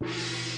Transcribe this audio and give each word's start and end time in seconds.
Bueno, 0.00 0.14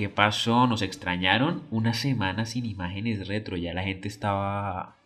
¿qué 0.00 0.08
pasó? 0.08 0.66
Nos 0.66 0.80
extrañaron 0.80 1.62
una 1.70 1.92
semana 1.92 2.46
sin 2.46 2.64
imágenes 2.64 3.28
retro. 3.28 3.58
Ya 3.58 3.74
la 3.74 3.82
gente 3.82 4.08
estaba 4.08 4.96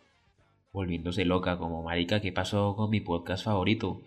volviéndose 0.71 1.25
loca, 1.25 1.57
como 1.57 1.83
marica, 1.83 2.21
¿qué 2.21 2.31
pasó 2.31 2.77
con 2.77 2.89
mi 2.89 3.01
podcast 3.01 3.43
favorito? 3.43 4.01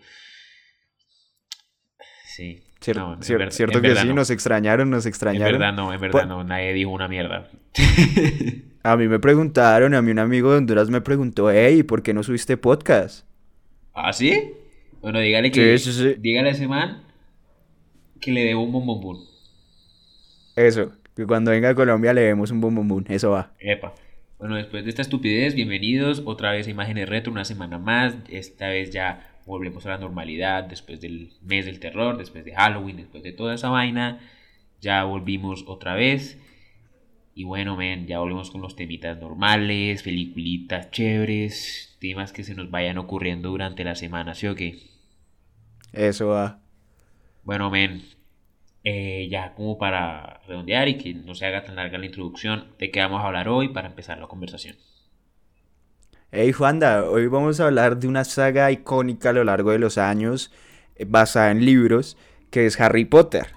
Sí. 2.25 2.63
cierto 2.79 3.81
que 3.83 3.95
sí, 3.95 4.07
nos 4.15 4.31
extrañaron, 4.31 4.89
nos 4.89 5.05
extrañaron. 5.05 5.53
En 5.53 5.59
verdad 5.59 5.73
no, 5.73 5.93
en 5.93 6.01
verdad 6.01 6.25
no, 6.25 6.43
nadie 6.43 6.73
dijo 6.73 6.89
una 6.89 7.07
mierda. 7.07 7.51
a 8.83 8.97
mí 8.97 9.07
me 9.07 9.19
preguntaron, 9.19 9.93
a 9.93 10.01
mí 10.01 10.09
un 10.09 10.17
amigo 10.17 10.49
de 10.53 10.57
Honduras 10.57 10.89
me 10.89 11.01
preguntó, 11.01 11.51
hey, 11.51 11.83
¿por 11.83 12.01
qué 12.01 12.15
no 12.15 12.23
subiste 12.23 12.57
podcast? 12.57 13.27
¿Ah, 13.93 14.11
sí? 14.11 14.53
Bueno, 15.03 15.19
dígale 15.19 15.51
que, 15.51 15.77
dígale 16.17 16.49
a 16.49 16.51
ese 16.51 16.67
man 16.67 17.03
que 18.19 18.31
le 18.31 18.43
debo 18.43 18.63
un 18.63 18.71
bombón. 18.71 19.28
Eso, 20.59 20.91
que 21.15 21.25
cuando 21.25 21.51
venga 21.51 21.69
a 21.69 21.73
Colombia 21.73 22.11
le 22.11 22.19
demos 22.19 22.51
un 22.51 22.59
boom 22.59 22.85
boom 22.85 23.05
eso 23.07 23.31
va. 23.31 23.53
Epa. 23.59 23.93
Bueno, 24.37 24.57
después 24.57 24.83
de 24.83 24.89
esta 24.89 25.01
estupidez, 25.01 25.55
bienvenidos 25.55 26.21
otra 26.25 26.51
vez 26.51 26.67
a 26.67 26.69
Imágenes 26.69 27.07
Retro, 27.07 27.31
una 27.31 27.45
semana 27.45 27.79
más. 27.79 28.17
Esta 28.27 28.67
vez 28.67 28.89
ya 28.91 29.37
volvemos 29.45 29.85
a 29.85 29.91
la 29.91 29.99
normalidad 29.99 30.65
después 30.65 30.99
del 30.99 31.31
mes 31.43 31.65
del 31.65 31.79
terror, 31.79 32.17
después 32.17 32.43
de 32.43 32.55
Halloween, 32.55 32.97
después 32.97 33.23
de 33.23 33.31
toda 33.31 33.55
esa 33.55 33.69
vaina. 33.69 34.19
Ya 34.81 35.05
volvimos 35.05 35.63
otra 35.65 35.95
vez. 35.95 36.37
Y 37.33 37.45
bueno, 37.45 37.77
men, 37.77 38.05
ya 38.05 38.19
volvemos 38.19 38.51
con 38.51 38.59
los 38.59 38.75
temitas 38.75 39.17
normales, 39.17 40.03
peliculitas 40.03 40.91
chéveres, 40.91 41.95
temas 42.01 42.33
que 42.33 42.43
se 42.43 42.53
nos 42.53 42.69
vayan 42.69 42.97
ocurriendo 42.97 43.47
durante 43.47 43.85
la 43.85 43.95
semana, 43.95 44.35
¿sí 44.35 44.47
o 44.47 44.55
qué? 44.55 44.77
Eso 45.93 46.27
va. 46.27 46.59
Bueno, 47.45 47.69
men, 47.69 48.01
eh, 48.83 49.27
ya 49.29 49.53
como 49.55 49.77
para 49.77 50.41
redondear 50.47 50.87
y 50.87 50.97
que 50.97 51.13
no 51.13 51.35
se 51.35 51.45
haga 51.45 51.63
tan 51.63 51.75
larga 51.75 51.97
la 51.97 52.05
introducción 52.05 52.67
de 52.79 52.91
qué 52.91 52.99
vamos 53.01 53.21
a 53.21 53.27
hablar 53.27 53.49
hoy 53.49 53.69
para 53.69 53.87
empezar 53.87 54.19
la 54.19 54.27
conversación. 54.27 54.77
Hey 56.31 56.51
Juanda, 56.51 57.09
hoy 57.09 57.27
vamos 57.27 57.59
a 57.59 57.65
hablar 57.65 57.97
de 57.97 58.07
una 58.07 58.23
saga 58.23 58.71
icónica 58.71 59.31
a 59.31 59.33
lo 59.33 59.43
largo 59.43 59.71
de 59.71 59.79
los 59.79 59.97
años, 59.97 60.51
eh, 60.95 61.05
basada 61.07 61.51
en 61.51 61.65
libros, 61.65 62.17
que 62.51 62.65
es 62.65 62.79
Harry 62.79 63.05
Potter. 63.05 63.47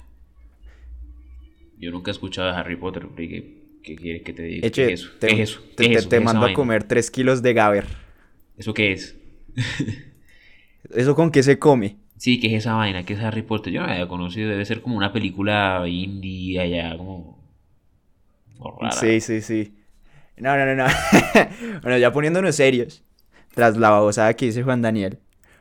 Yo 1.78 1.90
nunca 1.90 2.10
he 2.10 2.12
escuchado 2.12 2.48
de 2.48 2.54
Harry 2.54 2.76
Potter, 2.76 3.06
¿qué, 3.16 3.78
qué 3.82 3.96
quieres 3.96 4.22
que 4.22 4.32
te 4.32 4.42
diga? 4.42 4.70
¿Qué 4.70 4.92
es 4.92 5.00
eso? 5.00 5.10
Te, 5.18 5.26
¿Qué 5.28 5.42
es 5.42 5.50
eso? 5.50 5.62
te, 5.76 6.02
te 6.02 6.20
mando 6.20 6.46
a 6.46 6.52
comer 6.52 6.84
3 6.84 7.10
kilos 7.10 7.42
de 7.42 7.52
Gaber. 7.52 7.86
¿Eso 8.56 8.72
qué 8.72 8.92
es? 8.92 9.16
¿Eso 10.90 11.14
con 11.14 11.30
qué 11.30 11.42
se 11.42 11.58
come? 11.58 12.01
Sí, 12.22 12.38
¿qué 12.38 12.46
es 12.46 12.52
esa 12.52 12.74
vaina? 12.74 13.02
¿Qué 13.02 13.14
es 13.14 13.20
Harry 13.20 13.42
Potter? 13.42 13.72
Yo 13.72 13.80
no 13.80 13.88
la 13.88 13.94
había 13.94 14.06
conocido. 14.06 14.48
Debe 14.48 14.64
ser 14.64 14.80
como 14.80 14.96
una 14.96 15.12
película 15.12 15.82
indie 15.88 16.60
allá, 16.60 16.96
como... 16.96 17.36
Sí, 18.92 19.20
sí, 19.20 19.40
sí. 19.40 19.74
No, 20.36 20.56
no, 20.56 20.64
no, 20.64 20.76
no. 20.76 20.86
bueno, 21.82 21.98
ya 21.98 22.12
poniéndonos 22.12 22.54
serios. 22.54 23.02
Tras 23.52 23.76
la 23.76 23.90
babosada 23.90 24.34
que 24.34 24.46
dice 24.46 24.62
Juan 24.62 24.82
Daniel. 24.82 25.18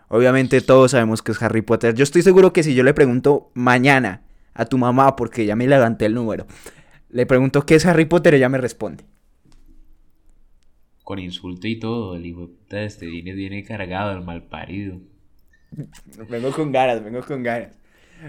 Obviamente 0.07 0.61
todos 0.61 0.91
sabemos 0.91 1.23
que 1.23 1.31
es 1.31 1.41
Harry 1.41 1.63
Potter. 1.63 1.95
Yo 1.95 2.03
estoy 2.03 2.21
seguro 2.21 2.53
que 2.53 2.61
si 2.61 2.75
yo 2.75 2.83
le 2.83 2.93
pregunto 2.93 3.49
mañana 3.55 4.21
a 4.53 4.65
tu 4.65 4.77
mamá, 4.77 5.15
porque 5.15 5.47
ya 5.47 5.55
me 5.55 5.65
levanté 5.65 6.05
el 6.05 6.13
número, 6.13 6.45
le 7.09 7.25
pregunto 7.25 7.65
qué 7.65 7.73
es 7.73 7.87
Harry 7.87 8.05
Potter, 8.05 8.35
ella 8.35 8.49
me 8.49 8.59
responde. 8.59 9.03
Con 11.03 11.17
insulto 11.17 11.67
y 11.67 11.79
todo, 11.79 12.15
el 12.15 12.23
hijo 12.23 12.51
de 12.69 12.85
este 12.85 13.07
viene, 13.07 13.33
viene 13.33 13.63
cargado, 13.63 14.11
el 14.11 14.23
mal 14.23 14.43
parido. 14.43 14.99
Vengo 16.29 16.51
con 16.51 16.71
ganas, 16.71 17.03
vengo 17.03 17.21
con 17.21 17.43
ganas. 17.43 17.81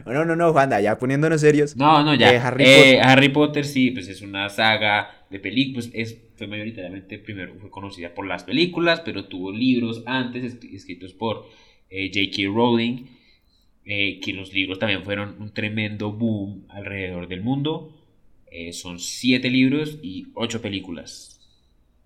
No, 0.07 0.25
no, 0.25 0.37
no, 0.37 0.53
Juanda, 0.53 0.81
ya 0.81 0.99
poniéndonos 0.99 1.41
serios. 1.41 1.77
No, 1.77 2.03
no, 2.03 2.15
ya. 2.15 2.33
Eh, 2.33 2.39
Harry, 2.39 2.65
eh, 2.65 2.77
Potter. 2.77 3.01
Harry, 3.03 3.29
Potter. 3.29 3.65
sí, 3.65 3.91
pues 3.91 4.09
es 4.09 4.23
una 4.23 4.49
saga 4.49 5.11
de 5.29 5.39
películas. 5.39 5.91
Es, 5.93 6.19
fue 6.37 6.47
mayoritariamente, 6.47 7.19
primero 7.19 7.55
fue 7.61 7.71
conocida 7.71 8.15
por 8.15 8.27
las 8.27 8.45
películas, 8.45 9.03
pero 9.05 9.27
tuvo 9.27 9.53
libros 9.53 10.03
antes 10.07 10.57
escritos 10.73 11.13
por 11.13 11.47
eh, 11.91 12.09
J.K. 12.09 12.51
Rowling, 12.55 13.07
que 13.85 14.33
los 14.35 14.53
libros 14.53 14.79
también 14.79 15.03
fueron 15.05 15.37
un 15.41 15.53
tremendo 15.53 16.13
boom 16.13 16.65
alrededor 16.69 17.29
del 17.29 17.43
mundo. 17.43 17.93
son 18.73 18.99
siete 18.99 19.51
libros 19.51 19.99
y 20.03 20.29
ocho 20.35 20.63
películas. 20.63 21.32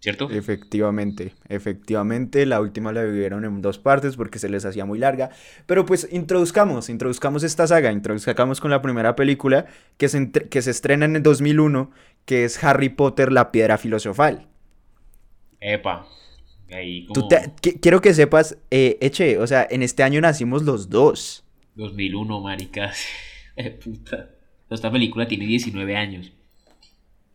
¿Cierto? 0.06 0.30
Efectivamente, 0.30 1.32
efectivamente, 1.48 2.46
la 2.46 2.60
última 2.60 2.92
la 2.92 3.02
vivieron 3.02 3.44
en 3.44 3.60
dos 3.60 3.80
partes 3.80 4.14
porque 4.14 4.38
se 4.38 4.48
les 4.48 4.64
hacía 4.64 4.84
muy 4.84 5.00
larga, 5.00 5.30
pero 5.66 5.84
pues 5.84 6.06
introduzcamos, 6.12 6.88
introduzcamos 6.90 7.42
esta 7.42 7.66
saga, 7.66 7.90
introduzcamos 7.90 8.60
con 8.60 8.70
la 8.70 8.80
primera 8.80 9.16
película 9.16 9.66
que 9.96 10.08
se, 10.08 10.30
que 10.30 10.62
se 10.62 10.70
estrena 10.70 11.06
en 11.06 11.16
el 11.16 11.24
2001, 11.24 11.90
que 12.24 12.44
es 12.44 12.62
Harry 12.62 12.88
Potter, 12.88 13.32
la 13.32 13.50
piedra 13.50 13.78
filosofal. 13.78 14.46
Epa. 15.58 16.06
Ahí 16.70 17.06
como... 17.06 17.28
quiero 17.80 18.00
que 18.00 18.14
sepas, 18.14 18.58
eh, 18.70 18.98
Eche, 19.00 19.38
o 19.38 19.46
sea, 19.48 19.66
en 19.68 19.82
este 19.82 20.04
año 20.04 20.20
nacimos 20.20 20.62
los 20.62 20.88
dos. 20.88 21.44
2001, 21.74 22.40
maricas. 22.42 23.04
puta. 23.84 24.30
Esta 24.70 24.88
película 24.88 25.26
tiene 25.26 25.46
19 25.46 25.96
años. 25.96 26.32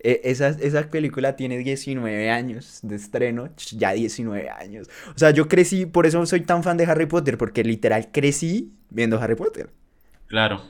E, 0.04 0.22
esa, 0.24 0.50
esa 0.50 0.90
película 0.90 1.36
tiene 1.36 1.58
19 1.58 2.30
años 2.30 2.80
de 2.84 2.96
estreno, 2.96 3.50
ya 3.78 3.92
19 3.94 4.50
años. 4.50 4.90
O 5.16 5.18
sea, 5.18 5.32
yo 5.32 5.48
crecí, 5.48 5.86
por 5.86 6.06
eso 6.06 6.26
soy 6.26 6.42
tan 6.42 6.64
fan 6.64 6.78
de 6.78 6.86
Harry 6.86 7.06
Potter, 7.06 7.38
porque 7.38 7.64
literal 7.64 8.10
crecí 8.12 8.74
viendo 8.90 9.20
Harry 9.20 9.36
Potter. 9.36 9.70
Claro, 10.28 10.62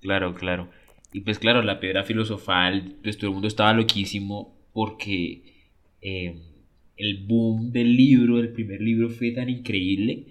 claro, 0.00 0.34
claro. 0.34 0.68
Y 1.12 1.20
pues 1.20 1.38
claro, 1.38 1.62
la 1.62 1.80
piedra 1.80 2.04
filosofal, 2.04 2.96
pues 3.02 3.16
todo 3.16 3.28
el 3.28 3.34
mundo 3.34 3.48
estaba 3.48 3.72
loquísimo 3.72 4.56
porque 4.72 5.70
eh, 6.00 6.36
el 6.96 7.26
boom 7.26 7.72
del 7.72 7.96
libro, 7.96 8.36
del 8.36 8.52
primer 8.52 8.80
libro 8.80 9.08
fue 9.08 9.32
tan 9.32 9.48
increíble 9.48 10.26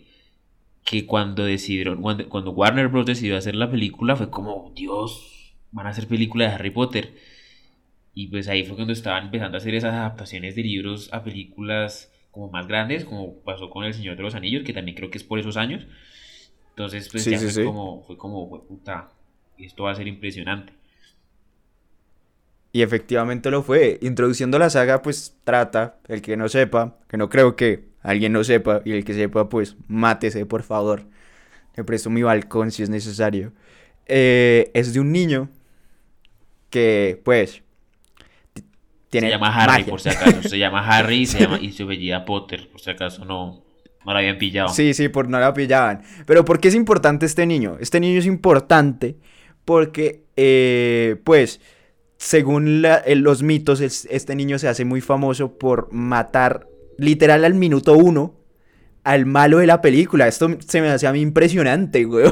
que 0.84 1.06
cuando 1.06 1.44
decidieron, 1.44 2.02
cuando, 2.02 2.30
cuando 2.30 2.52
Warner 2.52 2.88
Bros. 2.90 3.06
decidió 3.06 3.38
hacer 3.38 3.56
la 3.56 3.72
película 3.72 4.16
fue 4.16 4.30
como, 4.30 4.72
Dios, 4.76 5.56
van 5.72 5.88
a 5.88 5.90
hacer 5.90 6.08
película 6.08 6.48
de 6.48 6.54
Harry 6.54 6.70
Potter 6.70 7.14
y 8.16 8.30
pues 8.30 8.48
ahí 8.48 8.64
fue 8.64 8.76
cuando 8.76 8.94
estaban 8.94 9.26
empezando 9.26 9.58
a 9.58 9.60
hacer 9.60 9.76
esas 9.76 9.94
adaptaciones 9.94 10.56
de 10.56 10.64
libros 10.64 11.10
a 11.14 11.24
películas 11.24 12.12
como 12.32 12.50
más 12.50 12.66
grandes, 12.66 13.04
como 13.06 13.42
pasó 13.44 13.70
con 13.70 13.84
El 13.84 13.94
Señor 13.94 14.16
de 14.16 14.24
los 14.24 14.36
Anillos, 14.36 14.64
que 14.64 14.74
también 14.74 14.96
creo 14.96 15.12
que 15.12 15.18
es 15.18 15.24
por 15.24 15.38
esos 15.38 15.58
años. 15.58 15.86
Entonces, 16.70 17.10
pues 17.10 17.26
ya 17.26 17.38
fue, 17.38 17.66
Como, 17.66 18.04
fue 18.04 18.18
como, 18.18 18.50
fue 18.50 18.66
puta, 18.66 19.10
esto 19.58 19.84
va 19.84 19.92
a 19.92 19.96
ser 19.96 20.08
impresionante. 20.08 20.74
Y 22.72 22.82
efectivamente 22.82 23.52
lo 23.52 23.64
fue. 23.64 24.00
Introduciendo 24.02 24.60
la 24.60 24.70
saga, 24.70 25.02
pues 25.02 25.38
trata, 25.44 26.00
el 26.08 26.22
que 26.22 26.38
no 26.38 26.50
sepa, 26.50 26.98
que 27.08 27.18
no 27.18 27.30
creo 27.30 27.56
que 27.56 27.86
alguien 28.02 28.34
no 28.34 28.44
sepa, 28.44 28.82
y 28.86 28.92
el 28.92 29.06
que 29.06 29.14
sepa, 29.14 29.50
pues 29.50 29.76
mátese, 29.88 30.46
por 30.46 30.64
favor. 30.64 31.04
Le 31.76 31.84
presto 31.84 32.10
mi 32.10 32.24
balcón 32.24 32.72
si 32.72 32.84
es 32.84 32.90
necesario. 32.90 33.54
Eh, 34.08 34.72
es 34.74 34.94
de 34.94 35.00
un 35.02 35.12
niño 35.12 35.50
que, 36.70 37.22
pues, 37.24 37.64
se 39.20 39.30
llama 39.30 39.56
Harry, 39.56 39.84
por 39.84 40.02
si 40.02 40.10
acaso. 40.10 40.42
Se 40.48 40.58
llama 40.58 40.88
Harry 40.88 41.22
y 41.22 41.26
se, 41.26 41.40
llama, 41.40 41.60
y 41.62 41.72
se 41.72 41.84
apellida 41.84 42.26
Potter, 42.26 42.70
por 42.70 42.82
si 42.82 42.90
acaso 42.90 43.26
no, 43.26 43.64
no 44.06 44.12
lo 44.12 44.18
habían 44.18 44.38
pillado. 44.38 44.70
Sí, 44.70 44.94
sí, 44.94 45.10
por 45.10 45.30
no 45.30 45.40
lo 45.40 45.54
pillaban. 45.54 46.02
Pero 46.26 46.46
¿por 46.46 46.60
qué 46.60 46.68
es 46.68 46.76
importante 46.76 47.26
este 47.26 47.46
niño? 47.46 47.78
Este 47.80 48.00
niño 48.00 48.20
es 48.20 48.26
importante 48.26 49.18
porque, 49.66 50.24
eh, 50.36 51.18
pues, 51.24 51.62
según 52.18 52.82
los 52.82 53.44
mitos, 53.44 53.82
este 53.82 54.36
niño 54.36 54.60
se 54.60 54.68
hace 54.68 54.86
muy 54.86 55.02
famoso 55.02 55.58
por 55.58 55.92
matar 55.92 56.68
literal 56.98 57.44
al 57.44 57.54
minuto 57.56 57.94
uno 57.94 58.36
al 59.06 59.26
malo 59.26 59.60
de 59.60 59.68
la 59.68 59.82
película. 59.82 60.28
Esto 60.28 60.58
se 60.68 60.82
me 60.82 60.90
hace 60.90 61.08
a 61.08 61.14
mí 61.14 61.22
impresionante, 61.22 62.04
güey. 62.06 62.26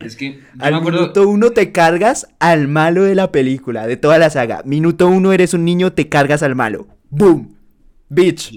Es 0.00 0.16
que. 0.16 0.40
Al 0.60 0.80
minuto 0.82 1.28
uno 1.28 1.50
te 1.50 1.72
cargas 1.72 2.28
al 2.38 2.68
malo 2.68 3.04
de 3.04 3.14
la 3.14 3.32
película, 3.32 3.86
de 3.86 3.96
toda 3.96 4.18
la 4.18 4.30
saga. 4.30 4.62
Minuto 4.64 5.08
uno 5.08 5.32
eres 5.32 5.54
un 5.54 5.64
niño, 5.64 5.92
te 5.92 6.08
cargas 6.08 6.42
al 6.42 6.54
malo. 6.54 6.86
¡Boom! 7.10 7.56
Bitch. 8.08 8.52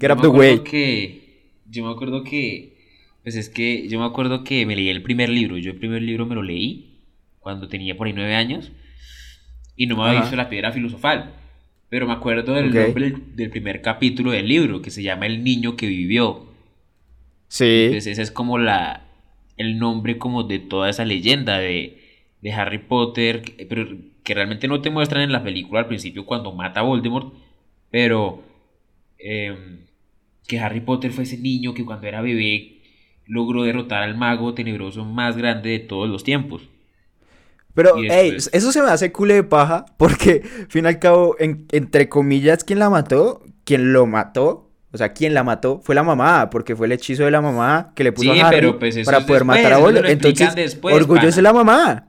Get 0.00 0.08
Yo 0.08 0.14
up 0.14 0.20
the 0.20 0.28
way. 0.28 0.58
que. 0.60 1.52
Yo 1.70 1.84
me 1.84 1.92
acuerdo 1.92 2.24
que. 2.24 2.74
Pues 3.22 3.36
es 3.36 3.48
que 3.48 3.88
yo 3.88 3.98
me 4.00 4.04
acuerdo 4.04 4.44
que 4.44 4.66
me 4.66 4.76
leí 4.76 4.90
el 4.90 5.02
primer 5.02 5.28
libro. 5.30 5.56
Yo 5.58 5.70
el 5.72 5.78
primer 5.78 6.02
libro 6.02 6.26
me 6.26 6.34
lo 6.34 6.42
leí 6.42 7.00
cuando 7.38 7.68
tenía 7.68 7.96
por 7.96 8.06
ahí 8.06 8.12
nueve 8.12 8.34
años. 8.34 8.72
Y 9.76 9.86
no 9.86 9.96
me 9.96 10.02
había 10.02 10.18
Ajá. 10.18 10.22
visto 10.22 10.36
la 10.36 10.48
piedra 10.48 10.72
filosofal. 10.72 11.34
Pero 11.88 12.06
me 12.06 12.12
acuerdo 12.12 12.54
del 12.54 12.74
nombre 12.74 13.14
del, 13.34 13.50
primer 13.50 13.80
capítulo 13.80 14.32
del 14.32 14.48
libro, 14.48 14.82
que 14.82 14.90
se 14.90 15.02
llama 15.02 15.26
El 15.26 15.44
niño 15.44 15.76
que 15.76 15.86
vivió. 15.86 16.46
Sí. 17.48 17.84
Entonces 17.84 18.06
ese 18.08 18.22
es 18.22 18.30
como 18.30 18.58
la 18.58 19.03
el 19.56 19.78
nombre 19.78 20.18
como 20.18 20.42
de 20.44 20.58
toda 20.58 20.90
esa 20.90 21.04
leyenda 21.04 21.58
de, 21.58 22.00
de 22.40 22.52
Harry 22.52 22.78
Potter, 22.78 23.42
que- 23.42 23.66
pero 23.66 23.86
que 24.22 24.34
realmente 24.34 24.68
no 24.68 24.80
te 24.82 24.90
muestran 24.90 25.22
en 25.22 25.32
la 25.32 25.42
película 25.44 25.80
al 25.80 25.86
principio 25.88 26.24
cuando 26.26 26.52
mata 26.52 26.80
a 26.80 26.82
Voldemort, 26.84 27.34
pero 27.90 28.42
em, 29.18 29.86
que 30.48 30.58
Harry 30.60 30.80
Potter 30.80 31.12
fue 31.12 31.24
ese 31.24 31.38
niño 31.38 31.74
que 31.74 31.84
cuando 31.84 32.06
era 32.06 32.22
bebé 32.22 32.82
logró 33.26 33.62
derrotar 33.64 34.02
al 34.02 34.16
mago 34.16 34.54
tenebroso 34.54 35.04
más 35.04 35.36
grande 35.36 35.70
de 35.70 35.78
todos 35.80 36.08
los 36.08 36.24
tiempos. 36.24 36.62
Pero, 37.74 37.96
Y 37.98 38.06
eso 38.52 38.72
se 38.72 38.82
me 38.82 38.90
hace 38.90 39.10
culo 39.12 39.34
de 39.34 39.42
paja 39.44 39.84
porque, 39.96 40.42
fin 40.68 40.86
al 40.86 40.98
cabo, 40.98 41.36
en- 41.38 41.66
entre 41.72 42.08
comillas, 42.08 42.62
quien 42.64 42.78
la 42.78 42.90
mató, 42.90 43.42
quien 43.64 43.92
lo 43.92 44.06
mató, 44.06 44.63
o 44.94 44.98
sea, 44.98 45.12
quien 45.12 45.34
la 45.34 45.44
mató 45.44 45.80
fue 45.82 45.94
la 45.94 46.02
mamá, 46.04 46.48
porque 46.50 46.76
fue 46.76 46.86
el 46.86 46.92
hechizo 46.92 47.24
de 47.24 47.30
la 47.32 47.40
mamá 47.42 47.92
que 47.96 48.04
le 48.04 48.12
puso 48.12 48.32
Sí, 48.32 48.40
a 48.40 48.46
Harry 48.48 48.56
pero 48.58 48.78
pues 48.78 48.96
eso 48.96 49.04
para 49.06 49.18
es 49.18 49.24
poder 49.24 49.42
después, 49.42 49.58
matar 49.62 49.72
a 49.72 49.76
eso 49.76 49.78
lo 49.78 49.84
Voldemort. 49.86 50.10
Entonces, 50.10 50.54
después, 50.54 50.94
orgullo 50.94 51.16
pana. 51.18 51.28
es 51.30 51.36
de 51.36 51.42
la 51.42 51.52
mamá. 51.52 52.08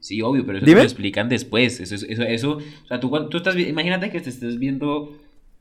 Sí, 0.00 0.20
obvio, 0.22 0.44
pero 0.46 0.58
eso 0.58 0.66
te 0.66 0.74
lo 0.74 0.82
explican 0.82 1.28
después. 1.28 1.80
Eso, 1.80 1.94
es- 1.94 2.02
eso, 2.04 2.22
eso, 2.22 2.52
o 2.58 2.86
sea, 2.88 2.98
tú, 3.00 3.10
tú 3.28 3.36
estás, 3.38 3.56
imagínate 3.56 4.10
que 4.10 4.20
te 4.20 4.30
estés 4.30 4.58
viendo 4.58 5.18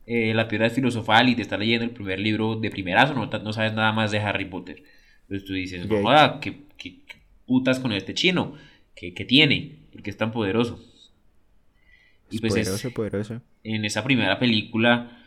eh, 0.07 0.33
la 0.33 0.47
piedra 0.47 0.69
filosofal 0.69 1.29
y 1.29 1.35
te 1.35 1.43
estás 1.43 1.59
leyendo 1.59 1.85
el 1.85 1.91
primer 1.91 2.19
libro 2.19 2.55
de 2.55 2.71
primerazo, 2.71 3.13
no, 3.13 3.53
sabes 3.53 3.73
nada 3.73 3.91
más 3.91 4.11
de 4.11 4.19
Harry 4.19 4.45
Potter. 4.45 4.83
Entonces 5.23 5.47
tú 5.47 5.53
dices, 5.53 5.87
no 5.87 6.39
¿qué, 6.41 6.61
qué- 6.77 6.95
qué 7.05 7.15
putas 7.45 7.79
con 7.79 7.91
este 7.91 8.13
chino? 8.13 8.53
¿Qué, 8.95 9.13
qué 9.13 9.25
tiene? 9.25 9.77
¿Por 9.91 10.01
qué 10.01 10.09
es 10.09 10.17
tan 10.17 10.31
poderoso? 10.31 10.79
Y 12.29 12.39
pues 12.39 12.55
es- 12.55 12.67
poderoso, 12.67 12.91
poderoso. 12.91 13.41
en 13.63 13.85
esa 13.85 14.03
primera 14.03 14.39
película, 14.39 15.20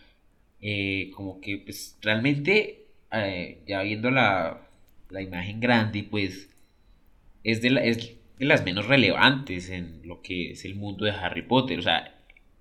eh, 0.64 1.12
como 1.16 1.40
que 1.42 1.58
pues 1.60 1.98
realmente, 2.02 2.88
eh, 3.12 3.62
ya 3.68 3.82
viendo 3.82 4.10
la, 4.12 4.68
la 5.10 5.22
imagen 5.22 5.60
grande, 5.60 6.04
pues 6.04 6.50
es 7.44 7.62
de, 7.62 7.70
la- 7.70 7.84
es 7.84 7.98
de 8.38 8.46
las 8.46 8.64
menos 8.64 8.86
relevantes 8.88 9.70
en 9.70 10.02
lo 10.06 10.22
que 10.22 10.52
es 10.52 10.64
el 10.64 10.74
mundo 10.76 11.04
de 11.04 11.12
Harry 11.12 11.42
Potter. 11.42 11.78
O 11.78 11.82
sea, 11.82 12.14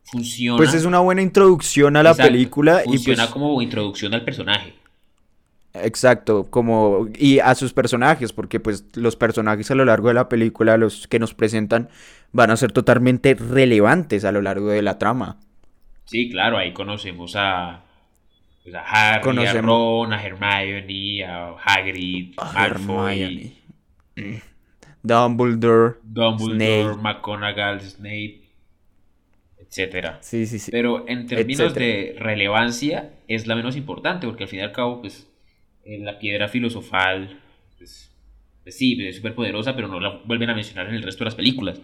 funciona. 0.03 0.55
Pues 0.55 0.73
es 0.73 0.85
una 0.85 0.99
buena 0.99 1.21
introducción 1.21 1.95
a 1.95 2.01
la 2.03 2.19
Exacto, 2.19 2.19
película 2.19 2.83
y 2.87 2.97
Funciona 2.97 3.29
pues, 3.29 3.31
como 3.31 3.59
introducción 3.63 4.13
al 4.13 4.23
personaje. 4.23 4.75
exacto, 5.73 6.45
como, 6.49 7.07
y 7.17 7.39
a 7.39 7.55
sus 7.55 7.73
personajes, 7.73 8.31
porque 8.33 8.59
pues 8.59 8.85
los 8.95 9.15
personajes 9.15 9.71
a 9.71 9.75
lo 9.75 9.85
largo 9.85 10.07
de 10.09 10.13
la 10.13 10.29
película, 10.29 10.77
los 10.77 11.07
que 11.07 11.19
nos 11.19 11.33
presentan, 11.33 11.89
van 12.31 12.51
a 12.51 12.57
ser 12.57 12.71
totalmente 12.71 13.33
relevantes 13.35 14.23
a 14.25 14.31
lo 14.31 14.41
largo 14.41 14.67
de 14.69 14.81
la 14.81 14.97
trama. 14.99 15.39
Sí, 16.05 16.29
claro, 16.29 16.57
ahí 16.57 16.73
conocemos 16.73 17.35
a, 17.35 17.83
pues, 18.63 18.75
a 18.75 19.15
Harry, 19.15 19.45
a 19.45 19.61
Ron, 19.61 20.13
a 20.13 20.23
Hermione, 20.23 21.25
a 21.25 21.55
Hagrid, 21.63 22.33
A 22.37 22.53
Malfoy, 22.53 23.21
Hermione. 23.21 24.41
Dumbledore. 25.01 25.95
Dumbledore, 26.03 26.93
Snape. 26.93 27.01
McGonagall, 27.01 27.81
Snape, 27.81 28.41
etcétera. 29.59 30.17
Sí, 30.21 30.45
sí, 30.45 30.59
sí. 30.59 30.71
Pero 30.71 31.05
en 31.07 31.27
términos 31.27 31.59
Etcétera. 31.59 31.85
de 31.85 32.15
relevancia 32.19 33.13
es 33.27 33.47
la 33.47 33.55
menos 33.55 33.75
importante, 33.75 34.27
porque 34.27 34.43
al 34.43 34.49
fin 34.49 34.59
y 34.59 34.63
al 34.63 34.71
cabo, 34.71 35.01
pues, 35.01 35.27
eh, 35.85 35.99
la 35.99 36.19
piedra 36.19 36.47
filosofal, 36.47 37.39
pues, 37.77 38.11
pues 38.63 38.77
sí, 38.77 38.97
es 39.05 39.17
súper 39.17 39.35
poderosa, 39.35 39.75
pero 39.75 39.89
no 39.89 39.99
la 39.99 40.21
vuelven 40.23 40.49
a 40.49 40.55
mencionar 40.55 40.87
en 40.87 40.95
el 40.95 41.03
resto 41.03 41.19
de 41.23 41.25
las 41.25 41.35
películas. 41.35 41.81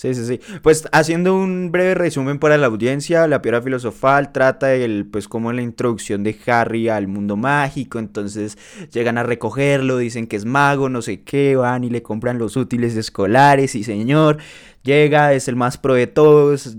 Sí, 0.00 0.14
sí, 0.14 0.24
sí. 0.24 0.40
Pues 0.62 0.88
haciendo 0.92 1.36
un 1.36 1.70
breve 1.70 1.94
resumen 1.94 2.38
para 2.38 2.56
la 2.56 2.68
audiencia, 2.68 3.26
la 3.26 3.42
piedra 3.42 3.60
filosofal 3.60 4.32
trata 4.32 4.72
el, 4.72 5.04
pues 5.04 5.28
como 5.28 5.52
la 5.52 5.60
introducción 5.60 6.24
de 6.24 6.34
Harry 6.46 6.88
al 6.88 7.06
mundo 7.06 7.36
mágico, 7.36 7.98
entonces 7.98 8.56
llegan 8.94 9.18
a 9.18 9.24
recogerlo, 9.24 9.98
dicen 9.98 10.26
que 10.26 10.36
es 10.36 10.46
mago, 10.46 10.88
no 10.88 11.02
sé 11.02 11.20
qué, 11.20 11.54
van 11.54 11.84
y 11.84 11.90
le 11.90 12.02
compran 12.02 12.38
los 12.38 12.56
útiles 12.56 12.96
escolares 12.96 13.74
y 13.74 13.84
señor, 13.84 14.38
llega, 14.82 15.34
es 15.34 15.48
el 15.48 15.56
más 15.56 15.76
pro 15.76 15.92
de 15.92 16.06
todos, 16.06 16.78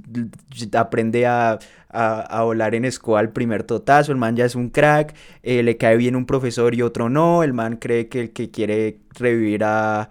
aprende 0.73 1.27
a, 1.27 1.59
a, 1.89 2.21
a 2.21 2.41
volar 2.41 2.73
en 2.73 2.85
escoba 2.85 3.19
al 3.19 3.31
primer 3.31 3.61
totazo, 3.61 4.11
el 4.11 4.17
man 4.17 4.35
ya 4.35 4.45
es 4.45 4.55
un 4.55 4.69
crack, 4.71 5.13
eh, 5.43 5.61
le 5.61 5.77
cae 5.77 5.95
bien 5.95 6.15
un 6.15 6.25
profesor 6.25 6.73
y 6.73 6.81
otro 6.81 7.07
no, 7.07 7.43
el 7.43 7.53
man 7.53 7.77
cree 7.77 8.09
que 8.09 8.21
el 8.21 8.31
que 8.31 8.49
quiere 8.49 8.97
revivir 9.11 9.63
a 9.63 10.09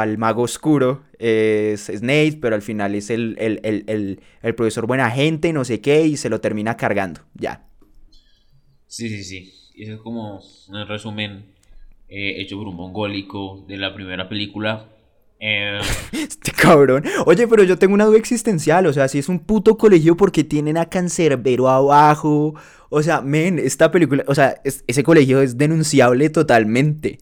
al 0.00 0.16
mago 0.18 0.42
oscuro 0.42 1.02
es 1.18 1.86
Snape, 1.86 2.38
pero 2.40 2.54
al 2.54 2.62
final 2.62 2.94
es 2.94 3.10
el, 3.10 3.36
el, 3.38 3.60
el, 3.62 3.84
el, 3.86 4.20
el 4.42 4.54
profesor 4.54 4.86
buena 4.86 5.10
gente, 5.10 5.52
no 5.52 5.64
sé 5.64 5.80
qué, 5.80 6.06
y 6.06 6.16
se 6.16 6.30
lo 6.30 6.40
termina 6.40 6.76
cargando. 6.76 7.20
Ya. 7.34 7.66
Sí, 8.86 9.08
sí, 9.08 9.24
sí. 9.24 9.52
Eso 9.76 9.94
es 9.94 10.00
como 10.00 10.40
un 10.68 10.86
resumen 10.86 11.44
eh, 12.08 12.40
hecho 12.40 12.56
por 12.58 12.68
un 12.68 12.76
mongólico 12.76 13.64
de 13.68 13.76
la 13.76 13.94
primera 13.94 14.28
película. 14.28 14.88
Eh, 15.40 15.80
Este 16.12 16.52
cabrón. 16.52 17.04
Oye, 17.26 17.46
pero 17.48 17.64
yo 17.64 17.78
tengo 17.78 17.94
una 17.94 18.04
duda 18.04 18.18
existencial. 18.18 18.86
O 18.86 18.92
sea, 18.92 19.08
si 19.08 19.18
es 19.18 19.28
un 19.28 19.40
puto 19.40 19.76
colegio 19.76 20.16
porque 20.16 20.44
tienen 20.44 20.76
a 20.76 20.86
Cancerbero 20.86 21.68
abajo. 21.68 22.54
O 22.90 23.02
sea, 23.02 23.20
men, 23.22 23.58
esta 23.58 23.90
película. 23.90 24.24
O 24.26 24.34
sea, 24.34 24.60
es- 24.64 24.84
ese 24.86 25.02
colegio 25.02 25.40
es 25.40 25.56
denunciable 25.58 26.30
totalmente. 26.30 27.18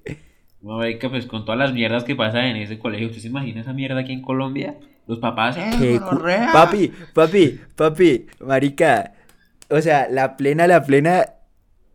Marica, 0.63 1.09
pues 1.09 1.27
con 1.27 1.45
todas 1.45 1.59
las 1.59 1.73
mierdas 1.73 2.05
que 2.05 2.17
pasan 2.17 2.45
en 2.47 2.57
ese 2.57 2.79
colegio, 2.79 3.07
¿usted 3.09 3.21
se 3.21 3.29
imagina 3.29 3.61
esa 3.61 3.73
mierda 3.73 4.01
aquí 4.01 4.13
en 4.13 4.23
Colombia? 4.23 4.77
Los 5.07 5.19
papás, 5.19 5.57
¡eh, 5.57 5.99
gonorrea! 5.99 6.51
Papi, 6.53 6.93
papi, 7.15 7.59
papi, 7.75 8.27
marica. 8.41 9.13
O 9.69 9.81
sea, 9.81 10.09
la 10.11 10.37
plena, 10.37 10.67
la 10.67 10.85
plena. 10.85 11.25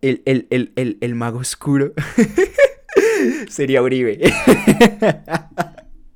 El, 0.02 0.22
el, 0.26 0.48
el, 0.52 0.72
el, 0.76 0.98
el 1.02 1.16
mago 1.16 1.40
oscuro. 1.40 1.94
Sería 3.50 3.82
Uribe. 3.82 4.20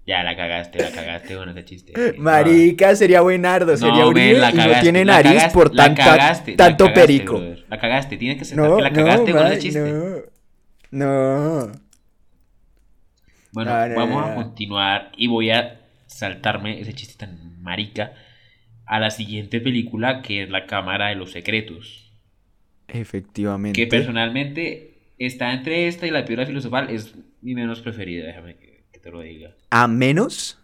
Ya 0.05 0.23
la 0.23 0.35
cagaste, 0.35 0.79
la 0.83 0.91
cagaste 0.91 1.35
con 1.35 1.49
ese 1.49 1.65
chiste. 1.65 1.93
Marica, 2.17 2.95
sería 2.95 3.21
buenardo, 3.21 3.77
sería 3.77 4.01
No, 4.01 4.09
Uribe 4.09 4.39
la 4.39 4.51
y 4.51 4.55
no 4.55 4.79
tiene 4.81 5.05
la 5.05 5.13
nariz 5.13 5.31
cagaste, 5.33 5.53
por 5.53 5.75
la 5.75 5.87
la 5.87 5.95
tanto 6.57 6.85
cagaste, 6.85 6.89
perico. 6.93 7.33
brother. 7.35 7.65
La 7.69 7.79
cagaste, 7.79 8.17
tienes 8.17 8.37
que 8.37 8.43
aceptar 8.43 8.67
No, 8.69 8.75
que 8.77 8.81
la 8.81 8.89
no, 8.89 8.95
cagaste 8.95 9.31
con 9.31 9.41
man, 9.43 9.51
ese 9.51 9.61
chiste. 9.61 9.81
no. 9.81 10.15
No. 10.91 11.71
Bueno, 13.51 13.71
No, 13.71 13.87
no, 13.87 13.95
vamos 13.95 14.25
no, 14.25 14.31
a 14.31 14.35
continuar 14.35 15.11
y 15.17 15.27
voy 15.27 15.51
a 15.51 15.81
saltarme 16.07 16.79
ese 16.79 16.93
chiste 16.93 17.25
tan 17.25 17.61
marica 17.61 18.13
a 18.85 18.99
la 18.99 19.11
siguiente 19.11 19.61
película 19.61 20.21
que 20.21 20.43
es 20.43 20.49
La 20.49 20.65
Cámara 20.65 21.09
de 21.09 21.15
los 21.15 21.31
Secretos. 21.31 22.11
Efectivamente. 22.87 23.79
Que 23.79 23.87
personalmente 23.87 25.13
está 25.19 25.53
entre 25.53 25.87
esta 25.87 26.07
y 26.07 26.11
La 26.11 26.25
Piedra 26.25 26.45
Filosofal, 26.45 26.89
es 26.89 27.13
mi 27.41 27.53
menos 27.53 27.81
preferida, 27.81 28.25
déjame 28.25 28.55
que, 28.55 28.85
que 28.91 28.99
te 28.99 29.11
lo 29.11 29.21
diga. 29.21 29.51
A 29.69 29.87
menos. 29.87 30.57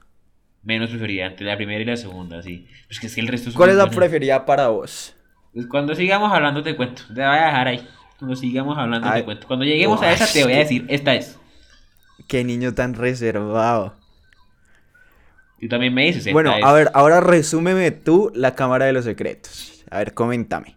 Menos 0.64 0.90
preferida, 0.90 1.28
entre 1.28 1.46
la 1.46 1.56
primera 1.58 1.80
y 1.80 1.86
la 1.86 1.96
segunda, 1.96 2.42
sí. 2.42 2.68
Pues 2.88 3.00
que 3.00 3.08
es 3.08 3.14
que 3.16 3.22
el 3.22 3.28
resto 3.28 3.50
es 3.50 3.56
¿Cuál 3.56 3.70
es 3.70 3.76
la 3.76 3.90
preferida 3.90 4.46
para 4.46 4.70
vos? 4.70 5.16
Pues 5.54 5.68
cuando 5.68 5.94
sigamos 5.94 6.32
hablando 6.34 6.64
te 6.64 6.76
cuento. 6.76 7.04
Te 7.08 7.14
voy 7.14 7.24
a 7.24 7.46
dejar 7.46 7.68
ahí. 7.68 7.88
Cuando 8.18 8.36
sigamos 8.36 8.78
hablando 8.78 9.08
Ay. 9.08 9.22
te 9.22 9.26
cuento. 9.26 9.48
Cuando 9.48 9.64
lleguemos 9.66 10.02
a 10.02 10.12
esa 10.12 10.26
te 10.26 10.44
voy 10.44 10.54
a 10.54 10.58
decir, 10.58 10.86
esta 10.90 11.14
es. 11.14 11.40
Qué 12.28 12.44
niño 12.44 12.74
tan 12.74 12.94
reservado. 12.94 13.96
Tú 15.60 15.68
también 15.68 15.94
me 15.94 16.06
dices, 16.06 16.32
Bueno, 16.34 16.52
a 16.52 16.74
ver, 16.74 16.92
ahora 16.94 17.22
resúmeme 17.22 17.92
tú 17.92 18.32
la 18.36 18.56
Cámara 18.56 18.86
de 18.86 18.94
los 18.94 19.06
Secretos. 19.06 19.84
A 19.90 20.00
ver, 20.00 20.14
coméntame. 20.14 20.76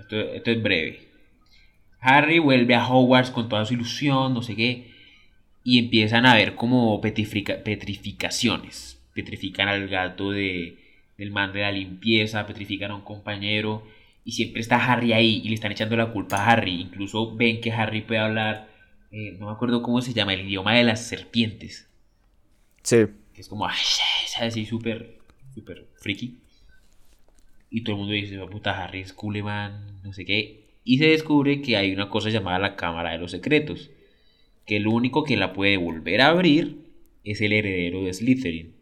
Esto, 0.00 0.16
esto 0.20 0.50
es 0.50 0.62
breve. 0.62 1.00
Harry 2.00 2.38
vuelve 2.38 2.74
a 2.74 2.86
Hogwarts 2.86 3.30
con 3.30 3.48
toda 3.48 3.64
su 3.64 3.74
ilusión, 3.74 4.34
no 4.34 4.42
sé 4.42 4.54
qué. 4.56 4.92
Y 5.64 5.78
empiezan 5.78 6.26
a 6.26 6.34
ver 6.34 6.54
como 6.56 7.00
petrifica- 7.00 7.62
petrificaciones. 7.64 9.00
Petrifican 9.14 9.68
al 9.68 9.88
gato 9.88 10.30
de, 10.32 10.78
del 11.18 11.30
man 11.32 11.52
de 11.52 11.62
la 11.62 11.72
limpieza, 11.72 12.46
petrifican 12.46 12.90
a 12.92 12.96
un 12.96 13.02
compañero. 13.02 13.84
Y 14.24 14.32
siempre 14.32 14.60
está 14.60 14.76
Harry 14.84 15.12
ahí 15.12 15.42
y 15.44 15.48
le 15.48 15.54
están 15.54 15.72
echando 15.72 15.96
la 15.96 16.12
culpa 16.12 16.36
a 16.38 16.52
Harry. 16.52 16.80
Incluso 16.80 17.34
ven 17.36 17.60
que 17.60 17.72
Harry 17.72 18.02
puede 18.02 18.20
hablar, 18.20 18.68
eh, 19.14 19.36
no 19.38 19.46
me 19.46 19.52
acuerdo 19.52 19.80
cómo 19.82 20.02
se 20.02 20.12
llama, 20.12 20.34
el 20.34 20.40
idioma 20.40 20.74
de 20.74 20.82
las 20.84 21.06
serpientes. 21.06 21.88
Sí. 22.82 23.06
Que 23.32 23.40
es 23.40 23.48
como, 23.48 23.66
"Ay, 23.66 23.76
así 24.40 24.66
súper, 24.66 25.18
súper 25.54 25.86
friki. 26.00 26.38
Y 27.70 27.82
todo 27.82 27.94
el 27.94 27.98
mundo 28.00 28.12
dice, 28.14 28.38
"Oh, 28.40 28.48
puta, 28.50 28.82
Harry 28.84 29.00
es 29.00 29.12
cool, 29.12 29.42
man, 29.42 30.00
no 30.02 30.12
sé 30.12 30.24
qué. 30.24 30.64
Y 30.84 30.98
se 30.98 31.06
descubre 31.06 31.62
que 31.62 31.76
hay 31.76 31.92
una 31.92 32.08
cosa 32.10 32.28
llamada 32.28 32.58
la 32.58 32.76
Cámara 32.76 33.12
de 33.12 33.18
los 33.18 33.30
Secretos. 33.30 33.90
Que 34.66 34.76
el 34.76 34.86
único 34.86 35.24
que 35.24 35.36
la 35.36 35.52
puede 35.52 35.76
volver 35.76 36.20
a 36.20 36.28
abrir 36.28 36.78
es 37.22 37.40
el 37.40 37.52
heredero 37.52 38.02
de 38.02 38.12
Slytherin. 38.12 38.74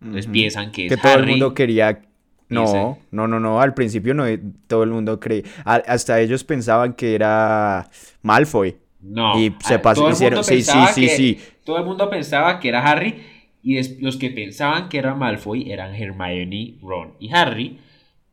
Entonces 0.00 0.26
Ujú. 0.26 0.32
piensan 0.32 0.72
que 0.72 0.86
es 0.86 0.92
Que 0.92 0.96
todo 0.96 1.14
el 1.14 1.26
mundo 1.26 1.54
quería. 1.54 2.02
No, 2.48 2.98
no, 3.10 3.26
no, 3.28 3.40
no, 3.40 3.60
al 3.62 3.72
principio 3.72 4.12
no 4.12 4.24
todo 4.66 4.82
el 4.82 4.90
mundo 4.90 5.18
cree, 5.18 5.42
hasta 5.64 6.20
ellos 6.20 6.44
pensaban 6.44 6.92
que 6.92 7.14
era 7.14 7.88
Malfoy. 8.20 8.76
No, 9.02 9.38
y 9.38 9.54
se 9.60 9.78
pasó, 9.78 10.10
hicieron, 10.10 10.44
sí, 10.44 10.62
sí, 10.62 10.78
sí, 10.94 11.08
sí. 11.08 11.38
Todo 11.64 11.78
el 11.78 11.84
mundo 11.84 12.08
pensaba 12.08 12.60
que 12.60 12.68
era 12.68 12.84
Harry 12.88 13.16
y 13.62 14.00
los 14.00 14.16
que 14.16 14.30
pensaban 14.30 14.88
que 14.88 14.98
era 14.98 15.14
Malfoy 15.14 15.70
eran 15.70 15.94
Hermione, 15.94 16.76
Ron 16.82 17.14
y 17.18 17.32
Harry 17.32 17.78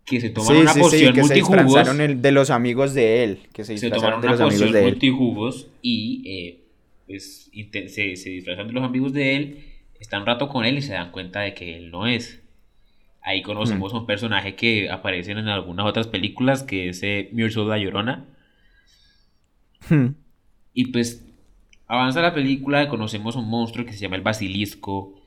que 0.09 0.19
se 0.19 0.29
tomaron 0.31 0.63
una 0.63 0.73
poción 0.73 1.13
que 1.13 1.21
multijugos. 1.21 1.87
Se 1.87 2.03
el 2.05 2.21
de 2.21 2.31
los 2.31 2.49
amigos 2.49 2.93
de 2.93 3.23
él. 3.23 3.39
Que 3.53 3.63
se, 3.63 3.77
se 3.77 3.89
tomaron 3.89 4.19
una 4.19 4.37
poción 4.37 4.71
multijugos 4.83 5.67
y 5.81 6.23
eh, 6.25 6.63
pues, 7.07 7.51
se, 7.87 8.15
se 8.15 8.29
disfrazan 8.29 8.67
de 8.67 8.73
los 8.73 8.83
amigos 8.83 9.13
de 9.13 9.35
él, 9.35 9.63
están 9.99 10.21
un 10.21 10.27
rato 10.27 10.49
con 10.49 10.65
él 10.65 10.77
y 10.77 10.81
se 10.81 10.93
dan 10.93 11.11
cuenta 11.11 11.41
de 11.41 11.53
que 11.53 11.77
él 11.77 11.91
no 11.91 12.07
es. 12.07 12.41
Ahí 13.21 13.41
conocemos 13.41 13.93
a 13.93 13.97
un 13.97 14.05
personaje 14.05 14.55
que 14.55 14.89
aparece 14.89 15.31
en 15.31 15.47
algunas 15.47 15.85
otras 15.85 16.07
películas, 16.07 16.63
que 16.63 16.89
es 16.89 17.03
eh, 17.03 17.29
la 17.33 17.77
Llorona. 17.77 18.25
Hmm. 19.87 20.07
Y 20.73 20.87
pues 20.87 21.25
avanza 21.87 22.21
la 22.21 22.33
película, 22.33 22.87
conocemos 22.87 23.35
a 23.35 23.39
un 23.39 23.49
monstruo 23.49 23.85
que 23.85 23.93
se 23.93 23.99
llama 23.99 24.15
el 24.15 24.21
basilisco. 24.21 25.19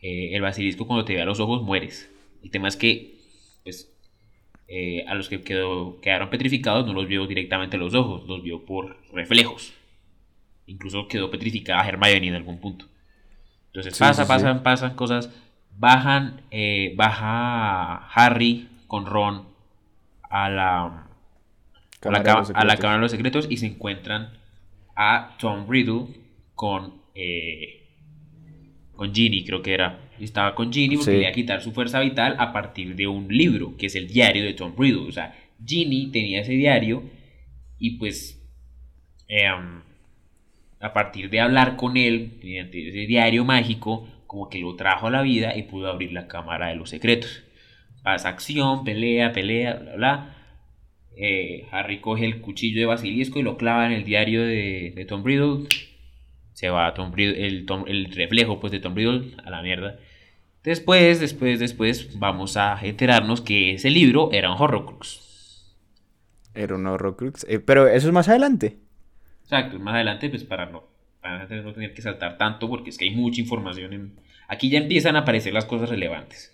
Eh, 0.00 0.34
el 0.34 0.42
basilisco 0.42 0.86
cuando 0.86 1.04
te 1.04 1.14
ve 1.14 1.22
a 1.22 1.24
los 1.24 1.40
ojos 1.40 1.62
mueres. 1.62 2.10
El 2.42 2.50
tema 2.50 2.68
es 2.68 2.76
que 2.76 3.18
pues, 3.62 3.92
eh, 4.68 5.04
a 5.06 5.14
los 5.14 5.28
que 5.28 5.42
quedó, 5.42 6.00
quedaron 6.00 6.30
petrificados 6.30 6.86
no 6.86 6.92
los 6.92 7.06
vio 7.06 7.26
directamente 7.26 7.76
a 7.76 7.78
los 7.78 7.94
ojos, 7.94 8.26
los 8.26 8.42
vio 8.42 8.64
por 8.64 8.96
reflejos. 9.12 9.74
Incluso 10.66 11.08
quedó 11.08 11.30
petrificada 11.30 11.86
Hermione 11.86 12.28
en 12.28 12.34
algún 12.34 12.58
punto. 12.58 12.86
Entonces 13.66 13.98
pasa, 13.98 14.26
pasan, 14.26 14.62
pasan 14.62 14.94
cosas. 14.94 15.30
Bajan, 15.78 16.42
eh, 16.50 16.92
baja 16.96 18.08
Harry 18.08 18.68
con 18.86 19.06
Ron 19.06 19.46
a 20.28 20.48
la, 20.50 21.06
a 22.02 22.10
la, 22.10 22.76
Cámara 22.76 22.94
de 22.94 23.00
los 23.00 23.10
Secretos 23.10 23.46
y 23.48 23.56
se 23.56 23.66
encuentran 23.66 24.32
a 24.94 25.36
Tom 25.38 25.68
Riddle 25.68 26.06
con, 26.54 27.02
eh, 27.14 27.88
con 28.94 29.14
Ginny, 29.14 29.44
creo 29.44 29.62
que 29.62 29.74
era 29.74 30.02
estaba 30.24 30.54
con 30.54 30.72
Ginny 30.72 30.96
porque 30.96 31.12
le 31.12 31.20
iba 31.20 31.28
a 31.28 31.32
quitar 31.32 31.62
su 31.62 31.72
fuerza 31.72 32.00
vital 32.00 32.36
a 32.38 32.52
partir 32.52 32.94
de 32.94 33.06
un 33.06 33.28
libro, 33.28 33.76
que 33.76 33.86
es 33.86 33.94
el 33.96 34.08
diario 34.08 34.44
de 34.44 34.54
Tom 34.54 34.74
Riddle. 34.78 35.08
O 35.08 35.12
sea, 35.12 35.34
Ginny 35.64 36.10
tenía 36.10 36.40
ese 36.40 36.52
diario 36.52 37.02
y 37.78 37.98
pues 37.98 38.40
em, 39.28 39.82
a 40.80 40.92
partir 40.92 41.30
de 41.30 41.40
hablar 41.40 41.76
con 41.76 41.96
él, 41.96 42.38
mediante 42.42 42.88
ese 42.88 43.06
diario 43.06 43.44
mágico, 43.44 44.08
como 44.26 44.48
que 44.48 44.58
lo 44.58 44.76
trajo 44.76 45.08
a 45.08 45.10
la 45.10 45.22
vida 45.22 45.56
y 45.56 45.64
pudo 45.64 45.88
abrir 45.90 46.12
la 46.12 46.28
cámara 46.28 46.68
de 46.68 46.76
los 46.76 46.90
secretos. 46.90 47.42
Pasa 48.02 48.28
acción, 48.28 48.84
pelea, 48.84 49.32
pelea, 49.32 49.74
bla, 49.74 49.96
bla. 49.96 50.41
Eh, 51.16 51.66
Harry 51.70 52.00
coge 52.00 52.24
el 52.24 52.40
cuchillo 52.40 52.80
de 52.80 52.86
basilisco 52.86 53.38
y 53.38 53.42
lo 53.42 53.56
clava 53.56 53.86
en 53.86 53.92
el 53.92 54.04
diario 54.04 54.42
de, 54.42 54.92
de 54.94 55.04
Tom 55.04 55.24
Riddle. 55.24 55.68
Se 56.52 56.68
va 56.68 56.94
Tom 56.94 57.12
Riddle, 57.12 57.46
el, 57.46 57.66
el 57.86 58.12
reflejo 58.12 58.60
pues, 58.60 58.72
de 58.72 58.80
Tom 58.80 58.94
Riddle 58.94 59.36
a 59.44 59.50
la 59.50 59.62
mierda. 59.62 59.98
Después, 60.62 61.18
después, 61.18 61.58
después 61.58 62.18
vamos 62.18 62.56
a 62.56 62.78
enterarnos 62.82 63.40
que 63.40 63.72
ese 63.72 63.90
libro 63.90 64.30
era 64.32 64.52
un 64.52 64.60
Horrocrux. 64.60 65.74
Era 66.54 66.76
un 66.76 66.86
Horrocrux. 66.86 67.44
Eh, 67.48 67.58
pero 67.58 67.88
eso 67.88 68.06
es 68.06 68.12
más 68.12 68.28
adelante. 68.28 68.78
Exacto, 69.42 69.78
más 69.80 69.94
adelante, 69.94 70.28
pues 70.30 70.44
para 70.44 70.66
no, 70.66 70.84
para 71.20 71.46
no 71.46 71.72
tener 71.72 71.94
que 71.94 72.02
saltar 72.02 72.38
tanto, 72.38 72.68
porque 72.68 72.90
es 72.90 72.98
que 72.98 73.06
hay 73.06 73.10
mucha 73.10 73.40
información. 73.40 73.92
En... 73.92 74.12
Aquí 74.46 74.70
ya 74.70 74.78
empiezan 74.78 75.16
a 75.16 75.20
aparecer 75.20 75.52
las 75.52 75.64
cosas 75.64 75.90
relevantes. 75.90 76.51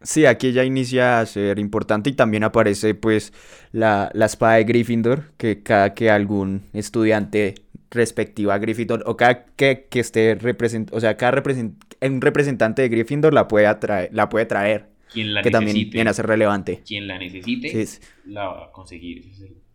Sí, 0.00 0.26
aquí 0.26 0.52
ya 0.52 0.64
inicia 0.64 1.20
a 1.20 1.26
ser 1.26 1.58
importante 1.58 2.10
y 2.10 2.12
también 2.12 2.44
aparece 2.44 2.94
pues 2.94 3.32
la, 3.72 4.10
la 4.14 4.26
espada 4.26 4.54
de 4.54 4.64
Gryffindor, 4.64 5.32
que 5.36 5.62
cada 5.62 5.94
que 5.94 6.10
algún 6.10 6.62
estudiante 6.72 7.56
respectiva 7.90 8.54
a 8.54 8.58
Gryffindor 8.58 9.02
o 9.06 9.16
cada 9.16 9.46
que, 9.56 9.88
que 9.90 10.00
esté 10.00 10.36
represent, 10.36 10.92
o 10.92 11.00
sea, 11.00 11.16
cada 11.16 11.32
represent, 11.32 11.82
un 12.00 12.20
representante 12.20 12.82
de 12.82 12.88
Gryffindor 12.88 13.34
la 13.34 13.48
puede 13.48 13.66
la 14.12 14.28
puede 14.28 14.46
traer. 14.46 14.88
Quien 15.12 15.34
la 15.34 15.42
que 15.42 15.50
también 15.50 15.90
viene 15.90 16.10
a 16.10 16.12
ser 16.12 16.26
relevante. 16.26 16.82
Quien 16.86 17.08
la 17.08 17.18
necesite 17.18 17.86
la 18.26 18.48
va 18.48 18.64
a 18.66 18.72
conseguir. 18.72 19.24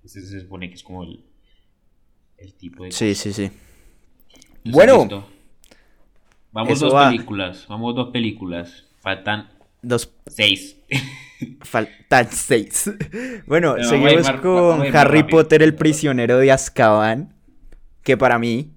Ese, 0.04 0.22
se 0.22 0.42
supone 0.42 0.70
que 0.70 0.76
es 0.76 0.84
como 0.84 1.04
el, 1.04 1.24
el 2.38 2.54
tipo 2.54 2.84
de 2.84 2.92
Sí, 2.92 3.16
sí, 3.16 3.34
sí. 3.34 3.50
bueno, 4.66 5.28
vamos 6.52 6.80
dos 6.80 6.94
películas, 6.94 7.66
vamos 7.68 7.96
dos 7.96 8.12
películas. 8.12 8.86
Faltan 9.02 9.50
dos 9.84 10.12
seis. 10.28 10.78
Faltan 11.62 12.32
seis. 12.32 12.90
Bueno, 13.46 13.76
seguimos 13.84 14.30
con 14.42 14.96
Harry 14.96 15.24
Potter, 15.24 15.62
el 15.62 15.76
prisionero 15.76 16.38
de 16.40 16.52
Azkaban 16.52 17.34
que 18.04 18.18
para 18.18 18.38
mí, 18.38 18.72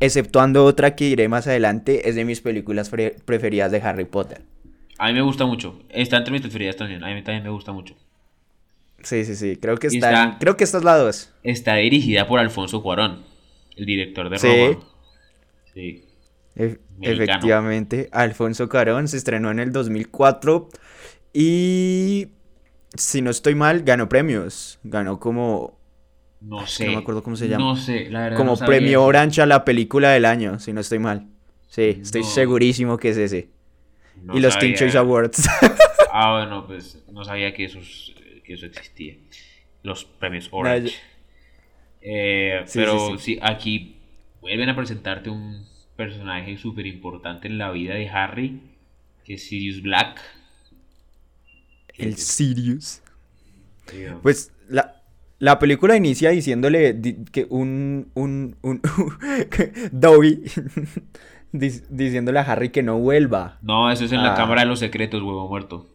exceptuando 0.00 0.64
otra 0.64 0.94
que 0.94 1.06
iré 1.06 1.28
más 1.28 1.46
adelante, 1.46 2.08
es 2.08 2.14
de 2.14 2.24
mis 2.24 2.40
películas 2.40 2.90
preferidas 3.24 3.72
de 3.72 3.78
Harry 3.78 4.04
Potter. 4.04 4.42
A 4.98 5.08
mí 5.08 5.14
me 5.14 5.22
gusta 5.22 5.46
mucho. 5.46 5.80
Está 5.88 6.18
entre 6.18 6.32
mis 6.32 6.42
preferidas 6.42 6.76
también. 6.76 7.02
A 7.02 7.14
mí 7.14 7.22
también 7.22 7.44
me 7.44 7.50
gusta 7.50 7.72
mucho. 7.72 7.96
Sí, 9.02 9.24
sí, 9.24 9.36
sí. 9.36 9.56
Creo 9.56 9.76
que 9.76 9.86
está, 9.86 10.36
creo 10.40 10.56
que 10.56 10.64
esta 10.64 10.78
es 10.78 10.84
la 10.84 10.96
2. 10.96 11.34
Está 11.44 11.76
dirigida 11.76 12.26
por 12.26 12.40
Alfonso 12.40 12.82
Cuarón, 12.82 13.22
el 13.76 13.86
director 13.86 14.28
de 14.28 14.38
Roma. 14.38 14.86
Sí. 15.72 16.04
Efectivamente, 17.00 18.08
Alfonso 18.12 18.68
Cuarón 18.68 19.08
se 19.08 19.16
estrenó 19.16 19.50
en 19.50 19.60
el 19.60 19.72
2004 19.72 20.68
y 21.32 22.28
si 22.94 23.22
no 23.22 23.30
estoy 23.30 23.54
mal, 23.54 23.82
ganó 23.82 24.08
premios. 24.08 24.78
Ganó 24.82 25.20
como 25.20 25.78
no 26.40 26.66
sé. 26.66 26.86
No 26.86 26.92
me 26.92 26.98
acuerdo 26.98 27.22
cómo 27.22 27.36
se 27.36 27.48
llama. 27.48 27.64
No 27.64 27.76
sé, 27.76 28.10
la 28.10 28.20
verdad. 28.20 28.36
Como 28.36 28.56
premio 28.56 29.02
Orange 29.04 29.42
a 29.42 29.46
la 29.46 29.64
película 29.64 30.10
del 30.10 30.24
año, 30.24 30.58
si 30.58 30.72
no 30.72 30.80
estoy 30.80 30.98
mal. 30.98 31.26
Sí, 31.68 31.98
estoy 32.00 32.24
segurísimo 32.24 32.96
que 32.96 33.10
es 33.10 33.16
ese. 33.16 33.50
y 34.32 34.40
los 34.40 34.58
Teen 34.58 34.74
Choice 34.74 34.96
Awards. 34.96 35.48
ah, 36.12 36.38
bueno, 36.38 36.66
pues 36.66 37.02
no 37.10 37.24
sabía 37.24 37.52
que 37.52 37.64
eso, 37.64 37.80
que 38.44 38.54
eso 38.54 38.66
existía. 38.66 39.14
Los 39.82 40.04
premios 40.04 40.48
Orange. 40.50 40.94
Eh, 42.00 42.64
pero 42.72 43.18
sí, 43.18 43.38
aquí 43.42 43.96
vuelven 44.40 44.68
a 44.68 44.76
presentarte 44.76 45.30
un 45.30 45.66
personaje 45.98 46.56
súper 46.56 46.86
importante 46.86 47.48
en 47.48 47.58
la 47.58 47.72
vida 47.72 47.94
de 47.94 48.08
Harry, 48.08 48.60
que 49.24 49.34
es 49.34 49.48
Sirius 49.48 49.82
Black. 49.82 50.20
El 51.96 52.16
Sirius. 52.16 53.02
Pues 54.22 54.52
la, 54.68 55.02
la 55.40 55.58
película 55.58 55.96
inicia 55.96 56.30
diciéndole 56.30 56.96
que 57.32 57.48
un. 57.50 58.10
un. 58.14 58.56
un. 58.62 58.80
Dobby. 59.92 60.44
diciéndole 61.52 62.38
a 62.38 62.42
Harry 62.42 62.68
que 62.68 62.84
no 62.84 62.98
vuelva. 62.98 63.58
No, 63.62 63.90
eso 63.90 64.04
es 64.04 64.12
en 64.12 64.22
la 64.22 64.34
ah. 64.34 64.36
Cámara 64.36 64.60
de 64.60 64.68
los 64.68 64.78
Secretos, 64.78 65.20
huevo 65.20 65.48
muerto. 65.48 65.88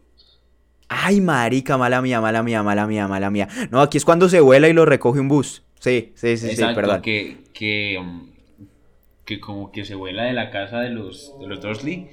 Ay, 0.89 1.22
marica, 1.22 1.77
mala 1.77 2.01
mía, 2.01 2.19
mala 2.19 2.43
mía, 2.43 2.62
mala 2.62 2.88
mía, 2.88 3.07
mala 3.07 3.29
mía. 3.29 3.48
No, 3.72 3.79
aquí 3.79 3.98
es 3.98 4.03
cuando 4.03 4.27
se 4.27 4.41
vuela 4.41 4.67
y 4.67 4.74
lo 4.74 4.86
recoge 4.86 5.22
un 5.22 5.29
bus. 5.29 5.63
Sí, 5.79 6.12
sí, 6.15 6.36
sí, 6.36 6.55
sí, 6.57 6.63
perdón. 6.75 7.01
Que, 7.01 7.38
que, 7.53 7.98
um, 8.00 8.33
que 9.25 9.39
como 9.39 9.72
que 9.72 9.86
se 9.86 9.96
vuela 9.96 10.24
de 10.24 10.34
la 10.34 10.50
casa 10.50 10.82
de 10.82 10.89
los, 10.89 11.38
de 11.39 11.48
los 11.48 11.62
Dursley. 11.62 12.10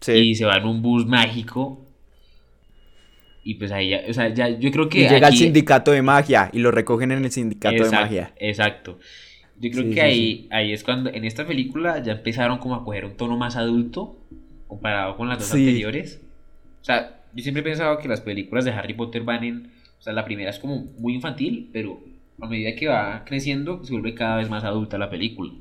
Sí. 0.00 0.12
Y 0.12 0.34
se 0.34 0.44
va 0.44 0.56
en 0.56 0.66
un 0.66 0.82
bus 0.82 1.06
mágico 1.06 1.84
y 3.44 3.54
pues 3.54 3.70
ahí 3.72 3.90
ya, 3.90 4.02
o 4.08 4.12
sea, 4.12 4.32
ya 4.32 4.48
yo 4.48 4.70
creo 4.70 4.88
que... 4.88 5.00
Y 5.00 5.08
llega 5.08 5.26
al 5.26 5.36
sindicato 5.36 5.90
de 5.90 6.00
magia 6.00 6.50
y 6.52 6.60
lo 6.60 6.70
recogen 6.70 7.12
en 7.12 7.24
el 7.24 7.30
sindicato 7.30 7.84
de 7.84 7.90
magia. 7.90 8.32
Exacto. 8.38 8.98
Yo 9.60 9.70
creo 9.70 9.92
que 9.92 10.00
ahí, 10.00 10.48
ahí 10.50 10.72
es 10.72 10.82
cuando 10.82 11.10
en 11.10 11.24
esta 11.24 11.46
película 11.46 12.02
ya 12.02 12.12
empezaron 12.12 12.58
como 12.58 12.74
a 12.74 12.84
coger 12.84 13.04
un 13.04 13.16
tono 13.16 13.36
más 13.36 13.56
adulto 13.56 14.18
comparado 14.66 15.16
con 15.16 15.28
las 15.28 15.38
dos 15.38 15.52
anteriores. 15.52 16.22
O 16.80 16.84
sea, 16.84 17.20
yo 17.34 17.42
siempre 17.42 17.60
he 17.60 17.64
pensado 17.64 17.98
que 17.98 18.08
las 18.08 18.22
películas 18.22 18.64
de 18.64 18.72
Harry 18.72 18.94
Potter 18.94 19.22
van 19.22 19.44
en... 19.44 19.70
O 19.98 20.02
sea, 20.02 20.14
la 20.14 20.24
primera 20.24 20.50
es 20.50 20.58
como 20.58 20.86
muy 20.98 21.14
infantil, 21.14 21.68
pero 21.70 22.02
a 22.40 22.46
medida 22.48 22.74
que 22.74 22.88
va 22.88 23.24
creciendo 23.26 23.84
se 23.84 23.92
vuelve 23.92 24.14
cada 24.14 24.36
vez 24.36 24.48
más 24.48 24.64
adulta 24.64 24.96
la 24.96 25.10
película 25.10 25.52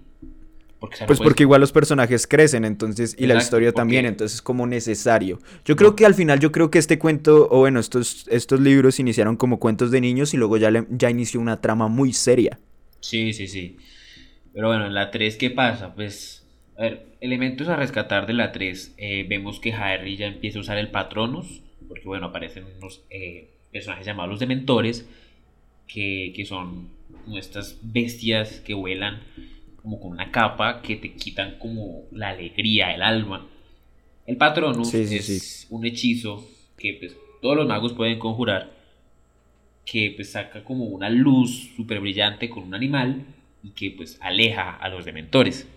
pues 1.07 1.19
porque 1.19 1.43
igual 1.43 1.61
los 1.61 1.71
personajes 1.71 2.27
crecen, 2.27 2.65
entonces, 2.65 3.15
y 3.17 3.25
la 3.27 3.35
historia 3.35 3.71
también, 3.71 4.05
entonces 4.05 4.35
es 4.35 4.41
como 4.41 4.67
necesario. 4.67 5.39
Yo 5.65 5.75
creo 5.75 5.95
que 5.95 6.05
al 6.05 6.13
final, 6.13 6.39
yo 6.39 6.51
creo 6.51 6.69
que 6.71 6.79
este 6.79 6.99
cuento, 6.99 7.47
o 7.49 7.59
bueno, 7.59 7.79
estos, 7.79 8.27
estos 8.29 8.59
libros 8.59 8.99
iniciaron 8.99 9.37
como 9.37 9.59
cuentos 9.59 9.91
de 9.91 10.01
niños 10.01 10.33
y 10.33 10.37
luego 10.37 10.57
ya, 10.57 10.85
ya 10.89 11.09
inició 11.09 11.39
una 11.39 11.61
trama 11.61 11.87
muy 11.87 12.13
seria. 12.13 12.59
Sí, 12.99 13.33
sí, 13.33 13.47
sí. 13.47 13.77
Pero 14.53 14.67
bueno, 14.67 14.85
en 14.85 14.93
la 14.93 15.11
3, 15.11 15.35
¿qué 15.37 15.49
pasa? 15.49 15.95
Pues, 15.95 16.45
a 16.77 16.83
ver, 16.83 17.05
elementos 17.21 17.67
a 17.67 17.75
rescatar 17.75 18.27
de 18.27 18.33
la 18.33 18.51
3. 18.51 18.95
Eh, 18.97 19.25
vemos 19.27 19.59
que 19.59 19.73
Harry 19.73 20.17
ya 20.17 20.27
empieza 20.27 20.59
a 20.59 20.61
usar 20.61 20.77
el 20.77 20.89
Patronus, 20.89 21.61
porque 21.87 22.05
bueno, 22.05 22.27
aparecen 22.27 22.65
unos 22.77 23.03
eh, 23.09 23.49
personajes 23.71 24.05
llamados 24.05 24.31
los 24.31 24.39
Dementores, 24.39 25.07
que, 25.87 26.33
que 26.35 26.45
son 26.45 26.89
estas 27.35 27.77
bestias 27.81 28.59
que 28.61 28.73
vuelan 28.73 29.21
como 29.83 29.99
con 29.99 30.11
una 30.11 30.31
capa 30.31 30.81
que 30.81 30.95
te 30.95 31.13
quitan 31.13 31.59
como 31.59 32.05
la 32.11 32.29
alegría, 32.29 32.95
el 32.95 33.03
alma. 33.03 33.45
El 34.25 34.37
Patronus 34.37 34.93
es 34.93 35.67
un 35.69 35.85
hechizo 35.85 36.47
que 36.77 36.93
pues 36.93 37.15
todos 37.41 37.57
los 37.57 37.67
magos 37.67 37.91
pueden 37.93 38.17
conjurar, 38.17 38.71
que 39.85 40.13
pues 40.15 40.31
saca 40.31 40.63
como 40.63 40.85
una 40.85 41.09
luz 41.09 41.71
súper 41.75 41.99
brillante 41.99 42.49
con 42.49 42.63
un 42.63 42.73
animal 42.73 43.25
y 43.61 43.71
que 43.71 43.91
pues 43.91 44.17
aleja 44.21 44.71
a 44.71 44.87
los 44.87 45.03
dementores. 45.03 45.67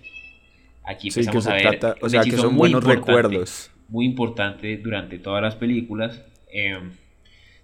Aquí 0.84 1.08
empezamos 1.08 1.44
que 1.44 1.50
a 1.50 1.54
ver 1.54 1.78
trata, 1.80 1.96
o 2.00 2.08
sea, 2.08 2.22
que 2.22 2.30
son 2.36 2.54
muy 2.54 2.70
buenos 2.70 2.84
recuerdos. 2.84 3.72
Muy 3.88 4.06
importante 4.06 4.76
durante 4.76 5.18
todas 5.18 5.42
las 5.42 5.56
películas. 5.56 6.22
Eh, 6.52 6.78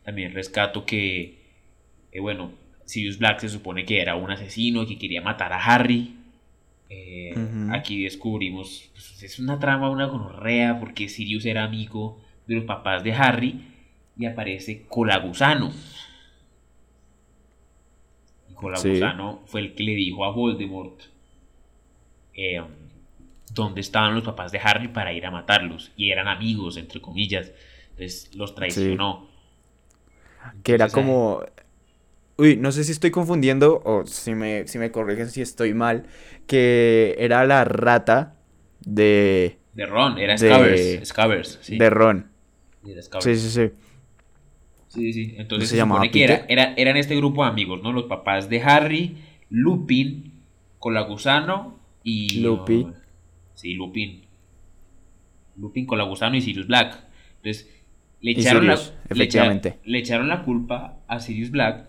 también 0.04 0.34
rescato 0.34 0.84
que, 0.84 1.38
eh, 2.10 2.20
bueno, 2.20 2.52
Sirius 2.84 3.18
Black 3.18 3.40
se 3.40 3.48
supone 3.48 3.84
que 3.84 4.00
era 4.00 4.16
un 4.16 4.30
asesino 4.32 4.84
que 4.86 4.98
quería 4.98 5.22
matar 5.22 5.52
a 5.52 5.64
Harry. 5.64 6.16
Eh. 6.92 7.34
Aquí 7.72 8.04
descubrimos, 8.04 8.90
pues, 8.92 9.22
es 9.22 9.38
una 9.38 9.58
trama, 9.58 9.90
una 9.90 10.06
gonorrea, 10.06 10.78
porque 10.78 11.08
Sirius 11.08 11.46
era 11.46 11.64
amigo 11.64 12.20
de 12.46 12.56
los 12.56 12.64
papás 12.64 13.02
de 13.02 13.12
Harry 13.12 13.64
y 14.18 14.26
aparece 14.26 14.84
Colagusano. 14.88 15.72
Y 18.50 18.54
Colagusano 18.54 19.42
fue 19.46 19.60
el 19.62 19.74
que 19.74 19.84
le 19.84 19.94
dijo 19.94 20.24
a 20.24 20.32
Voldemort 20.32 21.00
eh, 22.34 22.62
dónde 23.54 23.80
estaban 23.80 24.14
los 24.14 24.24
papás 24.24 24.52
de 24.52 24.58
Harry 24.58 24.88
para 24.88 25.12
ir 25.12 25.24
a 25.24 25.30
matarlos. 25.30 25.92
Y 25.96 26.10
eran 26.10 26.28
amigos, 26.28 26.76
entre 26.76 27.00
comillas. 27.00 27.52
Entonces 27.90 28.34
los 28.34 28.54
traicionó. 28.54 29.28
Que 30.62 30.74
era 30.74 30.88
como... 30.88 31.42
Uy, 32.38 32.56
no 32.56 32.72
sé 32.72 32.84
si 32.84 32.92
estoy 32.92 33.10
confundiendo 33.10 33.82
o 33.84 34.06
si 34.06 34.34
me, 34.34 34.66
si 34.66 34.78
me 34.78 34.90
corrigen 34.90 35.28
si 35.28 35.42
estoy 35.42 35.74
mal. 35.74 36.06
Que 36.46 37.14
era 37.18 37.44
la 37.44 37.64
rata 37.64 38.36
de, 38.80 39.58
De 39.74 39.86
Ron, 39.86 40.18
era 40.18 40.36
Scabbers. 40.36 41.08
Scabbers, 41.08 41.58
sí. 41.62 41.78
de 41.78 41.90
Ron. 41.90 42.30
Era 42.86 43.02
Scabbers. 43.02 43.24
Sí, 43.24 43.36
sí, 43.36 43.50
sí. 43.50 43.70
Sí, 44.88 45.12
sí. 45.12 45.34
Entonces 45.38 45.68
se 45.68 45.74
se, 45.74 45.78
llamaba 45.78 46.06
que 46.08 46.24
era, 46.24 46.44
era- 46.48 46.74
eran 46.76 46.96
este 46.96 47.16
grupo 47.16 47.44
de 47.44 47.50
amigos, 47.50 47.82
¿no? 47.82 47.92
Los 47.92 48.04
papás 48.04 48.48
de 48.50 48.60
Harry, 48.62 49.16
Lupin, 49.48 50.32
Colagusano 50.78 51.78
y. 52.02 52.40
Lupi. 52.40 52.86
oh, 52.88 52.94
sí, 53.54 53.74
Lupin. 53.74 54.22
Lupin, 55.56 55.86
Colagusano 55.86 56.36
y 56.36 56.40
Sirius 56.42 56.66
Black. 56.66 56.98
Entonces, 57.36 57.68
le 58.20 58.32
echaron, 58.32 58.66
la, 58.66 58.74
le 58.74 58.80
echa- 58.80 58.92
efectivamente. 59.10 59.78
le 59.84 59.98
echaron 59.98 60.28
la 60.28 60.42
culpa 60.44 60.98
a 61.08 61.20
Sirius 61.20 61.50
Black 61.50 61.88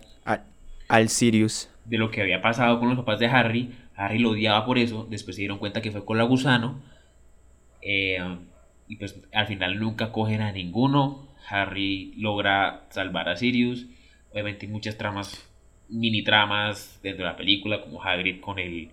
al 0.93 1.09
Sirius. 1.09 1.69
de 1.85 1.97
lo 1.97 2.11
que 2.11 2.21
había 2.21 2.41
pasado 2.41 2.79
con 2.79 2.89
los 2.89 2.97
papás 2.97 3.19
de 3.19 3.25
Harry. 3.25 3.71
Harry 3.95 4.19
lo 4.19 4.31
odiaba 4.31 4.65
por 4.65 4.77
eso. 4.77 5.07
Después 5.09 5.35
se 5.35 5.41
dieron 5.41 5.57
cuenta 5.57 5.81
que 5.81 5.91
fue 5.91 6.05
con 6.05 6.17
la 6.17 6.23
gusano. 6.23 6.81
Eh, 7.81 8.19
y 8.87 8.95
pues 8.97 9.19
al 9.33 9.47
final 9.47 9.79
nunca 9.79 10.11
cogen 10.11 10.41
a 10.41 10.51
ninguno. 10.51 11.27
Harry 11.49 12.13
logra 12.15 12.85
salvar 12.89 13.27
a 13.27 13.35
Sirius. 13.35 13.87
Obviamente 14.31 14.65
hay 14.67 14.71
muchas 14.71 14.97
tramas, 14.97 15.49
mini 15.89 16.23
tramas 16.23 16.99
dentro 17.01 17.25
de 17.25 17.31
la 17.31 17.37
película, 17.37 17.81
como 17.81 18.01
Hagrid 18.03 18.39
con 18.39 18.59
el, 18.59 18.89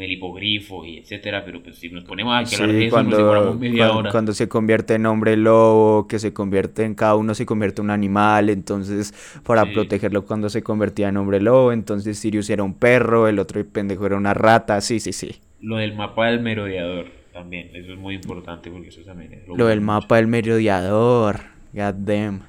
con 0.00 0.04
el 0.04 0.12
hipogrifo 0.12 0.84
y 0.84 0.98
etcétera. 0.98 1.44
Pero 1.44 1.62
pues 1.62 1.76
si 1.76 1.88
nos 1.90 2.04
ponemos 2.04 2.34
a 2.34 2.44
Sí, 2.46 2.54
hablar 2.56 2.72
de 2.76 2.86
eso, 2.86 2.94
cuando, 2.96 3.10
nos 3.10 3.18
demoramos 3.18 3.58
media 3.58 3.86
cuan- 3.88 3.96
hora. 3.98 4.10
cuando 4.10 4.32
se 4.32 4.48
convierte 4.48 4.94
en 4.94 5.06
hombre 5.06 5.36
lobo, 5.36 6.06
que 6.08 6.18
se 6.18 6.32
convierte 6.32 6.84
en 6.84 6.94
cada 6.94 7.14
uno 7.16 7.34
se 7.34 7.44
convierte 7.46 7.80
en 7.82 7.86
un 7.86 7.90
animal, 7.90 8.48
entonces 8.50 9.12
para 9.44 9.64
Sí. 9.64 9.70
protegerlo 9.74 10.24
cuando 10.24 10.48
se 10.48 10.62
convertía 10.62 11.08
en 11.08 11.16
hombre 11.18 11.40
lobo, 11.40 11.72
entonces 11.72 12.18
Sirius 12.18 12.48
era 12.50 12.62
un 12.62 12.74
perro, 12.74 13.28
el 13.28 13.38
otro 13.38 13.64
pendejo 13.66 14.06
era 14.06 14.16
una 14.16 14.32
rata, 14.34 14.80
sí, 14.80 15.00
sí, 15.00 15.12
sí. 15.12 15.36
Lo 15.60 15.76
del 15.76 15.94
mapa 15.94 16.28
del 16.28 16.40
merodeador 16.40 17.06
también, 17.32 17.70
eso 17.74 17.92
es 17.92 17.98
muy 17.98 18.14
importante 18.14 18.70
porque 18.70 18.88
eso 18.88 19.02
también 19.02 19.32
es 19.34 19.46
Lo 19.46 19.66
del 19.66 19.78
uso 19.78 19.84
mucho. 19.92 20.00
mapa 20.02 20.16
del 20.16 20.26
merodeador, 20.26 21.40
god 21.72 21.94
damn, 21.94 22.40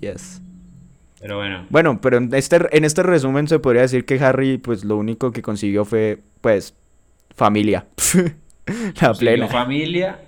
yes. 0.00 0.42
Pero 1.20 1.36
bueno, 1.38 1.66
Bueno, 1.70 2.00
pero 2.00 2.18
en 2.18 2.32
este, 2.32 2.58
en 2.76 2.84
este 2.84 3.02
resumen 3.02 3.48
se 3.48 3.58
podría 3.58 3.82
decir 3.82 4.04
que 4.04 4.20
Harry, 4.20 4.58
pues 4.58 4.84
lo 4.84 4.96
único 4.96 5.32
que 5.32 5.42
consiguió 5.42 5.84
fue, 5.84 6.20
pues, 6.40 6.74
familia. 7.38 7.86
La 8.66 8.74
consiguió 9.08 9.14
plena. 9.18 9.48
familia 9.48 10.18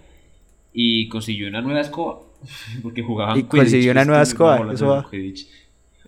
y 0.72 1.08
consiguió 1.08 1.48
una 1.48 1.60
nueva 1.60 1.80
escoba 1.82 2.20
porque 2.82 3.02
jugaban 3.02 3.38
Y 3.38 3.42
consiguió 3.42 3.90
una 3.92 4.04
nueva 4.06 4.22
estamos 4.22 4.54
escoba, 4.56 4.72
eso 4.72 4.86
va. 4.88 5.10
Quidditch. 5.10 5.46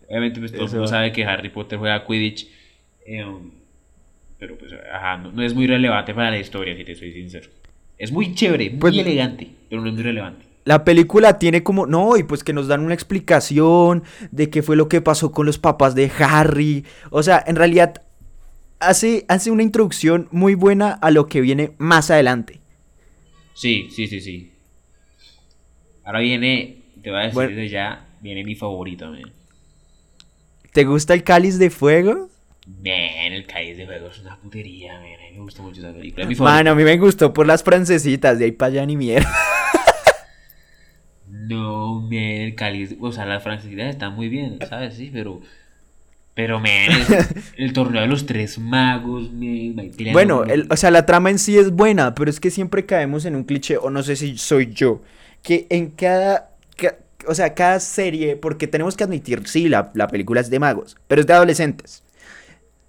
Obviamente 0.09 0.41
pues 0.41 0.53
todo 0.53 0.65
el 0.65 0.71
mundo 0.71 0.87
sabe 0.87 1.12
que 1.12 1.25
Harry 1.25 1.51
Potter 1.51 1.79
juega 1.79 2.05
Quidditch 2.07 2.49
eh, 3.07 3.25
pero 4.38 4.57
pues 4.57 4.73
ajá, 4.93 5.19
no, 5.19 5.33
no 5.33 5.43
es 5.43 5.55
muy 5.55 5.67
relevante 5.67 6.15
para 6.15 6.31
la 6.31 6.38
historia 6.38 6.77
si 6.77 6.85
te 6.85 6.95
soy 6.95 7.12
sincero. 7.12 7.49
Es 7.99 8.11
muy 8.11 8.35
chévere, 8.35 8.71
muy 8.71 8.79
Pues- 8.79 8.97
elegante, 8.97 9.51
pero 9.69 9.83
no 9.83 9.88
es 9.88 9.95
muy 9.95 10.03
relevante. 10.03 10.47
La 10.65 10.85
película 10.85 11.41
tiene 11.41 11.65
como, 11.65 11.87
no, 11.87 12.17
y 12.17 12.23
pues 12.23 12.45
que 12.45 12.53
nos 12.53 12.69
dan 12.69 12.83
una 12.83 12.95
explicación 12.95 14.05
de 14.31 14.49
qué 14.49 14.62
fue 14.62 14.77
lo 14.77 14.88
que 14.88 15.01
pasó 15.01 15.33
con 15.33 15.45
los 15.45 15.59
papás 15.59 15.97
de 15.97 16.09
Harry. 16.21 16.85
O 17.11 17.23
sea, 17.25 17.43
en 17.49 17.57
realidad 17.57 18.01
hace, 18.83 19.25
hace 19.29 19.51
una 19.51 19.62
introducción 19.62 20.29
muy 20.31 20.55
buena 20.55 20.92
a 20.92 21.11
lo 21.11 21.27
que 21.27 21.40
viene 21.40 21.73
más 21.79 22.11
adelante. 22.11 22.61
Sí, 23.55 23.88
sí, 23.90 24.07
sí, 24.07 24.21
sí. 24.21 24.53
Ahora 26.05 26.21
viene, 26.21 26.83
te 27.03 27.11
voy 27.11 27.18
a 27.18 27.23
decir 27.23 27.35
Bueno. 27.35 27.51
desde 27.51 27.68
ya, 27.68 28.07
viene 28.21 28.45
mi 28.45 28.55
favorito, 28.55 29.11
man. 29.11 29.33
¿Te 30.73 30.85
gusta 30.85 31.14
el 31.14 31.23
cáliz 31.23 31.59
de 31.59 31.71
fuego? 31.71 32.29
Man, 32.66 33.33
el 33.33 33.45
Cáliz 33.45 33.77
de 33.77 33.87
Fuego 33.87 34.07
es 34.07 34.21
una 34.21 34.37
putería, 34.37 34.95
man. 34.95 35.03
A 35.05 35.31
mí 35.31 35.37
me 35.37 35.40
gusta 35.40 35.62
mucho 35.62 35.81
esa 35.81 35.92
película. 35.92 36.31
Es 36.31 36.40
a 36.40 36.75
mí 36.75 36.85
me 36.85 36.97
gustó 36.97 37.33
por 37.33 37.45
las 37.47 37.62
francesitas, 37.64 38.38
de 38.38 38.45
ahí 38.47 38.53
para 38.53 38.73
allá 38.73 38.87
ni 38.87 38.97
mierda. 38.97 39.29
No, 41.35 42.03
man, 42.03 42.12
el 42.12 42.55
cáliz. 42.55 42.95
O 43.01 43.11
sea, 43.11 43.25
las 43.27 43.42
francesitas 43.42 43.88
están 43.88 44.14
muy 44.14 44.29
bien, 44.29 44.59
¿sabes? 44.68 44.95
Sí, 44.95 45.11
pero. 45.12 45.40
Pero, 46.35 46.61
man, 46.61 46.90
el, 47.57 47.73
torneo 47.73 48.03
de 48.03 48.09
los 48.09 48.27
tres 48.27 48.59
magos, 48.59 49.31
man. 49.33 49.92
Bueno, 50.09 50.45
el- 50.45 50.66
o 50.71 50.77
sea, 50.77 50.90
la 50.90 51.07
trama 51.07 51.31
en 51.31 51.38
sí 51.38 51.59
es 51.59 51.71
buena, 51.73 52.14
pero 52.14 52.31
es 52.31 52.40
que 52.40 52.51
siempre 52.51 52.87
caemos 52.87 53.25
en 53.25 53.37
un 53.37 53.45
cliché, 53.45 53.77
o 53.77 53.90
no 53.90 54.03
sé 54.03 54.16
si 54.16 54.38
soy 54.38 54.73
yo, 54.73 55.03
que 55.42 55.66
en 55.71 55.90
cada, 55.90 56.51
ca- 56.77 56.97
o 57.29 57.35
sea, 57.35 57.55
cada 57.55 57.79
serie, 57.81 58.37
porque 58.37 58.66
tenemos 58.66 58.97
que 58.97 59.05
admitir, 59.05 59.47
sí, 59.47 59.68
la, 59.68 59.90
la 59.95 60.09
película 60.09 60.40
es 60.40 60.51
de 60.51 60.59
magos, 60.59 60.97
pero 61.09 61.21
es 61.21 61.27
de 61.27 61.35
adolescentes, 61.35 62.03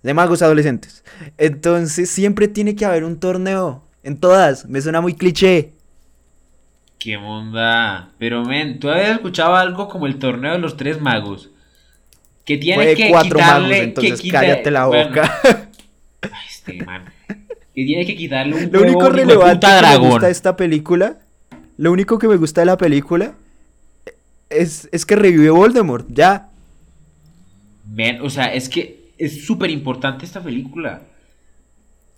de 0.03 0.13
magos 0.15 0.41
adolescentes. 0.43 1.03
Entonces 1.37 2.09
siempre 2.09 2.47
tiene 2.49 2.75
que 2.75 2.85
haber 2.85 3.03
un 3.05 3.19
torneo, 3.19 3.83
en 4.03 4.17
todas, 4.19 4.67
me 4.67 4.81
suena 4.81 5.01
muy 5.01 5.15
cliché. 5.15 5.73
¿Qué 6.97 7.17
onda? 7.17 8.13
Pero, 8.17 8.43
men, 8.45 8.79
¿tú 8.79 8.89
habías 8.89 9.11
escuchado 9.11 9.55
algo 9.55 9.87
como 9.89 10.07
el 10.07 10.17
torneo 10.19 10.53
de 10.53 10.59
los 10.59 10.77
tres 10.77 10.99
magos? 11.01 11.51
Que 12.45 12.57
tiene 12.57 12.83
Fue 12.83 12.95
que 12.95 13.09
cuatro 13.09 13.39
quitarle. 13.39 13.61
magos, 13.61 13.77
que 13.77 13.83
entonces 13.83 14.21
quita- 14.21 14.39
cállate 14.41 14.71
la 14.71 14.85
bueno, 14.85 15.09
boca. 15.09 15.39
ay, 16.21 16.29
este 16.49 16.83
man. 16.83 17.05
Que 17.27 17.85
tiene 17.85 18.05
que 18.05 18.15
quitarle 18.15 18.53
un 18.55 18.71
Lo 18.71 18.79
huevo 18.81 18.83
único 18.83 19.09
relevante 19.09 19.65
que 19.67 19.81
me 19.97 19.97
gusta 20.09 20.25
de 20.27 20.31
esta 20.31 20.55
película, 20.55 21.17
lo 21.77 21.91
único 21.91 22.19
que 22.19 22.27
me 22.27 22.35
gusta 22.37 22.61
de 22.61 22.65
la 22.65 22.77
película 22.77 23.33
es, 24.49 24.87
es 24.91 25.05
que 25.05 25.15
revive 25.15 25.49
Voldemort, 25.49 26.05
ya. 26.09 26.49
Men, 27.91 28.21
o 28.21 28.29
sea, 28.29 28.53
es 28.53 28.69
que 28.69 29.11
es 29.17 29.45
súper 29.45 29.69
importante 29.71 30.25
esta 30.25 30.41
película. 30.41 31.01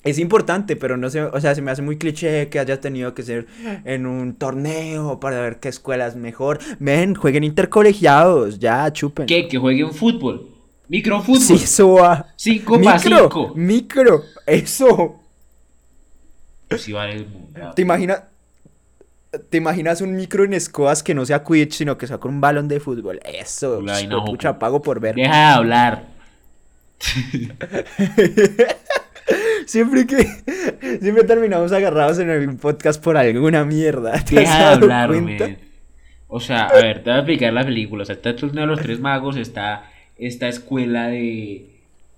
Es 0.05 0.19
importante, 0.19 0.75
pero 0.75 0.97
no 0.97 1.09
sé, 1.09 1.23
o 1.23 1.41
sea, 1.41 1.55
se 1.55 1.63
me 1.63 1.71
hace 1.71 1.81
muy 1.81 1.97
cliché 1.97 2.47
que 2.49 2.59
haya 2.59 2.79
tenido 2.79 3.15
que 3.15 3.23
ser 3.23 3.47
en 3.85 4.05
un 4.05 4.35
torneo 4.35 5.19
para 5.19 5.41
ver 5.41 5.59
qué 5.59 5.67
escuela 5.67 6.05
es 6.05 6.15
mejor. 6.15 6.59
Men, 6.77 7.15
jueguen 7.15 7.43
intercolegiados, 7.43 8.59
ya, 8.59 8.93
chupen. 8.93 9.25
¿Qué? 9.25 9.47
Que 9.47 9.57
jueguen 9.57 9.91
fútbol. 9.91 10.47
Microfútbol. 10.89 11.41
Sí, 11.41 11.55
eso 11.55 11.93
va. 11.93 12.27
5 12.35 12.81
para 12.83 12.97
Micro, 12.97 13.17
5. 13.17 13.53
micro, 13.55 14.23
eso. 14.45 15.19
Sí, 16.77 16.93
vale. 16.93 17.25
¿Te 17.75 17.81
imaginas? 17.81 18.25
¿Te 19.49 19.57
imaginas 19.57 20.01
un 20.01 20.15
micro 20.15 20.43
en 20.43 20.53
escobas 20.53 21.01
que 21.01 21.15
no 21.15 21.25
sea 21.25 21.43
Quidditch, 21.43 21.73
sino 21.73 21.97
que 21.97 22.05
sea 22.05 22.19
con 22.19 22.35
un 22.35 22.41
balón 22.41 22.67
de 22.67 22.79
fútbol? 22.79 23.19
Eso, 23.25 23.79
ojo. 23.79 24.25
mucha 24.27 24.59
pago 24.59 24.83
por 24.83 24.99
ver. 24.99 25.15
Deja 25.15 25.35
de 25.35 25.53
hablar. 25.55 26.05
Siempre 29.65 30.05
que 30.05 30.23
siempre 31.01 31.23
terminamos 31.23 31.71
agarrados 31.71 32.19
en 32.19 32.29
el 32.29 32.55
podcast 32.57 33.03
por 33.03 33.17
alguna 33.17 33.65
mierda. 33.65 34.11
¿Te 34.13 34.19
has 34.19 34.29
Deja 34.29 34.57
de 34.59 34.65
hablar, 34.83 35.07
cuenta? 35.09 35.47
men. 35.47 35.57
O 36.27 36.39
sea, 36.39 36.65
a 36.67 36.75
ver, 36.75 37.03
te 37.03 37.09
voy 37.09 37.13
a 37.13 37.17
explicar 37.19 37.53
la 37.53 37.63
película. 37.63 38.03
O 38.03 38.05
sea, 38.05 38.15
está 38.15 38.29
el 38.29 38.35
torneo 38.35 38.61
de 38.61 38.67
los 38.67 38.81
tres 38.81 38.99
magos, 38.99 39.37
está 39.37 39.89
esta 40.17 40.47
escuela 40.47 41.07
de. 41.07 41.69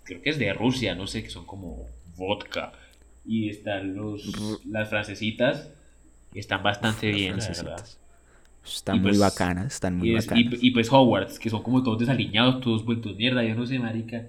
Creo 0.04 0.22
que 0.22 0.30
es 0.30 0.40
de 0.40 0.54
Rusia, 0.54 0.96
no 0.96 1.08
sé, 1.08 1.24
que 1.24 1.30
son 1.30 1.46
como 1.46 1.86
vodka. 2.18 2.74
Y 3.26 3.50
están 3.50 3.96
los, 3.96 4.62
las 4.70 4.90
francesitas, 4.90 5.70
que 6.34 6.40
están 6.40 6.64
bastante 6.64 7.12
bien, 7.12 7.38
la 7.38 7.48
verdad. 7.48 7.86
Están 8.66 8.96
Y 8.98 9.00
muy 9.00 9.10
pues- 9.12 9.20
bacanas, 9.20 9.74
están 9.76 9.98
muy 9.98 10.12
Y, 10.12 10.16
es- 10.16 10.26
bacanas. 10.28 10.54
y- 10.62 10.68
y 10.68 10.72
pues 10.72 10.92
Hogwarts, 10.92 11.40
que 11.40 11.50
son 11.50 11.62
como 11.64 11.84
todos 11.84 12.00
desaliñados, 12.00 12.60
todos 12.62 12.84
vueltos 12.86 13.16
mierda, 13.16 13.44
yo 13.44 13.56
no 13.56 13.66
sé, 13.66 13.80
marica. 13.80 14.26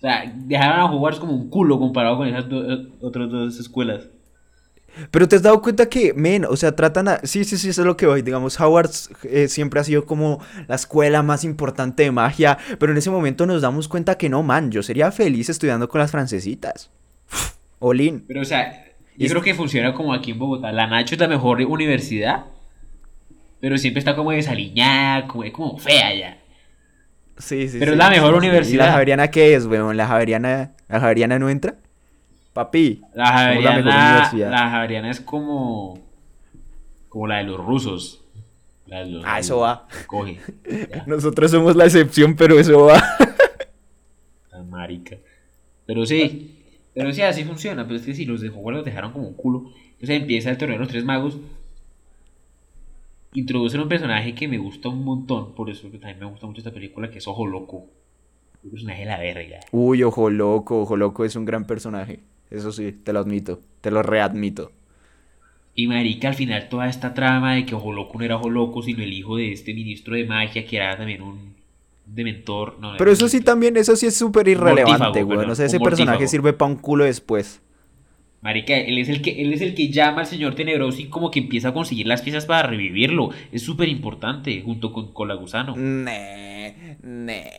O 0.00 0.02
sea, 0.02 0.32
dejaron 0.34 0.80
a 0.80 0.86
Hogwarts 0.86 1.20
como 1.20 1.34
un 1.34 1.50
culo 1.50 1.78
comparado 1.78 2.16
con 2.16 2.26
esas 2.26 2.48
do- 2.48 2.88
otras 3.02 3.30
dos 3.30 3.60
escuelas. 3.60 4.08
Pero 5.12 5.28
te 5.28 5.36
has 5.36 5.42
dado 5.42 5.62
cuenta 5.62 5.88
que, 5.88 6.12
men, 6.14 6.44
o 6.44 6.56
sea, 6.56 6.74
tratan 6.74 7.06
a... 7.08 7.18
Sí, 7.22 7.44
sí, 7.44 7.56
sí, 7.58 7.68
eso 7.68 7.82
es 7.82 7.86
lo 7.86 7.96
que 7.96 8.06
voy. 8.06 8.22
Digamos, 8.22 8.58
Howard 8.60 8.90
eh, 9.24 9.46
siempre 9.48 9.78
ha 9.78 9.84
sido 9.84 10.04
como 10.04 10.40
la 10.66 10.74
escuela 10.74 11.22
más 11.22 11.44
importante 11.44 12.02
de 12.02 12.10
magia, 12.10 12.58
pero 12.78 12.90
en 12.92 12.98
ese 12.98 13.10
momento 13.10 13.46
nos 13.46 13.62
damos 13.62 13.86
cuenta 13.88 14.18
que 14.18 14.28
no, 14.28 14.42
man, 14.42 14.70
yo 14.70 14.82
sería 14.82 15.12
feliz 15.12 15.48
estudiando 15.48 15.88
con 15.88 16.00
las 16.00 16.10
francesitas. 16.10 16.90
Olin. 17.78 18.24
Pero, 18.26 18.40
o 18.40 18.44
sea, 18.44 18.84
yo 19.16 19.28
creo 19.28 19.42
que 19.42 19.54
funciona 19.54 19.94
como 19.94 20.12
aquí 20.12 20.32
en 20.32 20.38
Bogotá. 20.38 20.72
La 20.72 20.86
Nacho 20.86 21.14
es 21.14 21.20
la 21.20 21.28
mejor 21.28 21.60
universidad, 21.60 22.46
pero 23.60 23.78
siempre 23.78 24.00
está 24.00 24.16
como 24.16 24.32
desaliñada, 24.32 25.28
como, 25.28 25.50
como 25.52 25.78
fea 25.78 26.14
ya. 26.14 26.39
Sí, 27.40 27.68
sí, 27.68 27.78
Pero 27.78 27.92
es 27.92 27.98
la 27.98 28.10
mejor 28.10 28.34
universidad. 28.34 28.84
¿Y 28.84 28.86
la 28.86 28.92
Javeriana 28.92 29.28
qué 29.28 29.54
es, 29.54 29.66
weón? 29.66 29.96
¿La 29.96 30.06
Javeriana, 30.06 30.72
¿La 30.88 31.00
Javeriana 31.00 31.38
no 31.38 31.48
entra? 31.48 31.76
Papi. 32.52 33.00
La 33.14 33.26
Javeriana, 33.26 34.30
la, 34.32 34.70
Javeriana 34.70 35.10
es 35.10 35.20
como. 35.20 35.98
Como 37.08 37.26
la 37.26 37.38
de 37.38 37.44
los 37.44 37.64
rusos. 37.64 38.22
ah, 39.24 39.38
eso 39.38 39.58
va. 39.58 39.88
Coge. 40.06 40.38
Nosotros 41.06 41.50
somos 41.50 41.74
la 41.76 41.86
excepción, 41.86 42.36
pero 42.36 42.58
eso 42.58 42.86
va. 42.86 43.02
La 44.52 44.62
marica. 44.62 45.16
Pero 45.86 46.04
sí. 46.04 46.56
Pero 46.92 47.12
sí, 47.12 47.22
así 47.22 47.44
funciona. 47.44 47.84
Pero 47.84 47.96
es 47.96 48.04
que 48.04 48.14
si 48.14 48.26
los 48.26 48.40
de 48.40 48.48
Hogwarts 48.50 48.78
los 48.78 48.84
dejaron 48.84 49.12
como 49.12 49.26
un 49.28 49.34
culo. 49.34 49.72
Entonces 49.92 50.20
empieza 50.20 50.50
el 50.50 50.58
torneo 50.58 50.76
de 50.76 50.80
los 50.80 50.88
tres 50.88 51.04
magos. 51.04 51.38
Introducen 53.32 53.80
un 53.80 53.88
personaje 53.88 54.34
que 54.34 54.48
me 54.48 54.58
gusta 54.58 54.88
un 54.88 55.04
montón. 55.04 55.54
Por 55.54 55.70
eso 55.70 55.90
que 55.90 55.98
también 55.98 56.18
me 56.20 56.26
gusta 56.26 56.46
mucho 56.46 56.58
esta 56.60 56.72
película, 56.72 57.10
que 57.10 57.18
es 57.18 57.28
Ojo 57.28 57.46
Loco. 57.46 57.86
Un 58.62 58.70
personaje 58.70 59.00
de 59.00 59.06
la 59.06 59.18
verga. 59.18 59.60
Uy, 59.70 60.02
Ojo 60.02 60.30
Loco. 60.30 60.82
Ojo 60.82 60.96
Loco 60.96 61.24
es 61.24 61.36
un 61.36 61.44
gran 61.44 61.64
personaje. 61.64 62.20
Eso 62.50 62.72
sí, 62.72 62.92
te 62.92 63.12
lo 63.12 63.20
admito. 63.20 63.60
Te 63.80 63.90
lo 63.90 64.02
readmito. 64.02 64.72
Y 65.74 65.86
marica, 65.86 66.28
al 66.28 66.34
final 66.34 66.68
toda 66.68 66.88
esta 66.88 67.14
trama 67.14 67.54
de 67.54 67.64
que 67.64 67.74
Ojo 67.74 67.92
Loco 67.92 68.18
no 68.18 68.24
era 68.24 68.36
Ojo 68.36 68.50
Loco, 68.50 68.82
sino 68.82 69.02
el 69.02 69.12
hijo 69.12 69.36
de 69.36 69.52
este 69.52 69.72
ministro 69.72 70.14
de 70.16 70.24
magia 70.24 70.66
que 70.66 70.76
era 70.76 70.96
también 70.96 71.22
un 71.22 71.54
dementor. 72.04 72.78
No, 72.80 72.94
Pero 72.98 73.12
eso 73.12 73.28
sí 73.28 73.40
también, 73.40 73.76
eso 73.76 73.94
sí 73.94 74.06
es 74.06 74.16
súper 74.16 74.48
irrelevante, 74.48 75.22
güey. 75.22 75.46
No 75.46 75.54
sé, 75.54 75.66
ese 75.66 75.78
personaje 75.78 76.26
sirve 76.26 76.52
para 76.52 76.72
un 76.72 76.76
culo 76.76 77.04
después. 77.04 77.62
Marica, 78.42 78.74
él 78.74 78.96
es 78.96 79.10
el 79.10 79.20
que, 79.20 79.42
él 79.42 79.52
es 79.52 79.60
el 79.60 79.74
que 79.74 79.90
llama 79.90 80.20
al 80.20 80.26
señor 80.26 80.54
tenebroso 80.54 81.00
y 81.00 81.06
como 81.06 81.30
que 81.30 81.40
empieza 81.40 81.68
a 81.68 81.74
conseguir 81.74 82.06
las 82.06 82.22
piezas 82.22 82.46
para 82.46 82.68
revivirlo. 82.68 83.30
Es 83.52 83.62
súper 83.62 83.88
importante, 83.88 84.62
junto 84.62 84.92
con 84.92 85.12
Cola 85.12 85.34
Gusano. 85.34 85.76
Nee, 85.76 86.96
nee. 87.02 87.50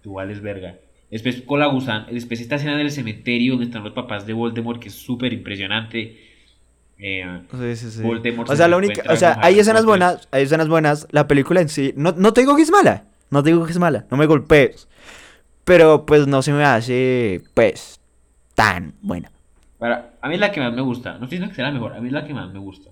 Tú 0.00 0.14
vales 0.14 0.40
verga. 0.40 0.76
Después 1.10 1.42
Cola 1.42 1.66
Gusano, 1.66 2.06
después 2.10 2.40
esta 2.40 2.56
escena 2.56 2.76
del 2.76 2.90
cementerio 2.90 3.52
donde 3.52 3.66
están 3.66 3.84
los 3.84 3.92
papás 3.92 4.26
de 4.26 4.32
Voldemort, 4.32 4.80
que 4.80 4.88
es 4.88 4.94
súper 4.94 5.34
impresionante. 5.34 6.18
Eh, 6.98 7.42
sí, 7.50 7.76
sí, 7.76 7.90
sí. 7.90 8.02
Voldemort 8.02 8.48
o 8.48 8.56
sea, 8.56 8.66
la 8.68 8.78
única, 8.78 9.02
o 9.12 9.16
sea, 9.16 9.38
hay 9.42 9.58
escenas 9.58 9.84
buenas, 9.84 10.26
hay 10.30 10.44
escenas 10.44 10.68
buenas. 10.68 11.06
La 11.10 11.28
película 11.28 11.60
en 11.60 11.68
sí, 11.68 11.92
no, 11.96 12.12
no 12.12 12.32
te 12.32 12.40
digo 12.40 12.56
que 12.56 12.62
es 12.62 12.70
mala, 12.70 13.04
no 13.30 13.42
te 13.42 13.50
digo 13.50 13.66
que 13.66 13.72
es 13.72 13.78
mala, 13.78 14.06
no 14.10 14.16
me 14.16 14.24
golpees. 14.24 14.88
Pero 15.64 16.06
pues 16.06 16.26
no 16.26 16.42
se 16.42 16.52
me 16.52 16.64
hace, 16.64 17.42
pues, 17.54 18.00
tan 18.54 18.94
buena. 19.02 19.30
Para, 19.78 20.14
a 20.20 20.28
mí 20.28 20.34
es 20.34 20.40
la 20.40 20.52
que 20.52 20.60
más 20.60 20.72
me 20.72 20.82
gusta. 20.82 21.18
No 21.18 21.24
estoy 21.24 21.38
diciendo 21.38 21.48
que 21.48 21.56
sea 21.56 21.66
la 21.66 21.72
mejor, 21.72 21.94
a 21.94 22.00
mí 22.00 22.06
es 22.06 22.12
la 22.12 22.24
que 22.24 22.34
más 22.34 22.52
me 22.52 22.58
gusta. 22.58 22.90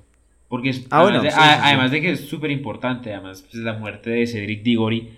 Porque 0.49 0.69
es, 0.69 0.87
ah, 0.91 1.01
además, 1.01 1.23
de, 1.23 1.31
además 1.31 1.91
de 1.91 2.01
que 2.03 2.13
es 2.13 2.29
súper 2.29 2.51
importante, 2.51 3.15
además, 3.15 3.43
pues, 3.51 3.63
la 3.63 3.73
muerte 3.73 4.11
de 4.11 4.27
Cedric 4.27 4.63
Diggory. 4.63 5.11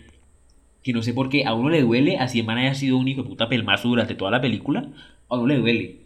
Que 0.82 0.92
no 0.92 1.02
sé 1.02 1.14
por 1.14 1.30
qué 1.30 1.44
a 1.46 1.54
uno 1.54 1.70
le 1.70 1.82
duele, 1.82 2.18
así 2.18 2.40
el 2.40 2.46
man 2.46 2.58
haya 2.58 2.74
sido 2.74 2.98
un 2.98 3.08
hijo 3.08 3.22
de 3.22 3.28
puta 3.28 3.48
pelmazo 3.48 3.88
durante 3.88 4.14
toda 4.14 4.30
la 4.30 4.40
película. 4.40 4.86
A 5.28 5.36
uno 5.36 5.46
le 5.46 5.58
duele. 5.58 6.04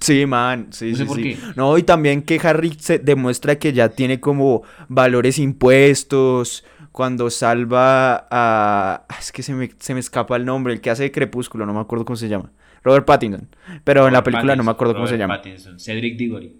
Sí, 0.00 0.24
man, 0.24 0.68
sí, 0.70 0.92
no 0.92 0.96
sí, 0.96 1.04
por 1.04 1.20
Qué. 1.20 1.36
No, 1.56 1.76
y 1.76 1.82
también 1.82 2.22
que 2.22 2.40
Harry 2.42 2.72
se 2.78 2.98
demuestra 2.98 3.58
que 3.58 3.72
ya 3.72 3.88
tiene 3.88 4.20
como 4.20 4.62
valores 4.88 5.38
impuestos 5.38 6.64
cuando 6.92 7.28
salva 7.28 8.26
a... 8.30 9.04
Es 9.18 9.32
que 9.32 9.42
se 9.42 9.52
me, 9.52 9.70
se 9.78 9.94
me 9.94 10.00
escapa 10.00 10.36
el 10.36 10.44
nombre, 10.44 10.72
el 10.72 10.80
que 10.80 10.90
hace 10.90 11.10
Crepúsculo, 11.10 11.66
no 11.66 11.74
me 11.74 11.80
acuerdo 11.80 12.04
cómo 12.04 12.16
se 12.16 12.28
llama. 12.28 12.50
Robert 12.86 13.04
Pattinson. 13.04 13.48
Pero 13.84 14.06
en 14.06 14.12
la 14.12 14.22
película 14.22 14.56
no 14.56 14.62
me 14.62 14.70
acuerdo 14.70 14.94
cómo 14.94 15.06
se 15.06 15.18
llama. 15.18 15.36
Pattinson. 15.36 15.78
Cedric 15.78 16.16
Diggory. 16.16 16.56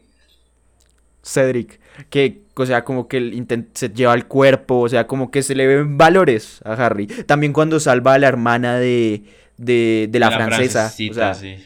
Cedric. 1.22 1.80
Que, 2.10 2.42
o 2.54 2.66
sea, 2.66 2.84
como 2.84 3.08
que 3.08 3.44
se 3.72 3.88
lleva 3.88 4.14
el 4.14 4.26
cuerpo, 4.26 4.80
o 4.80 4.88
sea, 4.88 5.06
como 5.06 5.30
que 5.30 5.42
se 5.42 5.54
le 5.54 5.66
ven 5.66 5.96
valores 5.96 6.60
a 6.64 6.72
Harry. 6.72 7.06
También 7.06 7.52
cuando 7.52 7.80
salva 7.80 8.14
a 8.14 8.18
la 8.18 8.28
hermana 8.28 8.78
de, 8.78 9.22
de, 9.56 10.08
de 10.10 10.18
la, 10.18 10.30
francesa. 10.30 10.92
O 11.10 11.14
sea, 11.14 11.34
sí. 11.34 11.56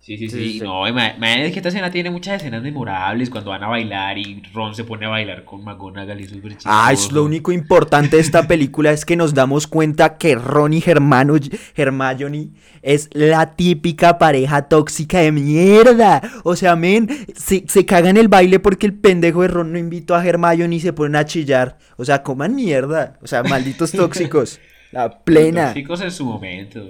Sí, 0.00 0.16
sí, 0.16 0.30
sí. 0.30 0.60
No, 0.62 0.88
imagínate 0.88 1.52
que 1.52 1.58
esta 1.58 1.68
escena 1.68 1.90
tiene 1.90 2.08
muchas 2.08 2.36
escenas 2.36 2.62
memorables 2.62 3.28
cuando 3.28 3.50
van 3.50 3.62
a 3.62 3.68
bailar 3.68 4.16
y 4.16 4.42
Ron 4.54 4.74
se 4.74 4.84
pone 4.84 5.04
a 5.04 5.10
bailar 5.10 5.44
con 5.44 5.62
McGonagall 5.62 6.18
y 6.18 6.24
súper 6.24 6.52
chistoso. 6.52 6.70
Ah, 6.72 6.90
es 6.90 7.12
lo 7.12 7.22
único 7.22 7.52
importante 7.52 8.16
de 8.16 8.22
esta 8.22 8.48
película 8.48 8.92
es 8.92 9.04
que 9.04 9.14
nos 9.14 9.34
damos 9.34 9.66
cuenta 9.66 10.16
que 10.16 10.36
Ron 10.36 10.72
y 10.72 10.82
Hermano, 10.86 11.34
Hermione 11.76 12.48
es 12.80 13.10
la 13.12 13.54
típica 13.54 14.16
pareja 14.16 14.68
tóxica 14.68 15.18
de 15.18 15.32
mierda. 15.32 16.22
O 16.44 16.56
sea, 16.56 16.76
men, 16.76 17.06
se, 17.36 17.64
se 17.68 17.84
cagan 17.84 18.16
el 18.16 18.28
baile 18.28 18.58
porque 18.58 18.86
el 18.86 18.94
pendejo 18.94 19.42
de 19.42 19.48
Ron 19.48 19.70
no 19.70 19.78
invitó 19.78 20.14
a 20.14 20.24
Hermione 20.26 20.76
y 20.76 20.80
se 20.80 20.94
ponen 20.94 21.16
a 21.16 21.26
chillar. 21.26 21.76
O 21.98 22.06
sea, 22.06 22.22
coman 22.22 22.54
mierda. 22.54 23.18
O 23.20 23.26
sea, 23.26 23.42
malditos 23.42 23.92
tóxicos. 23.92 24.60
La 24.92 25.22
plena. 25.22 25.66
Tóxicos 25.66 26.00
en 26.00 26.10
su 26.10 26.24
momento, 26.24 26.80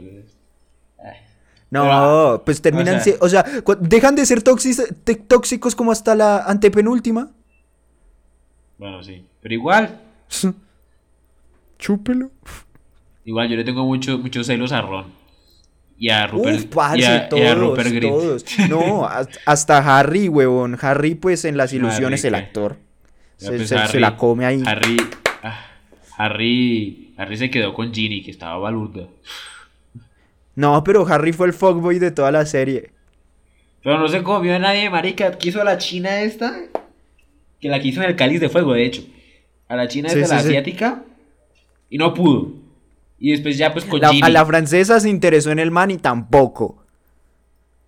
no, 1.70 2.42
pues 2.44 2.60
terminan, 2.60 3.00
o 3.20 3.28
sea, 3.28 3.44
dejan 3.80 4.16
de 4.16 4.26
ser 4.26 4.42
tóxicos 4.42 5.74
como 5.74 5.92
hasta 5.92 6.14
la 6.14 6.44
antepenúltima. 6.44 7.30
Bueno, 8.78 9.02
sí, 9.02 9.24
pero 9.40 9.54
igual. 9.54 10.00
Chúpelo. 11.78 12.30
Igual 13.24 13.48
yo 13.48 13.56
le 13.56 13.64
tengo 13.64 13.84
mucho, 13.84 14.18
muchos 14.18 14.46
celos 14.46 14.72
a 14.72 14.82
Ron. 14.82 15.20
Y 15.98 16.08
a 16.08 16.26
Rupert, 16.26 16.74
y 16.96 17.04
a, 17.04 17.28
todos, 17.28 18.44
No, 18.70 19.06
hasta 19.44 19.98
Harry, 19.98 20.28
huevón. 20.28 20.78
Harry, 20.80 21.14
pues 21.14 21.44
en 21.44 21.58
las 21.58 21.74
ilusiones, 21.74 22.24
el 22.24 22.34
actor. 22.34 22.78
Se, 23.36 23.52
pues, 23.52 23.94
la 23.94 24.16
come 24.16 24.46
ahí. 24.46 24.62
Harry, 24.64 24.96
ah, 25.42 25.60
Harry, 26.16 27.12
Harry 27.18 27.36
se 27.36 27.50
quedó 27.50 27.74
con 27.74 27.92
Ginny, 27.92 28.22
que 28.22 28.30
estaba 28.30 28.56
baluda. 28.56 29.08
No, 30.60 30.84
pero 30.84 31.06
Harry 31.06 31.32
fue 31.32 31.46
el 31.46 31.54
fuckboy 31.54 31.98
de 31.98 32.10
toda 32.10 32.30
la 32.30 32.44
serie. 32.44 32.90
Pero 33.82 33.98
no 33.98 34.08
se 34.08 34.22
comió 34.22 34.54
a 34.54 34.58
nadie, 34.58 34.90
marica. 34.90 35.38
Quiso 35.38 35.62
a 35.62 35.64
la 35.64 35.78
china 35.78 36.20
esta. 36.20 36.54
Que 37.58 37.70
la 37.70 37.80
quiso 37.80 38.02
en 38.02 38.10
el 38.10 38.14
cáliz 38.14 38.42
de 38.42 38.50
fuego, 38.50 38.74
de 38.74 38.84
hecho. 38.84 39.02
A 39.68 39.76
la 39.76 39.88
china 39.88 40.08
esta, 40.08 40.34
la 40.34 40.40
asiática. 40.42 41.02
Y 41.88 41.96
no 41.96 42.12
pudo. 42.12 42.52
Y 43.18 43.30
después 43.30 43.56
ya 43.56 43.72
pues 43.72 43.86
con 43.86 44.04
A 44.04 44.28
la 44.28 44.44
francesa 44.44 45.00
se 45.00 45.08
interesó 45.08 45.50
en 45.50 45.60
el 45.60 45.70
man 45.70 45.92
y 45.92 45.96
tampoco. 45.96 46.84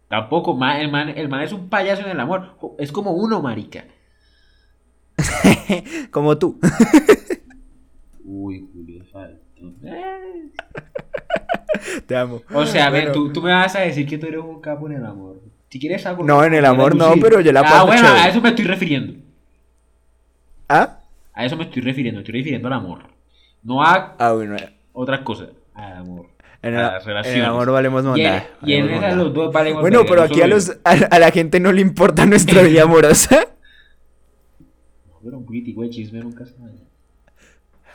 Tampoco, 0.08 0.52
el, 0.52 0.90
man, 0.90 1.10
el 1.10 1.28
man 1.28 1.42
es 1.42 1.52
un 1.52 1.68
payaso 1.68 2.04
en 2.04 2.12
el 2.12 2.20
amor. 2.20 2.56
Es 2.78 2.90
como 2.90 3.12
uno, 3.12 3.42
marica. 3.42 3.84
como 6.10 6.38
tú. 6.38 6.58
Uy, 8.24 8.66
Julio. 8.72 9.04
Te 12.06 12.16
amo. 12.16 12.42
O 12.52 12.66
sea, 12.66 12.86
a 12.86 12.90
ver, 12.90 13.12
tú, 13.12 13.32
tú, 13.32 13.40
me 13.42 13.52
vas 13.52 13.74
a 13.76 13.80
decir 13.80 14.06
que 14.06 14.18
tú 14.18 14.26
eres 14.26 14.40
un 14.40 14.60
capo 14.60 14.88
en 14.88 14.96
el 14.96 15.04
amor. 15.04 15.40
Si 15.68 15.80
quieres 15.80 16.04
algo. 16.06 16.24
No, 16.24 16.44
en 16.44 16.54
el 16.54 16.64
amor 16.64 16.94
no, 16.94 17.14
pero 17.20 17.40
yo 17.40 17.52
la 17.52 17.60
ah, 17.60 17.62
paso. 17.62 17.76
Ah, 17.76 17.84
bueno, 17.84 18.08
a 18.08 18.28
eso 18.28 18.40
me 18.40 18.50
estoy 18.50 18.66
refiriendo. 18.66 19.14
¿Ah? 20.68 20.98
A 21.32 21.46
eso 21.46 21.56
me 21.56 21.64
estoy 21.64 21.82
refiriendo, 21.82 22.18
me 22.18 22.22
estoy 22.22 22.38
refiriendo 22.38 22.68
al 22.68 22.74
amor. 22.74 23.00
No 23.62 23.82
a 23.82 24.14
ah, 24.18 24.32
bueno. 24.32 24.56
otras 24.92 25.20
cosas. 25.20 25.48
Al 25.74 25.94
amor. 25.94 26.26
En 26.62 26.74
el, 26.74 26.80
en 26.80 27.38
el, 27.38 27.44
amor 27.44 27.72
valemos 27.72 28.04
monda. 28.04 28.46
Y 28.62 28.74
en, 28.74 28.88
esas 28.88 29.16
los 29.16 29.34
dos 29.34 29.52
valemos 29.52 29.80
Bueno, 29.80 30.04
pero 30.06 30.22
aquí 30.22 30.42
a, 30.42 30.46
los, 30.46 30.78
a, 30.84 31.18
la 31.18 31.32
gente 31.32 31.58
no 31.58 31.72
le 31.72 31.80
importa 31.80 32.24
nuestra 32.24 32.62
vida 32.62 32.84
amorosa. 32.84 33.48
No, 35.08 35.18
pero 35.24 35.38
un 35.38 35.46
crítico 35.46 35.82
de 35.82 35.90
chisme 35.90 36.20
nunca 36.20 36.46
se 36.46 36.54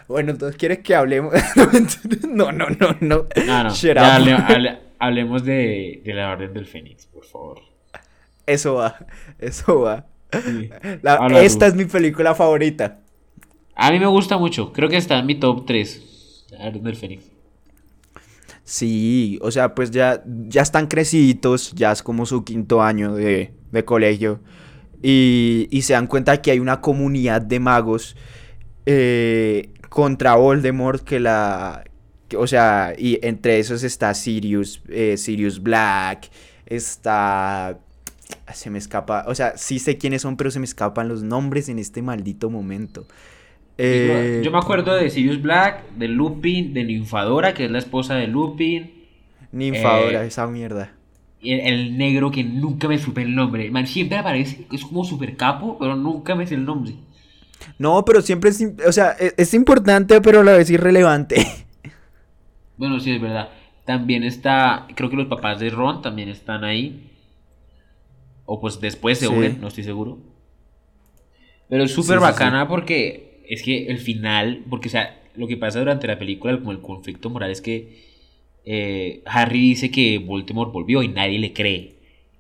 bueno, 0.07 0.31
entonces, 0.31 0.57
¿quieres 0.57 0.79
que 0.79 0.95
hablemos? 0.95 1.33
no, 2.29 2.51
no, 2.51 2.67
no, 2.69 2.95
no. 3.01 3.25
No, 3.45 3.63
no. 3.63 3.73
Ya 3.73 4.15
hablemos 4.99 5.43
de, 5.43 6.01
de, 6.03 6.13
la 6.13 6.31
Orden 6.31 6.53
del 6.53 6.65
Fénix, 6.65 7.05
por 7.07 7.25
favor. 7.25 7.59
Eso 8.45 8.75
va, 8.75 8.97
eso 9.39 9.81
va. 9.81 10.05
esta 11.41 11.67
es 11.67 11.75
mi 11.75 11.85
película 11.85 12.33
favorita. 12.33 12.99
A 13.75 13.91
mí 13.91 13.99
me 13.99 14.07
gusta 14.07 14.37
mucho. 14.37 14.71
Creo 14.71 14.89
que 14.89 14.97
está 14.97 15.19
en 15.19 15.25
mi 15.25 15.35
top 15.35 15.65
3. 15.65 16.45
La 16.51 16.67
Orden 16.67 16.83
del 16.83 16.95
Fénix. 16.95 17.25
Sí, 18.63 19.37
o 19.41 19.51
sea, 19.51 19.75
pues 19.75 19.91
ya, 19.91 20.23
ya 20.25 20.61
están 20.61 20.87
creciditos, 20.87 21.73
ya 21.73 21.91
es 21.91 22.01
como 22.01 22.25
su 22.25 22.43
quinto 22.43 22.81
año 22.81 23.13
de, 23.13 23.53
de 23.71 23.85
colegio. 23.85 24.39
Y, 25.01 25.67
y, 25.69 25.83
se 25.83 25.93
dan 25.93 26.07
cuenta 26.07 26.41
que 26.41 26.51
hay 26.51 26.59
una 26.59 26.81
comunidad 26.81 27.41
de 27.41 27.59
magos 27.59 28.15
eh, 28.89 29.69
contra 29.89 30.35
Voldemort 30.35 31.03
que 31.03 31.19
la... 31.19 31.83
o 32.37 32.47
sea, 32.47 32.93
y 32.97 33.19
entre 33.25 33.59
esos 33.59 33.83
está 33.83 34.13
Sirius, 34.13 34.81
eh, 34.89 35.17
Sirius 35.17 35.61
Black, 35.61 36.29
está... 36.65 37.79
Se 38.53 38.69
me 38.69 38.77
escapa, 38.77 39.23
o 39.27 39.35
sea, 39.35 39.57
sí 39.57 39.79
sé 39.79 39.97
quiénes 39.97 40.21
son, 40.21 40.35
pero 40.35 40.51
se 40.51 40.59
me 40.59 40.65
escapan 40.65 41.07
los 41.07 41.23
nombres 41.23 41.69
en 41.69 41.79
este 41.79 42.01
maldito 42.01 42.49
momento. 42.49 43.07
Eh, 43.77 44.41
yo 44.43 44.51
me 44.51 44.57
acuerdo 44.57 44.95
de 44.95 45.09
Sirius 45.09 45.41
Black, 45.41 45.83
de 45.95 46.07
Lupin, 46.07 46.73
de 46.73 46.83
Ninfadora, 46.83 47.53
que 47.53 47.65
es 47.65 47.71
la 47.71 47.77
esposa 47.77 48.15
de 48.15 48.27
Lupin. 48.27 48.91
Ninfadora, 49.51 50.23
eh, 50.23 50.27
esa 50.27 50.47
mierda. 50.47 50.93
El, 51.41 51.97
negro 51.97 52.31
que 52.31 52.43
nunca 52.43 52.87
me 52.87 52.97
supe 52.97 53.21
el 53.21 53.35
nombre. 53.35 53.69
Man, 53.69 53.85
siempre 53.85 54.17
aparece, 54.17 54.65
es 54.71 54.83
como 54.83 55.03
super 55.03 55.37
capo, 55.37 55.77
pero 55.79 55.95
nunca 55.95 56.35
me 56.35 56.47
sé 56.47 56.55
el 56.55 56.65
nombre. 56.65 56.95
No, 57.79 58.03
pero 58.05 58.21
siempre 58.21 58.49
es, 58.49 58.65
o 58.85 58.91
sea, 58.91 59.11
es, 59.11 59.33
es 59.37 59.53
importante, 59.53 60.21
pero 60.21 60.41
a 60.41 60.43
la 60.43 60.53
vez 60.53 60.69
irrelevante. 60.69 61.45
Bueno, 62.77 62.99
sí, 62.99 63.11
es 63.11 63.19
verdad. 63.19 63.49
También 63.85 64.23
está, 64.23 64.87
creo 64.95 65.09
que 65.09 65.15
los 65.15 65.27
papás 65.27 65.59
de 65.59 65.69
Ron 65.69 66.01
también 66.01 66.29
están 66.29 66.63
ahí. 66.63 67.09
O 68.45 68.61
pues 68.61 68.79
después 68.79 69.17
se 69.17 69.27
unen, 69.27 69.59
no 69.59 69.67
estoy 69.67 69.83
seguro. 69.83 70.19
Pero 71.67 71.83
es 71.83 71.91
súper 71.91 72.19
bacana 72.19 72.67
porque 72.67 73.43
es 73.49 73.63
que 73.63 73.87
el 73.87 73.97
final, 73.97 74.63
porque 74.69 74.87
o 74.87 74.91
sea, 74.91 75.21
lo 75.35 75.47
que 75.47 75.57
pasa 75.57 75.79
durante 75.79 76.07
la 76.07 76.17
película, 76.17 76.57
como 76.57 76.71
el 76.71 76.81
conflicto 76.81 77.29
moral 77.29 77.51
es 77.51 77.61
que 77.61 78.05
eh, 78.63 79.21
Harry 79.25 79.59
dice 79.59 79.91
que 79.91 80.17
Voldemort 80.19 80.71
volvió 80.71 81.03
y 81.03 81.07
nadie 81.07 81.39
le 81.39 81.53
cree. 81.53 81.95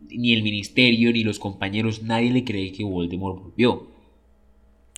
Ni 0.09 0.33
el 0.33 0.43
ministerio, 0.43 1.11
ni 1.11 1.23
los 1.23 1.39
compañeros, 1.39 2.03
nadie 2.03 2.31
le 2.31 2.43
cree 2.43 2.71
que 2.71 2.83
Voldemort 2.83 3.41
volvió. 3.41 3.87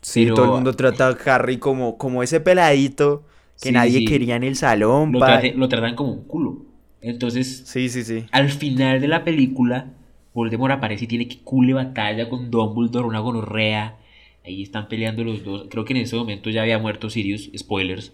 Sí, 0.02 0.28
todo 0.28 0.46
el 0.46 0.52
mundo 0.52 0.74
trata 0.74 1.08
a 1.08 1.36
Harry 1.36 1.58
como, 1.58 1.98
como 1.98 2.24
ese 2.24 2.40
peladito 2.40 3.26
que 3.62 3.72
nadie 3.72 4.06
quería 4.06 4.36
en 4.36 4.44
el 4.44 4.56
salón. 4.56 5.12
Lo, 5.12 5.20
lo, 5.20 5.70
tratan 5.70 5.96
como 5.96 6.14
un 6.14 6.24
culo. 6.24 6.66
Entonces, 7.02 7.64
sí, 7.66 7.90
sí, 7.90 8.04
sí. 8.04 8.26
al 8.32 8.50
final 8.50 9.02
de 9.02 9.08
la 9.08 9.24
película, 9.24 9.94
Voldemort 10.34 10.74
aparece 10.74 11.06
y 11.06 11.08
tiene 11.08 11.28
que 11.28 11.40
cule 11.40 11.74
batalla 11.74 12.30
con 12.30 12.50
Dumbledore, 12.52 13.08
una 13.08 13.20
gonorrea. 13.20 13.98
Ahí 14.46 14.64
están 14.64 14.88
peleando 14.88 15.24
los 15.24 15.44
dos. 15.44 15.68
Creo 15.70 15.86
que 15.86 15.94
en 15.94 16.00
ese 16.00 16.16
momento 16.16 16.50
ya 16.50 16.62
había 16.62 16.80
muerto 16.80 17.10
Sirius. 17.10 17.52
Spoilers. 17.58 18.14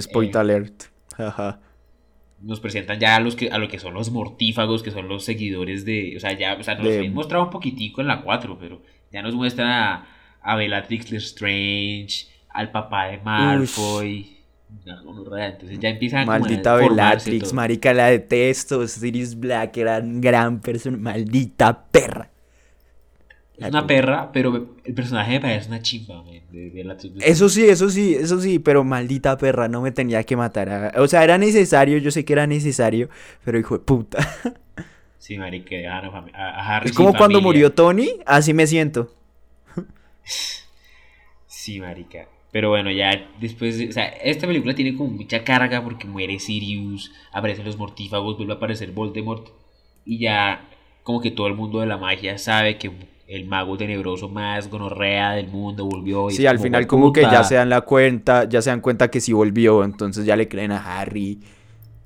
Spoiler 0.00 0.36
eh, 0.36 0.38
alert. 0.38 0.84
nos 2.42 2.60
presentan 2.60 2.98
ya 2.98 3.16
a 3.16 3.20
los 3.20 3.36
que 3.36 3.50
a 3.50 3.58
lo 3.58 3.68
que 3.68 3.78
son 3.78 3.94
los 3.94 4.10
mortífagos, 4.10 4.82
que 4.82 4.90
son 4.90 5.08
los 5.08 5.24
seguidores 5.24 5.84
de, 5.84 6.16
o 6.16 6.20
sea, 6.20 6.32
ya, 6.32 6.54
o 6.54 6.62
sea, 6.62 6.74
nos 6.76 6.86
han 6.86 7.12
mostrado 7.12 7.44
un 7.44 7.50
poquitico 7.50 8.00
en 8.00 8.06
la 8.06 8.22
4, 8.22 8.58
pero 8.58 8.82
ya 9.12 9.22
nos 9.22 9.34
muestran 9.34 9.68
a, 9.68 10.06
a 10.42 10.56
Bellatrix 10.56 11.12
Strange, 11.12 12.26
al 12.48 12.70
papá 12.70 13.06
de 13.06 13.18
Malfoy. 13.18 14.36
entonces 14.84 15.78
ya 15.78 15.88
empiezan 15.90 16.26
Maldita 16.26 16.74
Bellatrix, 16.76 17.52
marica, 17.52 17.92
la 17.92 18.06
detesto. 18.06 18.86
Sirius 18.86 19.38
Black 19.38 19.76
era 19.76 19.98
un 19.98 20.20
gran 20.20 20.60
persona. 20.60 20.96
Maldita 20.96 21.84
perra. 21.90 22.30
Es 23.60 23.68
una 23.68 23.86
perra, 23.86 24.32
pero 24.32 24.74
el 24.84 24.94
personaje 24.94 25.32
me 25.32 25.40
parece 25.40 25.68
una 25.68 25.82
chimba, 25.82 26.24
Eso 27.20 27.50
sí, 27.50 27.68
eso 27.68 27.90
sí, 27.90 28.14
eso 28.14 28.40
sí, 28.40 28.58
pero 28.58 28.84
maldita 28.84 29.36
perra, 29.36 29.68
no 29.68 29.82
me 29.82 29.92
tenía 29.92 30.24
que 30.24 30.34
matar. 30.34 30.94
O 30.98 31.06
sea, 31.06 31.22
era 31.24 31.36
necesario, 31.36 31.98
yo 31.98 32.10
sé 32.10 32.24
que 32.24 32.32
era 32.32 32.46
necesario, 32.46 33.10
pero 33.44 33.58
hijo 33.58 33.76
de 33.76 33.84
puta. 33.84 34.26
Sí, 35.18 35.36
marica, 35.36 35.76
a, 36.34 36.76
Harry 36.76 36.88
Es 36.88 36.96
como 36.96 37.12
cuando 37.12 37.42
murió 37.42 37.70
Tony, 37.70 38.20
así 38.24 38.54
me 38.54 38.66
siento. 38.66 39.14
Sí, 41.46 41.80
marica. 41.80 42.28
Pero 42.52 42.70
bueno, 42.70 42.90
ya 42.90 43.28
después, 43.40 43.80
o 43.88 43.92
sea, 43.92 44.06
esta 44.06 44.46
película 44.46 44.74
tiene 44.74 44.96
como 44.96 45.10
mucha 45.10 45.44
carga 45.44 45.84
porque 45.84 46.06
muere 46.06 46.38
Sirius, 46.40 47.12
aparecen 47.32 47.64
los 47.64 47.76
mortífagos, 47.76 48.36
vuelve 48.36 48.54
a 48.54 48.56
aparecer 48.56 48.90
Voldemort 48.90 49.48
y 50.04 50.18
ya 50.18 50.68
como 51.04 51.20
que 51.20 51.30
todo 51.30 51.46
el 51.46 51.54
mundo 51.54 51.80
de 51.80 51.86
la 51.86 51.96
magia 51.96 52.38
sabe 52.38 52.76
que 52.76 52.90
el 53.28 53.46
mago 53.46 53.76
tenebroso 53.76 54.28
más 54.28 54.68
gonorrea 54.68 55.32
del 55.32 55.46
mundo 55.46 55.84
volvió. 55.84 56.28
Y 56.30 56.34
sí, 56.34 56.46
al 56.46 56.58
final 56.58 56.88
como 56.88 57.12
que 57.12 57.22
ya 57.22 57.44
se 57.44 57.54
dan 57.54 57.68
la 57.68 57.82
cuenta, 57.82 58.48
ya 58.48 58.60
se 58.60 58.70
dan 58.70 58.80
cuenta 58.80 59.08
que 59.08 59.20
sí 59.20 59.32
volvió, 59.32 59.84
entonces 59.84 60.26
ya 60.26 60.34
le 60.34 60.48
creen 60.48 60.72
a 60.72 61.00
Harry. 61.00 61.38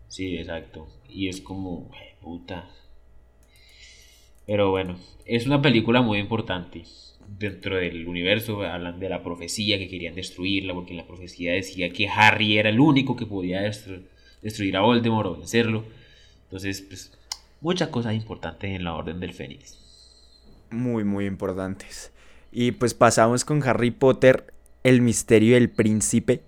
Sí, 0.09 0.37
exacto. 0.37 0.87
Y 1.09 1.29
es 1.29 1.41
como, 1.41 1.91
puta. 2.21 2.69
Pero 4.47 4.71
bueno, 4.71 4.99
es 5.25 5.47
una 5.47 5.63
película 5.63 6.03
muy 6.03 6.19
importante 6.19 6.85
dentro 7.29 7.77
del 7.77 8.07
universo 8.07 8.63
hablan 8.63 9.01
de 9.01 9.09
la 9.09 9.23
profecía 9.23 9.79
que 9.79 9.89
querían 9.89 10.15
destruirla 10.15 10.75
porque 10.75 10.95
la 10.95 11.07
profecía 11.07 11.53
decía 11.53 11.91
que 11.91 12.09
Harry 12.09 12.59
era 12.59 12.71
el 12.71 12.81
único 12.81 13.17
que 13.17 13.27
podía 13.27 13.61
destruir 13.61 14.77
a 14.77 14.81
Voldemort 14.81 15.29
o 15.29 15.37
vencerlo. 15.37 15.85
Entonces 16.45 16.83
pues 16.83 17.13
muchas 17.61 17.89
cosas 17.89 18.15
importantes 18.15 18.71
en 18.71 18.85
la 18.85 18.95
orden 18.95 19.21
del 19.21 19.33
Fénix. 19.33 19.79
Muy 20.71 21.05
muy 21.05 21.27
importantes. 21.27 22.13
Y 22.53 22.73
pues 22.73 22.95
pasamos 22.95 23.45
con 23.45 23.63
Harry 23.63 23.91
Potter 23.91 24.53
el 24.83 25.01
misterio 25.01 25.55
del 25.55 25.71
príncipe 25.71 26.43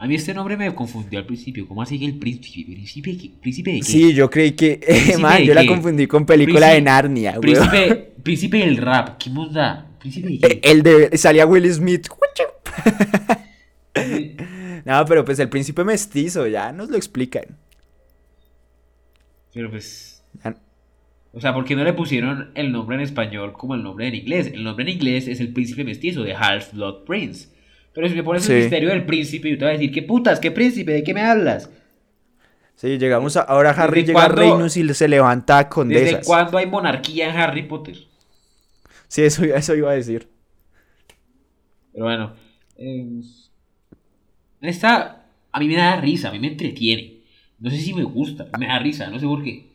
a 0.00 0.06
mí 0.06 0.14
este 0.14 0.32
nombre 0.32 0.56
me 0.56 0.72
confundió 0.76 1.18
al 1.18 1.26
principio. 1.26 1.66
¿Cómo 1.66 1.82
así 1.82 1.98
que 1.98 2.04
el 2.04 2.16
príncipe? 2.18 2.72
¿Príncipe, 2.72 3.32
príncipe 3.40 3.72
de 3.72 3.78
qué? 3.78 3.84
Sí, 3.84 4.14
yo 4.14 4.30
creí 4.30 4.52
que. 4.52 4.80
Man, 5.20 5.42
yo 5.42 5.54
la 5.54 5.66
confundí 5.66 6.06
con 6.06 6.24
película 6.24 6.68
de 6.68 6.80
Narnia, 6.80 7.40
Príncipe, 7.40 8.12
príncipe 8.22 8.58
del 8.58 8.76
rap. 8.76 9.18
¿Qué 9.18 9.28
muda? 9.28 9.86
Eh, 10.04 10.60
el 10.62 10.84
de 10.84 11.18
salía 11.18 11.46
Will 11.46 11.68
Smith. 11.72 12.06
no, 14.84 15.04
pero 15.04 15.24
pues 15.24 15.40
el 15.40 15.48
príncipe 15.48 15.82
mestizo, 15.82 16.46
ya 16.46 16.70
nos 16.70 16.90
lo 16.90 16.96
explican. 16.96 17.58
Pero 19.52 19.68
pues. 19.68 20.22
O 21.32 21.40
sea, 21.40 21.52
¿por 21.52 21.64
qué 21.64 21.74
no 21.74 21.82
le 21.82 21.92
pusieron 21.92 22.52
el 22.54 22.70
nombre 22.70 22.94
en 22.96 23.02
español 23.02 23.52
como 23.52 23.74
el 23.74 23.82
nombre 23.82 24.06
en 24.06 24.14
inglés? 24.14 24.46
El 24.46 24.62
nombre 24.62 24.84
en 24.84 24.90
inglés 24.90 25.26
es 25.26 25.40
el 25.40 25.52
príncipe 25.52 25.82
mestizo 25.82 26.22
de 26.22 26.34
Half 26.34 26.74
Blood 26.74 27.04
Prince. 27.04 27.57
Pero 27.98 28.10
si 28.10 28.14
me 28.14 28.22
pones 28.22 28.48
el 28.48 28.60
misterio 28.60 28.90
del 28.90 29.04
príncipe, 29.04 29.50
yo 29.50 29.58
te 29.58 29.64
voy 29.64 29.70
a 29.70 29.76
decir, 29.76 29.90
¿qué 29.90 30.02
putas? 30.02 30.38
¿Qué 30.38 30.52
príncipe? 30.52 30.92
¿De 30.92 31.02
qué 31.02 31.12
me 31.12 31.20
hablas? 31.20 31.68
Sí, 32.76 32.96
llegamos 32.96 33.36
a. 33.36 33.40
Ahora 33.40 33.70
Harry 33.70 34.04
llega 34.04 34.22
a 34.22 34.28
Reinos 34.28 34.76
y 34.76 34.94
se 34.94 35.08
levanta 35.08 35.68
con 35.68 35.88
¿Desde 35.88 36.20
cuándo 36.20 36.58
hay 36.58 36.66
monarquía 36.66 37.28
en 37.28 37.36
Harry 37.36 37.64
Potter? 37.64 37.96
Sí, 39.08 39.22
eso, 39.22 39.42
eso 39.42 39.74
iba 39.74 39.90
a 39.90 39.94
decir. 39.94 40.28
Pero 41.92 42.04
bueno. 42.04 42.34
Eh, 42.76 43.20
esta 44.60 45.24
a 45.50 45.58
mí 45.58 45.66
me 45.66 45.74
da 45.74 46.00
risa, 46.00 46.28
a 46.28 46.30
mí 46.30 46.38
me 46.38 46.46
entretiene. 46.46 47.22
No 47.58 47.68
sé 47.68 47.78
si 47.78 47.94
me 47.94 48.04
gusta, 48.04 48.46
me 48.60 48.68
da 48.68 48.78
risa, 48.78 49.10
no 49.10 49.18
sé 49.18 49.26
por 49.26 49.42
qué. 49.42 49.72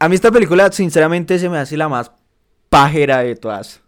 A 0.00 0.08
mí 0.08 0.16
esta 0.16 0.32
película, 0.32 0.72
sinceramente, 0.72 1.38
se 1.38 1.48
me 1.48 1.58
hace 1.58 1.76
la 1.76 1.88
más 1.88 2.10
pajera 2.70 3.18
de 3.18 3.36
todas. 3.36 3.85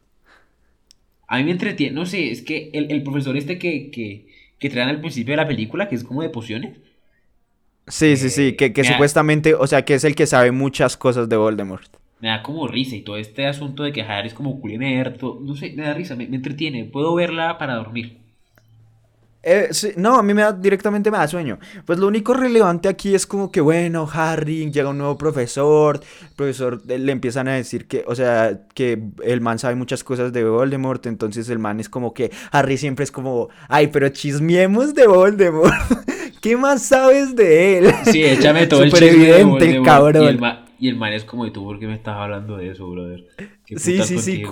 A 1.29 1.38
mí 1.38 1.45
me 1.45 1.53
entretiene, 1.53 1.95
no 1.95 2.07
sé, 2.07 2.31
es 2.31 2.43
que 2.43 2.71
el, 2.73 3.03
profesor 3.03 3.37
este 3.37 3.59
que, 3.59 3.91
que, 3.91 4.27
que 4.59 4.71
traen 4.71 4.88
al 4.88 5.01
principio 5.01 5.33
de 5.33 5.37
la 5.37 5.47
película, 5.47 5.88
que 5.88 5.95
es 5.95 6.03
como 6.03 6.23
de 6.23 6.31
pociones. 6.31 6.79
Sí, 7.87 8.17
sí, 8.17 8.29
sí, 8.29 8.53
que, 8.55 8.73
que 8.73 8.85
supuestamente, 8.85 9.55
o 9.55 9.67
sea, 9.67 9.85
que 9.85 9.95
es 9.95 10.05
el 10.05 10.14
que 10.14 10.27
sabe 10.27 10.51
muchas 10.53 10.97
cosas 10.97 11.29
de 11.29 11.37
Voldemort 11.37 11.99
me 12.21 12.29
da 12.29 12.43
como 12.43 12.67
risa 12.67 12.97
y 12.97 13.03
todo 13.03 13.17
este 13.17 13.47
asunto 13.47 13.83
de 13.83 13.93
que 13.93 14.03
Harry 14.03 14.29
es 14.29 14.35
como 14.35 14.61
culinerto, 14.61 15.38
no 15.41 15.55
sé, 15.55 15.73
me 15.77 15.85
da 15.85 15.95
risa, 15.95 16.17
me, 16.17 16.25
entretiene, 16.25 16.85
puedo 16.85 17.14
verla 17.14 17.59
para 17.59 17.77
dormir. 17.77 18.19
Eh, 19.50 19.70
no, 19.96 20.16
a 20.16 20.22
mí 20.22 20.34
me 20.34 20.42
da, 20.42 20.52
directamente 20.52 21.11
me 21.11 21.16
da 21.16 21.26
sueño. 21.26 21.58
Pues 21.87 21.98
lo 21.98 22.06
único 22.06 22.34
relevante 22.34 22.87
aquí 22.87 23.14
es 23.14 23.26
como 23.26 23.50
que, 23.50 23.62
bueno, 23.62 24.06
Harry, 24.12 24.70
llega 24.70 24.90
un 24.90 24.98
nuevo 24.98 25.16
profesor, 25.16 26.02
el 26.20 26.34
profesor 26.37 26.82
le 26.87 27.11
empiezan 27.11 27.48
a 27.48 27.54
decir 27.54 27.87
que, 27.87 28.04
o 28.06 28.14
sea, 28.14 28.66
que 28.74 29.02
el 29.24 29.40
man 29.40 29.58
sabe 29.58 29.74
muchas 29.74 30.04
cosas 30.04 30.34
de 30.34 30.44
Voldemort, 30.44 31.06
entonces 31.06 31.48
el 31.48 31.58
man 31.58 31.80
es 31.80 31.88
como 31.88 32.12
que, 32.12 32.30
Harry 32.52 32.76
siempre 32.76 33.04
es 33.04 33.11
como, 33.11 33.48
ay, 33.68 33.87
pero 33.87 34.11
chismiemos 34.11 34.92
de 34.94 35.06
Voldemort. 35.06 35.72
¿Qué 36.40 36.57
más 36.57 36.83
sabes 36.83 37.35
de 37.35 37.79
él? 37.79 37.92
Sí, 38.05 38.24
échame 38.24 38.66
todo 38.68 38.83
el 38.83 38.92
chisme 38.92 39.09
evidente, 39.09 39.83
cabrón. 39.83 40.40
Y 40.81 40.88
el 40.88 40.96
man 40.96 41.12
es 41.12 41.24
como, 41.24 41.44
¿y 41.44 41.51
tú 41.51 41.64
por 41.64 41.81
qué 41.81 41.88
me 41.88 41.94
estás 41.94 42.16
hablando 42.16 42.57
de 42.57 42.70
eso, 42.70 42.88
brother? 42.88 43.27
Sí, 43.66 44.01
sí, 44.03 44.18
sí, 44.18 44.42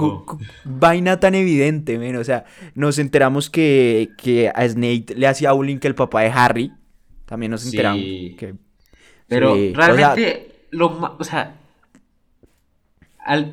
vaina 0.65 1.21
tan 1.21 1.37
evidente, 1.37 1.99
men. 1.99 2.17
O 2.17 2.25
sea, 2.25 2.45
nos 2.75 2.99
enteramos 2.99 3.49
que, 3.49 4.11
que 4.19 4.51
a 4.53 4.69
Snape 4.69 5.15
le 5.15 5.29
hacía 5.29 5.53
bullying 5.53 5.79
que 5.79 5.87
el 5.87 5.95
papá 5.95 6.23
de 6.23 6.31
Harry. 6.31 6.73
También 7.27 7.53
nos 7.53 7.65
enteramos. 7.65 8.03
Que, 8.03 8.55
Pero 9.29 9.55
realmente, 9.73 10.13
o 10.13 10.17
sea, 10.17 10.69
lo, 10.71 11.17
o 11.19 11.25
sea 11.25 11.57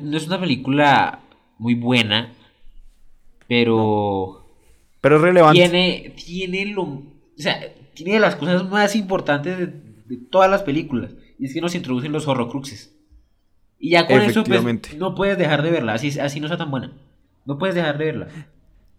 no 0.02 0.16
es 0.16 0.26
una 0.26 0.40
película 0.40 1.20
muy 1.58 1.74
buena, 1.74 2.32
pero... 3.48 4.44
Pero 5.00 5.18
relevante. 5.18 5.60
Tiene, 5.60 6.14
tiene 6.16 6.66
lo... 6.66 6.82
O 6.82 7.02
sea, 7.36 7.60
tiene 7.94 8.18
las 8.20 8.36
cosas 8.36 8.68
más 8.68 8.94
importantes 8.96 9.58
de, 9.58 9.66
de 9.66 10.16
todas 10.30 10.50
las 10.50 10.62
películas. 10.62 11.12
Y 11.38 11.46
es 11.46 11.54
que 11.54 11.60
nos 11.60 11.74
introducen 11.74 12.12
los 12.12 12.28
horrocruxes. 12.28 12.94
Y 13.78 13.90
ya 13.90 14.06
con 14.06 14.20
eso 14.22 14.44
pues, 14.44 14.62
no 14.96 15.14
puedes 15.14 15.36
dejar 15.36 15.62
de 15.62 15.70
verla, 15.70 15.94
así, 15.94 16.18
así 16.18 16.40
no 16.40 16.48
sea 16.48 16.56
tan 16.56 16.70
buena. 16.70 16.92
No 17.44 17.58
puedes 17.58 17.74
dejar 17.74 17.98
de 17.98 18.04
verla. 18.06 18.28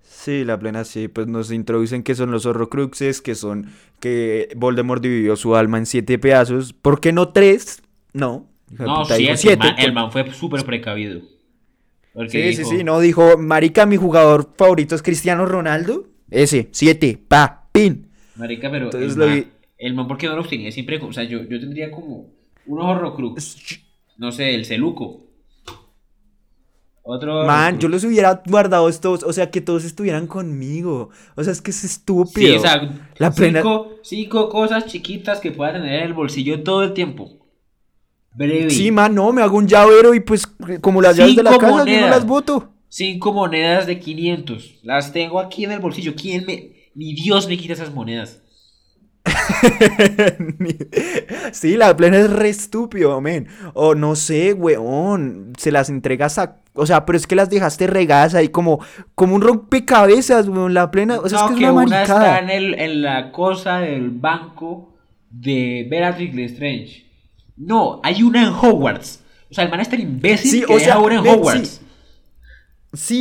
Sí, 0.02 0.44
la 0.44 0.60
plena 0.60 0.84
sí, 0.84 1.08
pues 1.08 1.28
nos 1.28 1.52
introducen 1.52 2.04
que 2.04 2.14
son 2.14 2.30
los 2.32 2.46
horrocruxes, 2.46 3.22
que 3.22 3.36
son 3.36 3.72
que 4.00 4.50
Voldemort 4.56 5.02
dividió 5.02 5.36
su 5.36 5.56
alma 5.56 5.78
en 5.80 5.86
siete 5.86 6.20
pedazos. 6.20 6.74
¿Por 6.74 7.00
qué 7.00 7.12
no 7.12 7.30
tres? 7.30 7.82
No, 8.14 8.48
de 8.70 8.86
No, 8.86 9.02
puta, 9.04 9.16
siete. 9.16 9.24
el 9.54 9.58
man- 9.58 9.68
siete, 9.68 9.86
el 9.86 9.94
man 9.94 10.12
fue 10.12 10.32
súper 10.32 10.64
precavido. 10.66 11.22
Sí, 12.30 12.38
dijo, 12.38 12.70
sí, 12.70 12.78
sí, 12.78 12.84
no, 12.84 13.00
dijo, 13.00 13.38
marica, 13.38 13.86
mi 13.86 13.98
jugador 13.98 14.54
favorito 14.58 14.96
es 14.96 15.02
Cristiano 15.02 15.46
Ronaldo. 15.46 16.08
Ese, 16.30 16.70
siete, 16.72 17.20
pa, 17.28 17.68
pin. 17.72 18.05
Marica, 18.36 18.70
pero 18.72 18.86
Entonces 18.86 19.14
el, 19.14 19.20
lo 19.20 19.26
man, 19.28 19.36
vi- 19.36 19.48
el 19.78 19.94
man, 19.94 20.08
¿por 20.08 20.18
qué 20.18 20.28
no 20.28 20.36
los 20.36 20.50
tenía 20.50 20.72
siempre? 20.72 20.98
O 21.02 21.14
sea, 21.14 21.24
yo, 21.24 21.44
yo 21.44 21.60
tendría 21.60 21.92
como 21.92 22.30
un 22.66 22.80
horrocrux. 22.82 23.58
No 24.18 24.32
sé, 24.32 24.56
el 24.56 24.66
celuco. 24.66 25.22
Otro. 27.08 27.46
Man, 27.46 27.78
yo 27.78 27.88
los 27.88 28.04
hubiera 28.04 28.42
guardado 28.48 28.90
estos, 28.90 29.22
o 29.24 29.32
sea, 29.32 29.52
que 29.52 29.62
todos 29.62 29.84
estuvieran 29.86 30.26
conmigo. 30.26 31.12
O 31.36 31.44
sea, 31.44 31.54
es 31.54 31.62
que 31.62 31.70
es 31.70 31.84
estúpido. 31.84 32.48
Sí, 32.54 32.56
o 32.58 32.60
sea, 32.60 33.10
La 33.18 33.32
plena- 33.32 33.60
cinco, 33.62 33.92
cinco 34.02 34.50
cosas 34.50 34.86
chiquitas 34.88 35.40
que 35.40 35.52
pueda 35.52 35.74
tener 35.74 36.00
en 36.00 36.06
el 36.08 36.14
bolsillo 36.14 36.64
todo 36.64 36.84
el 36.84 36.94
tiempo. 36.94 37.46
Breve. 38.34 38.70
Sí, 38.72 38.92
man, 38.92 39.14
no, 39.14 39.32
me 39.32 39.42
hago 39.44 39.56
un 39.58 39.68
llavero 39.68 40.14
y 40.16 40.20
pues 40.20 40.48
como 40.82 41.02
las 41.02 41.16
llaves 41.16 41.36
de 41.36 41.44
la 41.44 41.52
casa, 41.52 41.62
yo 41.62 41.72
no 41.72 41.78
monedas. 41.78 42.10
las 42.10 42.26
boto. 42.26 42.74
Cinco 42.90 43.32
monedas 43.34 43.86
de 43.88 44.00
500. 44.00 44.80
Las 44.84 45.14
tengo 45.14 45.40
aquí 45.40 45.64
en 45.66 45.74
el 45.74 45.80
bolsillo. 45.80 46.16
¿Quién 46.16 46.46
me.? 46.46 46.75
Ni 46.96 47.14
Dios 47.14 47.48
me 47.48 47.58
quita 47.58 47.74
esas 47.74 47.94
monedas. 47.94 48.42
sí, 51.52 51.78
la 51.78 51.96
plena 51.96 52.18
es 52.18 52.30
re 52.30 52.50
estúpido, 52.50 53.20
men. 53.22 53.48
O 53.74 53.96
no 53.96 54.16
sé, 54.16 54.54
weón, 54.54 55.54
se 55.58 55.72
las 55.72 55.90
entregas 55.90 56.38
a... 56.38 56.58
O 56.74 56.86
sea, 56.86 57.06
pero 57.06 57.18
es 57.18 57.26
que 57.26 57.36
las 57.36 57.50
dejaste 57.50 57.88
regadas 57.88 58.36
ahí 58.36 58.50
como, 58.50 58.80
como 59.14 59.36
un 59.36 59.42
rompecabezas, 59.42 60.48
weón, 60.48 60.74
la 60.74 60.92
plena... 60.92 61.20
O 61.20 61.30
sea, 61.30 61.40
no, 61.40 61.46
es 61.46 61.52
que 61.52 61.60
que 61.60 61.66
es 61.66 61.72
una 61.72 61.84
una 61.84 62.04
está 62.04 62.40
en, 62.40 62.50
el, 62.50 62.74
en 62.76 63.02
la 63.02 63.32
cosa 63.32 63.80
del 63.80 64.12
banco 64.12 64.94
de 65.30 65.88
Bellatrix 65.90 66.36
Lestrange. 66.36 67.06
No, 67.58 68.02
hay 68.04 68.24
una 68.24 68.44
en 68.44 68.50
Hogwarts. 68.50 69.22
O 69.50 69.54
sea, 69.54 69.64
el 69.64 69.70
man 69.70 69.80
es 69.80 69.90
tan 69.90 70.02
imbécil 70.02 70.52
Sí, 70.52 70.62
que 70.62 70.74
o 70.74 70.78
deja 70.78 70.94
sea, 70.94 71.00
una 71.00 71.16
en 71.16 71.24
ven, 71.24 71.36
Hogwarts. 71.36 71.70
Sí, 71.70 71.85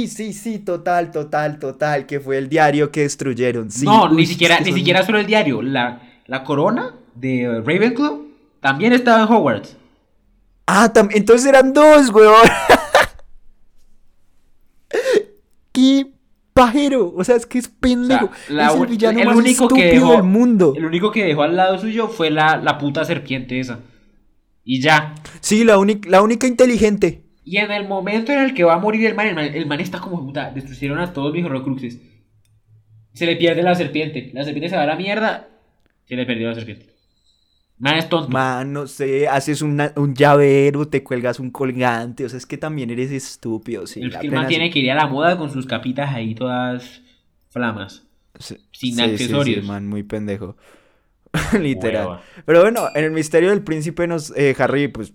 sí, 0.08 0.32
sí, 0.32 0.58
total, 0.58 1.10
total, 1.10 1.58
total, 1.58 2.06
que 2.06 2.20
fue 2.20 2.38
el 2.38 2.48
diario 2.48 2.90
que 2.90 3.00
destruyeron. 3.02 3.70
Sí, 3.70 3.84
no, 3.84 4.04
uy, 4.10 4.16
ni 4.16 4.26
siquiera, 4.26 4.58
que 4.58 4.64
ni 4.64 4.70
son- 4.70 4.78
siquiera 4.78 5.02
solo 5.04 5.18
el 5.18 5.26
diario. 5.26 5.62
La, 5.62 6.00
la 6.26 6.44
corona 6.44 6.94
de 7.14 7.62
Ravenclaw 7.64 8.22
también 8.60 8.92
estaba 8.92 9.22
en 9.24 9.32
Hogwarts. 9.32 9.76
Ah, 10.66 10.90
entonces 11.10 11.46
eran 11.46 11.72
dos, 11.72 12.10
weón. 12.10 12.34
Qué 15.72 16.06
pajero, 16.52 17.12
o 17.16 17.24
sea, 17.24 17.34
es 17.36 17.46
que 17.46 17.58
es 17.58 17.66
O 17.66 17.68
sea, 17.68 17.78
pendejo. 17.80 18.30
la 18.48 18.68
es 18.68 18.74
el 18.80 18.86
villano 18.86 19.18
el 19.20 19.26
más 19.26 19.36
único 19.36 19.68
que 19.68 19.74
estúpido 19.88 20.06
dejó- 20.08 20.12
del 20.12 20.22
mundo. 20.22 20.72
El 20.76 20.84
único 20.84 21.10
que 21.10 21.24
dejó 21.24 21.42
al 21.42 21.56
lado 21.56 21.78
suyo 21.78 22.08
fue 22.08 22.30
la, 22.30 22.56
la 22.58 22.78
puta 22.78 23.04
serpiente 23.04 23.58
esa. 23.58 23.80
Y 24.62 24.80
ya. 24.80 25.14
Sí, 25.40 25.64
la, 25.64 25.76
la 26.06 26.22
única 26.22 26.46
inteligente. 26.46 27.23
Y 27.44 27.58
en 27.58 27.70
el 27.70 27.86
momento 27.86 28.32
en 28.32 28.40
el 28.40 28.54
que 28.54 28.64
va 28.64 28.74
a 28.74 28.78
morir 28.78 29.04
el 29.06 29.14
man, 29.14 29.26
el 29.26 29.34
man, 29.34 29.44
el 29.44 29.66
man 29.66 29.80
está 29.80 30.00
como 30.00 30.24
puta, 30.24 30.50
destruyeron 30.50 30.98
a 30.98 31.12
todos 31.12 31.32
mis 31.32 31.44
horrocruxes. 31.44 31.98
Se 33.12 33.26
le 33.26 33.36
pierde 33.36 33.62
la 33.62 33.74
serpiente. 33.74 34.30
La 34.32 34.44
serpiente 34.44 34.70
se 34.70 34.76
va 34.76 34.82
a 34.82 34.86
la 34.86 34.96
mierda. 34.96 35.48
Se 36.06 36.16
le 36.16 36.26
perdió 36.26 36.48
la 36.48 36.54
serpiente. 36.54 36.86
Man 37.78 37.96
es 37.96 38.08
tonto. 38.08 38.30
Man, 38.30 38.72
no 38.72 38.86
sé, 38.86 39.28
haces 39.28 39.60
una- 39.60 39.92
un 39.96 40.14
llavero, 40.14 40.86
te 40.88 41.02
cuelgas 41.02 41.40
un 41.40 41.50
colgante, 41.50 42.24
o 42.24 42.28
sea, 42.28 42.38
es 42.38 42.46
que 42.46 42.56
también 42.56 42.88
eres 42.90 43.10
estúpido, 43.10 43.86
sí. 43.88 44.00
el, 44.00 44.14
el 44.14 44.30
man 44.30 44.46
tiene 44.46 44.70
que 44.70 44.78
ir 44.78 44.90
a 44.92 44.94
la 44.94 45.08
moda 45.08 45.36
con 45.36 45.50
sus 45.52 45.66
capitas 45.66 46.14
ahí 46.14 46.36
todas 46.36 47.02
flamas. 47.50 48.04
Sí, 48.38 48.56
sin 48.72 48.94
sí, 48.94 49.02
accesorios. 49.02 49.60
Sí, 49.64 49.66
man, 49.68 49.88
muy 49.88 50.04
pendejo. 50.04 50.56
Literal. 51.60 52.06
Hueva. 52.06 52.22
Pero 52.46 52.60
bueno, 52.62 52.88
en 52.94 53.04
el 53.04 53.10
misterio 53.10 53.50
del 53.50 53.62
príncipe 53.62 54.06
nos 54.06 54.32
eh, 54.36 54.54
Harry 54.58 54.86
pues 54.88 55.12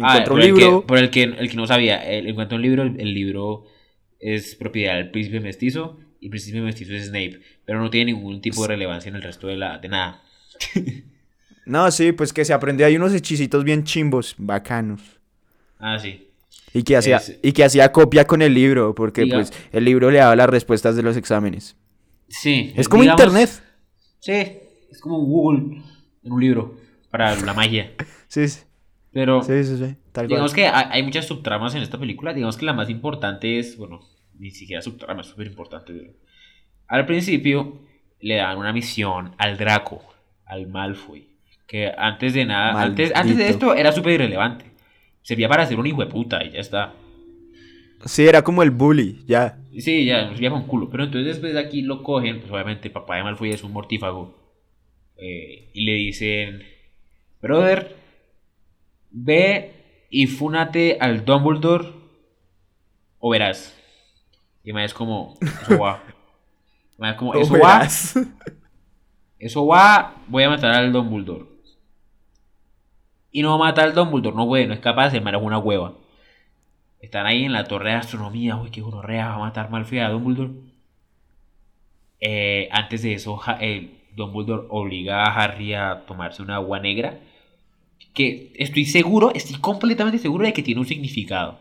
encuentra 0.00 0.24
por 0.24 0.32
un 0.34 0.40
el 0.42 0.46
libro. 0.54 0.86
por 0.86 0.98
el 0.98 1.10
que, 1.10 1.22
el 1.24 1.48
que 1.50 1.56
no 1.56 1.66
sabía, 1.66 1.96
él 2.04 2.26
encuentra 2.28 2.56
un 2.56 2.62
libro, 2.62 2.82
el, 2.82 3.00
el 3.00 3.14
libro 3.14 3.64
es 4.18 4.54
propiedad 4.54 4.96
del 4.96 5.10
príncipe 5.10 5.40
mestizo 5.40 5.98
y 6.20 6.26
el 6.26 6.30
príncipe 6.30 6.60
mestizo 6.60 6.92
es 6.94 7.06
Snape, 7.06 7.40
pero 7.64 7.80
no 7.80 7.88
tiene 7.90 8.12
ningún 8.12 8.40
tipo 8.42 8.62
de 8.62 8.68
relevancia 8.68 9.08
en 9.08 9.16
el 9.16 9.22
resto 9.22 9.46
de, 9.46 9.56
la, 9.56 9.78
de 9.78 9.88
nada. 9.88 10.22
No, 11.66 11.88
sí, 11.92 12.10
pues 12.10 12.32
que 12.32 12.44
se 12.44 12.52
aprendió 12.52 12.84
ahí 12.86 12.96
unos 12.96 13.12
hechicitos 13.14 13.62
bien 13.62 13.84
chimbos, 13.84 14.34
bacanos. 14.38 15.00
Ah, 15.78 15.98
sí. 16.00 16.26
Y 16.74 16.82
que 16.82 16.96
hacía, 16.96 17.18
Es- 17.18 17.38
y 17.42 17.52
que 17.52 17.62
hacía 17.62 17.92
copia 17.92 18.24
con 18.26 18.42
el 18.42 18.54
libro, 18.54 18.94
porque 18.94 19.22
Diga- 19.22 19.34
pues 19.36 19.52
el 19.70 19.84
libro 19.84 20.10
le 20.10 20.18
daba 20.18 20.34
las 20.34 20.48
respuestas 20.50 20.96
de 20.96 21.02
los 21.02 21.16
exámenes. 21.16 21.76
Sí. 22.28 22.72
Es 22.74 22.88
como 22.88 23.02
digamos- 23.02 23.20
internet. 23.22 23.50
Sí, 24.18 24.32
es 24.90 25.00
como 25.00 25.18
Google 25.20 25.82
en 26.24 26.32
un 26.32 26.40
libro 26.40 26.76
para 27.10 27.36
la 27.36 27.54
magia. 27.54 27.92
Sí, 28.28 28.48
sí, 28.48 28.60
Pero 29.12 29.42
sí, 29.42 29.64
sí, 29.64 29.76
sí, 29.76 29.96
tal 30.12 30.26
cual. 30.26 30.28
digamos 30.28 30.54
que 30.54 30.66
hay, 30.66 31.02
muchas 31.02 31.26
subtramas 31.26 31.74
en 31.74 31.82
esta 31.82 31.98
película. 31.98 32.32
Digamos 32.32 32.56
que 32.56 32.64
la 32.64 32.72
más 32.72 32.88
importante 32.88 33.58
es, 33.58 33.76
bueno, 33.76 34.00
ni 34.38 34.50
siquiera 34.50 34.82
subtrama, 34.82 35.22
es 35.22 35.26
súper 35.28 35.46
importante. 35.46 36.14
Al 36.86 37.06
principio 37.06 37.80
le 38.20 38.36
dan 38.36 38.58
una 38.58 38.72
misión 38.72 39.34
al 39.38 39.56
Draco, 39.56 40.02
al 40.44 40.68
Malfoy, 40.68 41.28
que 41.66 41.92
antes 41.96 42.34
de 42.34 42.44
nada, 42.44 42.80
antes, 42.80 43.12
antes 43.14 43.36
de 43.36 43.48
esto 43.48 43.74
era 43.74 43.92
súper 43.92 44.12
irrelevante. 44.12 44.66
Servía 45.22 45.48
para 45.48 45.66
ser 45.66 45.78
un 45.78 45.86
hijo 45.86 46.00
de 46.00 46.06
puta 46.06 46.42
y 46.44 46.50
ya 46.50 46.60
está. 46.60 46.94
Sí, 48.06 48.26
era 48.26 48.42
como 48.42 48.62
el 48.62 48.70
bully, 48.70 49.22
ya. 49.26 49.58
Sí, 49.78 50.06
ya, 50.06 50.22
nos 50.22 50.32
servía 50.32 50.50
con 50.50 50.66
culo. 50.66 50.88
Pero 50.88 51.04
entonces 51.04 51.34
después 51.34 51.52
de 51.52 51.60
aquí 51.60 51.82
lo 51.82 52.02
cogen, 52.02 52.40
pues 52.40 52.50
obviamente 52.50 52.88
el 52.88 52.92
papá 52.92 53.16
de 53.16 53.24
Malfoy 53.24 53.50
es 53.50 53.62
un 53.62 53.72
mortífago. 53.72 54.38
eh, 55.16 55.70
y 55.74 55.84
le 55.84 55.92
dicen, 55.92 56.62
brother, 57.42 57.94
ve 59.10 60.06
y 60.10 60.26
fúnate 60.26 60.98
al 61.00 61.24
Dumbledore 61.24 61.92
o 63.18 63.30
verás. 63.30 63.76
Y 64.64 64.72
me 64.72 64.84
es 64.84 64.92
como, 64.94 65.36
eso 65.62 65.78
va. 65.78 66.02
Me 66.98 67.10
es 67.10 67.16
como, 67.16 67.34
eso 67.34 67.54
va, 67.54 67.78
eso 69.38 69.66
va, 69.66 70.16
voy 70.28 70.42
a 70.42 70.50
matar 70.50 70.74
al 70.74 70.92
Dumbledore. 70.92 71.46
Y 73.32 73.42
no 73.42 73.56
mata 73.58 73.82
al 73.82 73.94
Dumbledore, 73.94 74.36
no 74.36 74.46
puede, 74.46 74.66
no 74.66 74.74
es 74.74 74.80
capaz, 74.80 75.14
el 75.14 75.22
man 75.22 75.34
es 75.34 75.42
una 75.42 75.58
hueva. 75.58 75.94
Están 77.00 77.24
ahí 77.26 77.44
en 77.44 77.52
la 77.52 77.64
torre 77.64 77.90
de 77.90 77.96
astronomía, 77.96 78.56
uy, 78.56 78.70
qué 78.70 78.80
gonorrea, 78.82 79.28
va 79.28 79.34
a 79.36 79.38
matar 79.38 79.70
Malfoy 79.70 80.00
a 80.00 80.10
Dumbledore. 80.10 80.50
Eh, 82.20 82.68
antes 82.72 83.02
de 83.02 83.14
eso, 83.14 83.36
Ja- 83.36 83.56
eh, 83.60 83.96
Dumbledore 84.14 84.66
obliga 84.68 85.24
a 85.24 85.34
Harry 85.34 85.72
a 85.74 86.04
tomarse 86.06 86.42
una 86.42 86.56
agua 86.56 86.80
negra. 86.80 87.20
Que 88.20 88.52
estoy 88.56 88.84
seguro, 88.86 89.32
estoy 89.34 89.56
completamente 89.60 90.18
seguro 90.18 90.44
de 90.44 90.52
que 90.52 90.62
tiene 90.62 90.80
un 90.80 90.86
significado. 90.86 91.58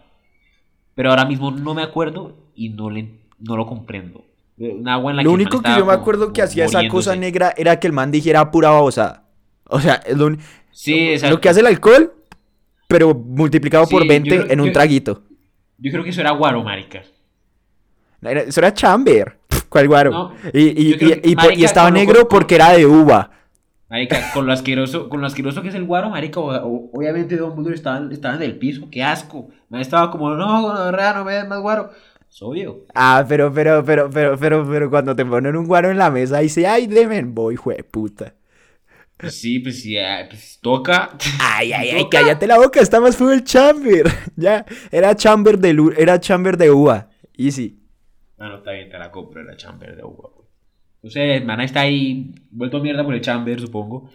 Pero 0.96 1.10
ahora 1.12 1.26
mismo 1.26 1.52
no 1.52 1.74
me 1.74 1.82
acuerdo 1.84 2.36
y 2.56 2.70
no, 2.70 2.90
le, 2.90 3.08
no 3.40 3.56
lo 3.56 3.66
comprendo. 3.66 4.26
Eh, 4.58 4.76
Un 4.78 4.88
agua 4.90 5.12
en 5.12 5.18
la 5.18 5.24
Lo 5.24 5.30
que 5.30 5.34
único 5.36 5.62
que 5.62 5.70
yo 5.70 5.76
me 5.78 5.82
como- 5.82 5.92
acuerdo 5.92 6.34
que 6.34 6.42
hacía 6.42 6.66
esa 6.66 6.86
cosa 6.90 7.16
negra 7.16 7.54
era 7.56 7.80
que 7.80 7.88
el 7.88 7.94
man 7.94 8.12
dijera 8.12 8.52
pura 8.52 8.72
babosada. 8.72 9.24
O 9.72 9.80
sea, 9.80 9.96
es 10.06 10.18
lo, 10.18 10.36
Sí, 10.72 11.10
exacto. 11.12 11.36
lo 11.36 11.42
que 11.42 11.48
hace 11.50 11.60
el 11.62 11.68
alcohol, 11.68 12.14
pero 12.88 13.14
multiplicado 13.14 13.88
por 13.88 14.02
Sí, 14.02 14.08
yo 14.08 14.10
20 14.10 14.30
creo- 14.30 14.52
en 14.52 14.60
un 14.60 14.68
yo- 14.68 14.74
traguito. 14.74 15.24
Yo 15.78 15.92
creo 15.92 16.04
que 16.04 16.10
eso 16.10 16.20
era 16.22 16.32
guaro, 16.32 16.62
marica. 16.64 17.04
Eso 18.22 18.60
era 18.60 18.74
chamber. 18.74 19.38
¿Cuál 19.70 19.88
guaro? 19.88 20.12
No, 20.12 20.34
y, 20.54 20.60
y- 20.62 20.94
y- 20.94 20.98
que- 20.98 21.22
y 21.56 21.64
estaba 21.64 21.90
lo- 21.90 21.94
negro 21.96 22.28
porque 22.28 22.56
era 22.56 22.72
de 22.74 22.86
uva. 22.86 23.32
Marica, 23.90 24.30
con 24.34 24.46
lo 24.46 24.54
asqueroso, 24.54 25.10
con 25.10 25.20
lo 25.22 25.28
asqueroso 25.28 25.62
que 25.64 25.70
es 25.70 25.76
el 25.76 25.86
guaro, 25.86 26.10
marica, 26.12 26.40
o- 26.40 26.92
obviamente 26.94 27.38
Dumbledore 27.38 27.76
estaba, 27.76 28.08
estaba 28.12 28.36
en 28.36 28.44
el 28.44 28.58
piso, 28.60 28.88
qué 28.92 29.04
asco. 29.04 29.50
Me 29.70 29.82
estaba 29.82 30.12
como, 30.12 30.30
no, 30.36 30.62
gonorrea, 30.62 31.14
no 31.14 31.26
me 31.26 31.34
des 31.34 31.48
más 31.48 31.60
guaro. 31.62 31.92
Es 32.30 32.42
obvio. 32.42 32.86
Ah, 32.94 33.26
pero, 33.28 33.52
pero, 33.54 33.84
pero, 33.86 34.10
pero, 34.10 34.38
pero, 34.38 34.68
pero 34.70 34.90
cuando 34.90 35.16
te 35.16 35.26
ponen 35.26 35.56
un 35.56 35.66
guaro 35.68 35.90
en 35.92 35.98
la 35.98 36.12
mesa, 36.12 36.40
dice, 36.40 36.68
ay, 36.68 36.88
demen, 36.88 37.34
voy, 37.36 37.56
puta. 37.92 38.34
Pues 39.18 39.40
sí, 39.40 39.60
pues 39.60 39.82
sí, 39.82 39.98
ah, 39.98 40.26
pues 40.30 40.60
toca. 40.62 41.12
Ay, 41.38 41.74
ay, 41.74 41.90
ay, 41.92 41.98
Toca. 42.00 42.10
cállate 42.10 42.48
la 42.48 42.58
boca, 42.58 42.80
está 42.82 43.00
más 43.02 43.18
fue 43.18 43.34
el 43.34 43.44
chamber. 43.44 44.06
ya, 44.36 44.66
era 44.92 45.16
chamber 45.16 45.58
de 45.60 45.76
era 45.98 46.20
chamber 46.20 46.58
de 46.58 46.72
uva. 46.72 47.10
Easy. 47.38 47.80
Bueno, 48.38 48.58
está 48.58 48.72
bien, 48.72 48.90
te 48.90 48.98
la 48.98 49.12
compro, 49.12 49.44
la 49.44 49.56
chamber 49.56 49.96
de 49.96 50.04
uva. 50.04 50.32
Entonces, 51.02 51.46
Mana 51.46 51.64
está 51.64 51.82
ahí, 51.82 52.32
vuelto 52.52 52.80
mierda 52.82 53.04
por 53.04 53.14
el 53.14 53.22
chamber, 53.22 53.60
supongo. 53.60 54.10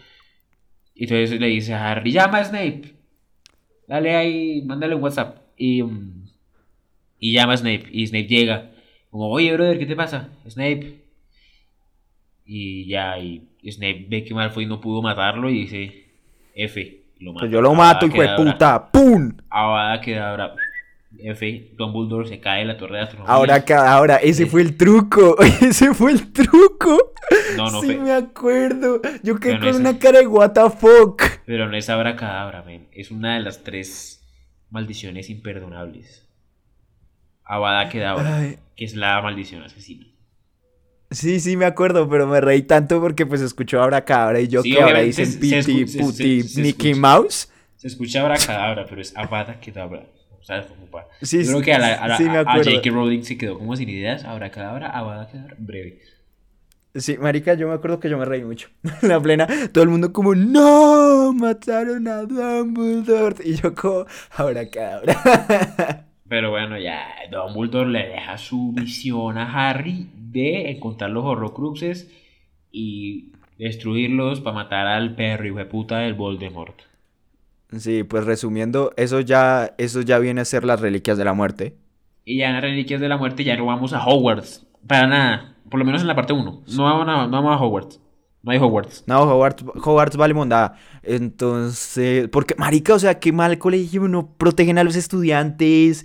Y 0.94 1.04
entonces 1.04 1.40
le 1.40 1.46
dice 1.48 1.74
a 1.74 1.90
Harry, 1.90 2.12
llama 2.12 2.38
a 2.38 2.44
Snape. 2.44 2.94
Dale 3.88 4.14
ahí, 4.14 4.62
mándale 4.62 4.94
un 4.94 5.02
WhatsApp. 5.02 5.38
Y, 5.56 5.82
mm, 5.82 6.26
y 7.18 7.32
llama 7.32 7.54
a 7.54 7.56
Snape. 7.56 7.86
Y 7.90 8.06
Snape 8.06 8.26
llega. 8.26 8.70
Como, 9.10 9.28
oye, 9.30 9.52
brother, 9.54 9.78
¿qué 9.78 9.86
te 9.86 9.96
pasa? 9.96 10.28
Snape. 10.48 11.02
Y 12.44 12.86
ya, 12.86 13.18
y 13.18 13.48
Snape 13.70 14.06
ve 14.08 14.24
que 14.24 14.34
Malfoy 14.34 14.66
no 14.66 14.80
pudo 14.80 15.00
matarlo 15.00 15.48
y 15.48 15.60
dice, 15.60 16.04
F. 16.54 16.80
y 17.18 17.24
lo 17.24 17.32
Pues 17.32 17.44
mata. 17.44 17.52
yo 17.52 17.62
lo 17.62 17.74
mato, 17.74 18.06
hijo 18.06 18.20
de 18.20 18.28
puta. 18.36 18.90
¡Pum! 18.92 19.32
Avada 19.48 20.00
Kedavra. 20.00 20.54
F, 21.18 21.72
Dumbledore 21.76 22.28
se 22.28 22.40
cae 22.40 22.60
de 22.60 22.66
la 22.66 22.76
torre 22.76 22.96
de 22.98 23.02
astronomía. 23.04 23.32
Ahora, 23.34 23.64
ahora, 23.96 24.16
ese 24.16 24.46
fue 24.46 24.60
el 24.62 24.76
truco. 24.76 25.36
Ese 25.60 25.94
fue 25.94 26.12
el 26.12 26.32
truco. 26.32 27.12
No, 27.56 27.70
no, 27.70 27.80
sí, 27.80 27.88
fe- 27.88 27.96
me 27.98 28.12
acuerdo. 28.12 29.00
Yo 29.22 29.36
quedé 29.40 29.54
no 29.54 29.60
con 29.60 29.68
es- 29.70 29.76
una 29.76 29.98
cara 29.98 30.18
de 30.20 30.26
what 30.26 30.50
the 30.52 30.68
fuck. 30.70 31.22
pero 31.46 31.68
no 31.68 31.76
es 31.76 31.88
abracadabra, 31.88 32.62
men. 32.62 32.88
Es 32.92 33.10
una 33.10 33.36
de 33.36 33.40
las 33.40 33.62
tres 33.64 34.22
maldiciones 34.70 35.30
imperdonables. 35.30 36.28
Avada 37.44 37.88
Kedavra, 37.88 38.38
Ay, 38.38 38.58
que 38.76 38.84
es 38.84 38.94
la 38.94 39.20
maldición 39.22 39.62
asesina. 39.62 40.06
sí, 41.10 41.40
sí, 41.40 41.56
me 41.56 41.64
acuerdo, 41.66 42.08
pero 42.08 42.26
me 42.26 42.40
reí 42.40 42.62
tanto 42.62 43.00
porque 43.00 43.26
pues 43.26 43.40
escuchó 43.40 43.82
Abracadabra 43.82 44.40
y 44.40 44.48
yo 44.48 44.62
Sí, 44.62 44.72
que 44.72 44.82
ahora 44.82 45.00
dicen 45.00 45.38
Piti, 45.38 45.84
Puti, 45.84 46.42
Mickey. 46.56 46.94
Mouse. 46.94 47.50
Se 47.76 47.88
escucha 47.88 48.22
abracadabra, 48.22 48.86
pero 48.88 49.02
es 49.02 49.14
Avada 49.16 49.60
Kedavra. 49.60 50.06
O 50.44 50.46
sea, 50.46 50.66
como 50.66 50.84
pa- 50.90 51.08
Sí, 51.22 51.42
Yo 51.42 51.52
creo 51.52 51.62
que 51.62 51.72
a, 51.72 51.78
la, 51.78 51.94
a, 51.94 52.06
la- 52.08 52.16
sí, 52.18 52.24
me 52.24 52.36
a- 52.36 52.38
a 52.38 52.40
acuerdo. 52.42 52.70
J.K. 52.70 52.90
Rowling 52.90 53.22
se 53.22 53.38
quedó 53.38 53.58
como 53.58 53.74
sin 53.76 53.88
ideas. 53.88 54.24
Abracadabra, 54.24 54.90
Avada 54.90 55.26
Kedavra, 55.26 55.56
breve. 55.58 56.00
Sí, 56.94 57.16
marica, 57.18 57.54
yo 57.54 57.66
me 57.66 57.74
acuerdo 57.74 57.98
que 57.98 58.10
yo 58.10 58.18
me 58.18 58.26
reí 58.26 58.44
mucho. 58.44 58.68
La 59.02 59.18
plena, 59.20 59.48
todo 59.72 59.82
el 59.84 59.90
mundo 59.90 60.12
como, 60.12 60.34
no, 60.34 61.32
mataron 61.32 62.06
a 62.08 62.22
Dumbledore. 62.24 63.36
Y 63.42 63.54
yo 63.56 63.74
como, 63.74 64.04
Abracadabra. 64.36 66.06
Pero 66.28 66.50
bueno, 66.50 66.78
ya 66.78 67.06
Dumbledore 67.32 67.88
le 67.90 68.06
deja 68.08 68.36
su 68.36 68.72
misión 68.76 69.38
a 69.38 69.70
Harry 69.70 70.08
de 70.14 70.70
encontrar 70.72 71.10
los 71.10 71.24
horrocruxes 71.24 72.10
y 72.70 73.32
destruirlos 73.58 74.40
para 74.40 74.54
matar 74.56 74.86
al 74.86 75.14
perro 75.14 75.46
y 75.60 75.64
puta 75.64 75.98
del 76.00 76.14
Voldemort. 76.14 76.80
Sí, 77.76 78.04
pues 78.04 78.24
resumiendo, 78.24 78.92
eso 78.96 79.20
ya, 79.20 79.74
eso 79.78 80.00
ya 80.02 80.18
viene 80.18 80.40
a 80.42 80.44
ser 80.44 80.64
las 80.64 80.80
reliquias 80.80 81.18
de 81.18 81.24
la 81.24 81.32
muerte. 81.34 81.76
Y 82.24 82.38
ya 82.38 82.46
en 82.48 82.54
las 82.54 82.62
reliquias 82.62 83.00
de 83.00 83.08
la 83.08 83.16
muerte 83.16 83.44
ya 83.44 83.56
no 83.56 83.66
vamos 83.66 83.92
a 83.92 84.04
Hogwarts. 84.04 84.66
Para 84.86 85.06
nada. 85.06 85.56
Por 85.68 85.78
lo 85.80 85.84
menos 85.84 86.02
en 86.02 86.06
la 86.08 86.14
parte 86.14 86.32
1. 86.32 86.62
No 86.68 86.84
vamos 86.84 87.08
a, 87.08 87.26
no 87.26 87.30
vamos 87.30 87.52
a 87.52 87.62
Hogwarts. 87.62 88.00
No 88.42 88.52
hay 88.52 88.58
Hogwarts. 88.58 89.04
No, 89.06 89.22
Hogwarts, 89.22 89.64
Hogwarts 89.82 90.16
vale 90.18 90.34
mondada. 90.34 90.76
Entonces, 91.02 92.28
porque, 92.28 92.54
marica, 92.58 92.94
o 92.94 92.98
sea, 92.98 93.18
qué 93.18 93.32
mal 93.32 93.58
colegio, 93.58 94.06
no 94.06 94.34
protegen 94.36 94.78
a 94.78 94.84
los 94.84 94.96
estudiantes, 94.96 96.04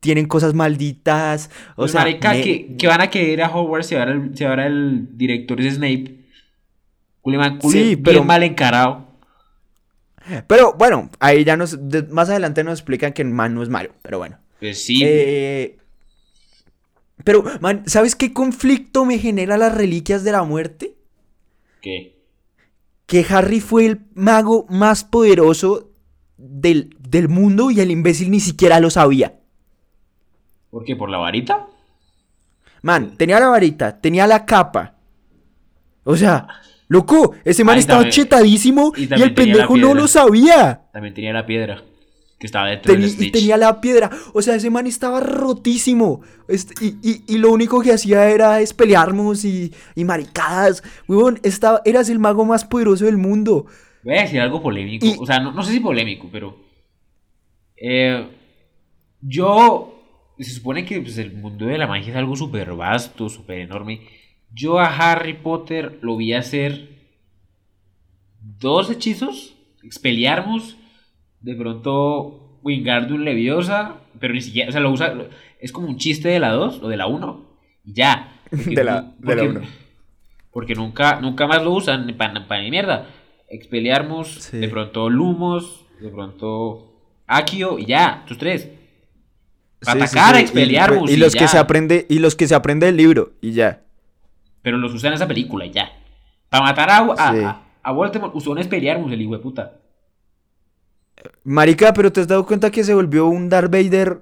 tienen 0.00 0.26
cosas 0.26 0.54
malditas. 0.54 1.50
O 1.72 1.76
Pues, 1.76 1.92
sea, 1.92 2.00
marica, 2.02 2.32
me- 2.32 2.42
que, 2.42 2.76
que 2.76 2.86
van 2.88 3.00
a 3.00 3.08
querer 3.10 3.42
a 3.42 3.48
Hogwarts 3.56 3.86
si 3.86 3.94
ahora 3.94 4.12
el, 4.12 4.36
si 4.36 4.44
ahora 4.44 4.66
el 4.66 5.16
director 5.16 5.60
es 5.60 5.74
Snape. 5.76 6.18
Culeman, 7.20 7.58
cule, 7.58 7.78
Sí, 7.84 7.94
bien 7.96 8.26
mal 8.26 8.42
encarado. 8.42 9.07
Pero 10.46 10.74
bueno, 10.74 11.10
ahí 11.20 11.44
ya 11.44 11.56
nos, 11.56 11.78
más 12.10 12.28
adelante 12.28 12.64
nos 12.64 12.78
explican 12.78 13.12
que 13.12 13.22
el 13.22 13.28
man 13.28 13.54
no 13.54 13.62
es 13.62 13.68
malo, 13.68 13.90
pero 14.02 14.18
bueno. 14.18 14.38
Pues 14.60 14.84
sí. 14.84 15.02
Eh, 15.04 15.78
pero, 17.24 17.44
man, 17.60 17.82
¿sabes 17.86 18.14
qué 18.14 18.32
conflicto 18.32 19.04
me 19.04 19.18
genera 19.18 19.56
las 19.56 19.74
reliquias 19.74 20.24
de 20.24 20.32
la 20.32 20.42
muerte? 20.44 20.96
¿Qué? 21.80 22.16
Que 23.06 23.24
Harry 23.28 23.60
fue 23.60 23.86
el 23.86 24.00
mago 24.14 24.66
más 24.68 25.04
poderoso 25.04 25.90
del, 26.36 26.96
del 26.98 27.28
mundo 27.28 27.70
y 27.70 27.80
el 27.80 27.90
imbécil 27.90 28.30
ni 28.30 28.40
siquiera 28.40 28.80
lo 28.80 28.90
sabía. 28.90 29.38
¿Por 30.70 30.84
qué? 30.84 30.94
¿Por 30.94 31.10
la 31.10 31.18
varita? 31.18 31.66
Man, 32.82 33.16
tenía 33.16 33.40
la 33.40 33.48
varita, 33.48 34.00
tenía 34.00 34.26
la 34.26 34.44
capa. 34.44 34.94
O 36.04 36.16
sea, 36.16 36.46
loco, 36.88 37.34
ese 37.44 37.64
man 37.64 37.74
Ay, 37.74 37.80
estaba 37.80 38.00
también- 38.00 38.12
chetadísimo 38.24 38.92
y 38.96 39.04
el 39.12 39.34
pendejo 39.34 39.76
no 39.76 39.94
lo 39.94 40.08
sabía. 40.08 40.82
También 40.92 41.14
tenía 41.14 41.32
la 41.32 41.46
piedra. 41.46 41.84
Que 42.38 42.46
estaba 42.46 42.68
dentro 42.68 42.94
Teni- 42.94 43.16
del 43.16 43.26
y 43.26 43.30
tenía 43.32 43.56
la 43.56 43.80
piedra. 43.80 44.10
O 44.32 44.40
sea, 44.42 44.54
ese 44.54 44.70
man 44.70 44.86
estaba 44.86 45.18
rotísimo. 45.18 46.20
Este, 46.46 46.72
y, 46.84 46.96
y- 47.02 47.22
y 47.26 47.38
lo 47.38 47.50
único 47.50 47.80
que 47.80 47.92
hacía 47.92 48.28
era 48.30 48.60
es 48.60 48.72
pelearnos 48.72 49.44
y, 49.44 49.74
y 49.96 50.04
maricadas. 50.04 50.84
Weón, 51.08 51.40
estaba, 51.42 51.82
eras 51.84 52.08
el 52.10 52.20
mago 52.20 52.44
más 52.44 52.64
poderoso 52.64 53.06
del 53.06 53.16
mundo. 53.16 53.66
Voy 54.04 54.16
a 54.18 54.20
decir 54.22 54.40
algo 54.40 54.62
polémico. 54.62 55.04
O 55.18 55.26
sea, 55.26 55.40
no, 55.40 55.50
no 55.50 55.64
sé 55.64 55.72
si 55.72 55.80
polémico, 55.80 56.28
pero. 56.30 56.56
eh, 57.76 58.28
yo. 59.20 59.94
Se 60.38 60.50
supone 60.52 60.84
que 60.84 61.00
pues, 61.00 61.18
el 61.18 61.32
mundo 61.34 61.66
de 61.66 61.76
la 61.76 61.88
magia 61.88 62.10
es 62.12 62.16
algo 62.16 62.36
súper 62.36 62.72
vasto, 62.74 63.28
súper 63.28 63.58
enorme. 63.58 64.02
Yo 64.52 64.78
a 64.80 64.86
Harry 64.86 65.34
Potter 65.34 65.98
lo 66.02 66.16
vi 66.16 66.32
hacer 66.32 66.88
dos 68.40 68.90
hechizos, 68.90 69.54
Expelliarmus, 69.82 70.76
de 71.40 71.54
pronto 71.54 72.58
Wingardium 72.62 73.20
Leviosa, 73.22 73.96
pero 74.18 74.34
ni 74.34 74.40
siquiera, 74.40 74.68
o 74.68 74.72
sea, 74.72 74.80
lo 74.80 74.90
usa, 74.90 75.14
es 75.60 75.72
como 75.72 75.86
un 75.88 75.96
chiste 75.96 76.28
de 76.28 76.40
la 76.40 76.50
2 76.52 76.80
o 76.82 76.88
de 76.88 76.96
la 76.96 77.06
1, 77.06 77.46
y 77.84 77.92
ya. 77.94 78.40
Porque 78.50 78.74
De 78.74 78.84
la- 78.84 79.02
nu- 79.02 79.14
de 79.18 79.36
la 79.36 79.42
porque- 79.42 79.58
uno. 79.58 79.60
Porque 80.50 80.74
nunca, 80.74 81.20
nunca 81.20 81.46
más 81.46 81.62
lo 81.62 81.72
usan 81.72 82.16
para 82.16 82.62
ni 82.62 82.70
mierda. 82.70 83.06
Expelliarmus, 83.48 84.28
Sí. 84.28 84.56
de 84.58 84.68
pronto 84.68 85.08
Lumos, 85.10 85.84
de 86.00 86.08
pronto 86.08 86.94
Akio 87.26 87.78
y 87.78 87.84
ya, 87.86 88.24
tus 88.26 88.38
tres. 88.38 88.68
Para 89.84 90.00
Sí, 90.00 90.16
atacar 90.16 90.34
a 90.34 90.38
sí, 90.38 90.40
y- 90.40 90.44
Expelliarmus 90.46 91.10
Y, 91.10 91.14
y 91.14 91.16
los 91.18 91.34
que 91.36 91.46
se 91.46 91.58
aprende, 91.58 92.06
y 92.08 92.18
los 92.18 92.34
que 92.34 92.48
se 92.48 92.54
aprende 92.54 92.86
del 92.86 92.96
libro, 92.96 93.32
y 93.40 93.52
ya. 93.52 93.82
Pero 94.62 94.76
los 94.78 94.92
usan 94.94 95.08
en 95.08 95.14
esa 95.14 95.28
película 95.28 95.64
y 95.66 95.70
ya. 95.70 95.90
Para 96.48 96.64
matar 96.64 96.90
a, 96.90 96.98
a, 96.98 97.32
Sí. 97.32 97.44
a- 97.44 97.62
a 97.82 97.92
Voldemort 97.92 98.34
usó 98.34 98.50
un 98.50 98.58
Expelliarmus, 98.58 99.12
el 99.12 99.22
hijo 99.22 99.32
de 99.32 99.38
puta. 99.38 99.72
Marica, 101.44 101.92
pero 101.92 102.12
¿te 102.12 102.20
has 102.20 102.28
dado 102.28 102.46
cuenta 102.46 102.70
que 102.70 102.84
se 102.84 102.94
volvió 102.94 103.26
un 103.26 103.48
Darth 103.48 103.70
Vader 103.70 104.20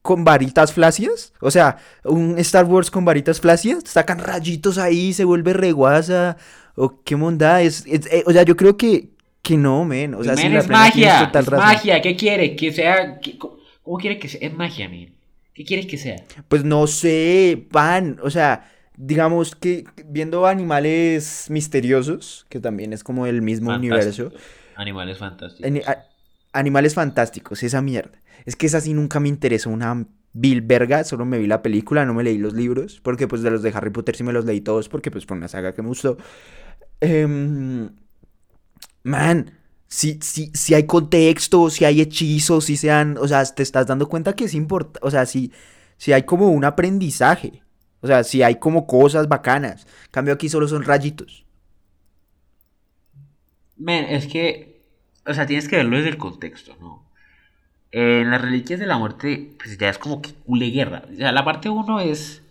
con 0.00 0.24
varitas 0.24 0.72
flácidas? 0.72 1.32
O 1.40 1.50
sea, 1.50 1.76
un 2.04 2.38
Star 2.38 2.64
Wars 2.64 2.90
con 2.90 3.04
varitas 3.04 3.40
flácidas. 3.40 3.84
Sacan 3.86 4.18
rayitos 4.18 4.78
ahí, 4.78 5.12
se 5.12 5.24
vuelve 5.24 5.52
reguasa. 5.52 6.36
O 6.74 7.02
qué 7.04 7.16
monda. 7.16 7.60
Es, 7.62 7.84
es- 7.86 8.06
eh, 8.06 8.24
o 8.26 8.32
sea, 8.32 8.42
yo 8.44 8.56
creo 8.56 8.76
que, 8.76 9.10
que 9.42 9.56
no, 9.56 9.84
men. 9.84 10.14
O 10.14 10.24
sea, 10.24 10.34
Men, 10.34 10.54
la 10.54 10.60
es 10.60 10.68
magia, 10.68 11.30
es 11.32 11.50
magia. 11.50 12.00
¿Qué 12.02 12.16
quiere? 12.16 12.56
Que 12.56 12.72
sea. 12.72 13.20
que- 13.20 13.38
¿Cómo 13.38 13.98
quiere 13.98 14.18
que 14.18 14.28
sea? 14.28 14.40
Es 14.42 14.54
magia, 14.54 14.88
men. 14.88 15.14
¿Qué 15.54 15.64
quieres 15.64 15.86
que 15.86 15.98
sea? 15.98 16.16
Pues 16.48 16.64
no 16.64 16.86
sé, 16.86 17.66
pan. 17.70 18.18
O 18.22 18.30
sea, 18.30 18.71
digamos 18.96 19.54
que 19.56 19.84
viendo 20.06 20.46
animales 20.46 21.46
misteriosos, 21.50 22.46
que 22.48 22.60
también 22.60 22.92
es 22.92 23.04
como 23.04 23.26
el 23.26 23.42
mismo 23.42 23.70
universo. 23.72 24.32
Animales 24.76 25.18
fantásticos. 25.18 25.66
Ani- 25.66 25.80
a- 25.86 26.06
animales 26.52 26.94
fantásticos, 26.94 27.62
esa 27.62 27.82
mierda. 27.82 28.20
Es 28.44 28.56
que 28.56 28.66
esa 28.66 28.80
sí 28.80 28.94
nunca 28.94 29.20
me 29.20 29.28
interesó 29.28 29.70
una 29.70 30.06
vil 30.34 30.62
verga, 30.62 31.04
solo 31.04 31.24
me 31.26 31.38
vi 31.38 31.46
la 31.46 31.62
película, 31.62 32.04
no 32.06 32.14
me 32.14 32.22
leí 32.22 32.38
los 32.38 32.54
libros, 32.54 33.00
porque 33.02 33.28
pues 33.28 33.42
de 33.42 33.50
los 33.50 33.62
de 33.62 33.70
Harry 33.74 33.90
Potter 33.90 34.16
sí 34.16 34.24
me 34.24 34.32
los 34.32 34.44
leí 34.44 34.60
todos, 34.60 34.88
porque 34.88 35.10
pues 35.10 35.26
fue 35.26 35.36
una 35.36 35.48
saga 35.48 35.74
que 35.74 35.82
me 35.82 35.88
gustó. 35.88 36.16
Em, 37.00 37.90
man, 39.04 39.52
si, 39.88 40.18
si, 40.22 40.50
si 40.54 40.74
hay 40.74 40.84
contexto, 40.86 41.70
si 41.70 41.84
hay 41.84 42.00
hechizos, 42.00 42.64
si 42.66 42.76
sean, 42.76 43.16
o 43.18 43.28
sea, 43.28 43.44
te 43.44 43.62
estás 43.62 43.86
dando 43.86 44.08
cuenta 44.08 44.34
que 44.34 44.44
es 44.44 44.54
importante, 44.54 45.00
o 45.02 45.10
sea, 45.10 45.26
si, 45.26 45.52
si 45.96 46.12
hay 46.12 46.22
como 46.24 46.48
un 46.50 46.64
aprendizaje, 46.64 47.62
o 48.02 48.06
sea, 48.06 48.22
si 48.24 48.42
hay 48.42 48.56
como 48.56 48.86
cosas 48.86 49.28
bacanas. 49.28 49.86
En 50.04 50.10
cambio 50.10 50.34
aquí 50.34 50.50
solo 50.50 50.68
son 50.68 50.84
rayitos. 50.84 51.46
Men, 53.76 54.04
es 54.04 54.26
que, 54.26 54.80
o 55.26 55.34
sea, 55.34 55.46
tienes 55.46 55.68
que 55.68 55.76
verlo 55.76 55.96
desde 55.96 56.10
el 56.10 56.18
contexto, 56.18 56.76
¿no? 56.80 57.02
En 57.90 58.30
las 58.30 58.40
reliquias 58.42 58.80
de 58.80 58.86
la 58.86 58.98
muerte, 58.98 59.52
pues 59.58 59.76
ya 59.78 59.88
es 59.90 59.98
como 59.98 60.22
que 60.22 60.32
cule 60.32 60.70
guerra. 60.70 61.04
O 61.12 61.16
sea, 61.16 61.32
la 61.32 61.44
parte 61.44 61.68
1 61.68 62.00
es, 62.00 62.42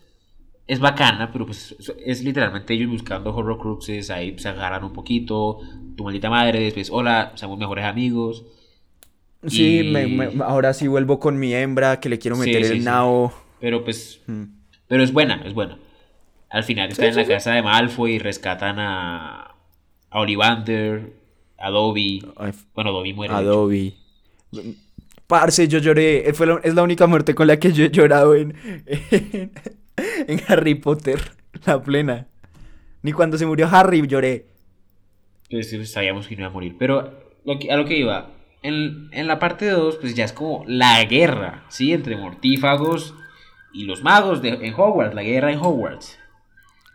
es 0.67 0.79
bacana, 0.79 1.31
pero 1.31 1.45
pues 1.45 1.75
es, 2.05 2.23
literalmente 2.23 2.73
ellos 2.73 2.91
buscando 2.91 3.35
horrocruxes, 3.35 4.09
ahí 4.11 4.37
se 4.37 4.49
agarran 4.49 4.83
un 4.83 4.93
poquito, 4.93 5.59
tu 5.95 6.03
maldita 6.03 6.29
madre, 6.29 6.59
después, 6.61 6.89
hola, 6.91 7.33
somos 7.35 7.57
mejores 7.57 7.85
amigos. 7.85 8.45
Sí, 9.47 9.79
Y- 9.79 9.91
me- 9.91 10.07
me- 10.07 10.43
ahora 10.43 10.73
sí 10.73 10.87
vuelvo 10.87 11.19
con 11.19 11.39
mi 11.39 11.53
hembra 11.55 11.99
que 11.99 12.09
le 12.09 12.19
quiero 12.19 12.37
meter 12.37 12.63
sí, 12.63 12.71
el 12.73 12.79
sí. 12.79 12.85
nao. 12.85 13.33
Pero 13.59 13.83
pues, 13.83 14.21
Mm. 14.27 14.43
Pero 14.91 15.03
es 15.05 15.13
buena, 15.13 15.41
es 15.45 15.53
buena. 15.53 15.77
Al 16.49 16.65
final 16.65 16.89
está 16.89 17.03
Sí, 17.03 17.07
en 17.07 17.13
sí, 17.13 17.19
la 17.21 17.25
sí. 17.25 17.31
casa 17.31 17.53
de 17.53 17.61
Malfoy 17.63 18.15
y 18.15 18.19
rescatan 18.19 18.77
a, 18.77 19.55
a 20.09 20.19
Ollivander, 20.19 21.13
a 21.57 21.69
Dobby. 21.69 22.25
Bueno, 22.75 22.91
Dobby 22.91 23.13
muere. 23.13 23.31
hecho. 23.33 23.39
Adobe. 23.39 23.93
Parce, 25.27 25.67
yo 25.69 25.79
lloré. 25.79 26.29
fue 26.33 26.45
la- 26.45 26.59
es 26.63 26.75
la 26.75 26.83
única 26.83 27.07
muerte 27.07 27.33
con 27.33 27.47
la 27.47 27.57
que 27.57 27.71
yo 27.71 27.85
he 27.85 27.89
llorado 27.89 28.35
en, 28.35 28.53
en, 28.85 29.51
en 30.27 30.41
Harry 30.49 30.75
Potter. 30.75 31.19
La 31.65 31.81
plena. 31.81 32.27
Ni 33.01 33.13
cuando 33.13 33.37
se 33.37 33.45
murió 33.45 33.67
Harry 33.71 34.05
lloré. 34.07 34.47
Pues 35.49 35.69
sí, 35.69 35.85
sabíamos 35.85 36.27
que 36.27 36.35
no 36.35 36.41
iba 36.41 36.49
a 36.49 36.53
morir. 36.53 36.75
Pero 36.77 37.13
lo 37.45 37.59
que- 37.59 37.71
a 37.71 37.77
lo 37.77 37.85
que 37.85 37.97
iba, 37.97 38.31
en, 38.61 39.07
en 39.13 39.27
la 39.27 39.39
parte 39.39 39.69
2, 39.69 39.97
pues 40.01 40.15
ya 40.15 40.25
es 40.25 40.33
como 40.33 40.65
la 40.67 41.01
guerra, 41.05 41.63
¿sí? 41.69 41.93
Entre 41.93 42.17
mortífagos 42.17 43.15
y 43.73 43.83
los 43.85 44.03
magos 44.03 44.41
de, 44.41 44.49
en 44.61 44.73
Hogwarts, 44.75 45.15
la 45.15 45.23
guerra 45.23 45.51
en 45.51 45.59
Hogwarts. 45.59 46.19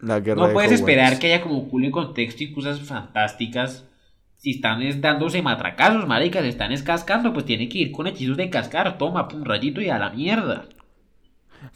La 0.01 0.21
guerra 0.21 0.43
No 0.43 0.49
de 0.49 0.53
puedes 0.53 0.73
Hogwarts. 0.73 0.81
esperar 0.81 1.19
que 1.19 1.29
haya 1.33 1.43
como 1.43 1.69
cool 1.69 1.85
en 1.85 1.91
contexto 1.93 2.45
y 2.45 2.53
cosas 2.53 2.81
fantásticas 2.83 3.85
Si 4.35 4.51
están 4.53 4.83
es 4.83 5.01
dándose 5.01 5.43
matracazos, 5.43 6.07
marica, 6.07 6.41
se 6.43 6.49
están 6.49 6.73
escascando, 6.73 7.33
pues 7.33 7.47
tiene 7.47 7.69
que 7.69 7.79
ir 7.79 7.93
con 7.93 8.07
hechizos 8.07 8.37
de 8.37 8.51
cascar. 8.51 8.99
Toma, 8.99 9.29
un 9.35 9.45
rayito 9.45 9.81
y 9.81 9.89
a 9.91 9.99
la 9.99 10.11
mierda. 10.11 10.67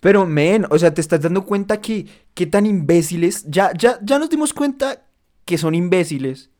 Pero, 0.00 0.26
men, 0.26 0.66
o 0.70 0.78
sea, 0.78 0.92
te 0.94 1.00
estás 1.00 1.20
dando 1.22 1.44
cuenta 1.44 1.80
que, 1.80 2.06
qué 2.34 2.46
tan 2.46 2.66
imbéciles. 2.66 3.44
Ya, 3.48 3.72
ya, 3.76 3.98
ya 4.02 4.18
nos 4.18 4.30
dimos 4.30 4.52
cuenta 4.52 5.06
que 5.44 5.58
son 5.58 5.74
imbéciles 5.74 6.50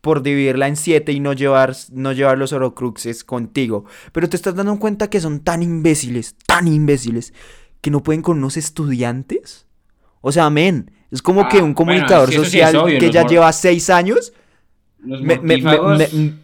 por 0.00 0.22
dividirla 0.22 0.68
en 0.68 0.76
siete 0.76 1.12
y 1.12 1.20
no 1.20 1.32
llevar, 1.32 1.74
no 1.92 2.12
llevar 2.12 2.38
los 2.38 2.52
orocruxes 2.52 3.24
contigo. 3.24 3.84
Pero 4.12 4.28
te 4.28 4.36
estás 4.36 4.54
dando 4.54 4.78
cuenta 4.78 5.08
que 5.10 5.20
son 5.20 5.40
tan 5.40 5.62
imbéciles, 5.62 6.36
tan 6.46 6.68
imbéciles, 6.68 7.32
que 7.84 7.90
no 7.90 8.02
pueden 8.02 8.22
con 8.22 8.38
unos 8.38 8.56
estudiantes. 8.56 9.66
O 10.22 10.32
sea, 10.32 10.48
men, 10.48 10.90
es 11.10 11.20
como 11.20 11.42
Ah, 11.42 11.48
que 11.50 11.58
un 11.58 11.62
bueno, 11.62 11.74
comunicador 11.74 12.30
sí 12.30 12.36
social 12.36 12.74
obvio, 12.76 12.98
que 12.98 13.10
ya 13.10 13.26
lleva 13.26 13.52
seis 13.52 13.90
años. 13.90 14.32
Los 15.00 15.20
me- 15.20 15.36
mortífagos. 15.36 15.98
me- 15.98 16.34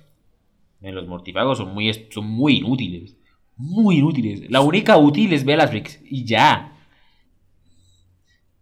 Eh, 0.82 0.92
Los 0.92 1.06
mortífagos 1.08 1.56
son 1.56 1.72
muy, 1.72 1.90
son 2.10 2.26
muy 2.26 2.58
inútiles. 2.58 3.16
Muy 3.56 3.96
inútiles. 3.96 4.50
La 4.50 4.60
única 4.60 4.98
útil 4.98 5.32
es 5.32 5.44
Bellatrix. 5.46 5.98
Y 6.04 6.24
ya. 6.26 6.74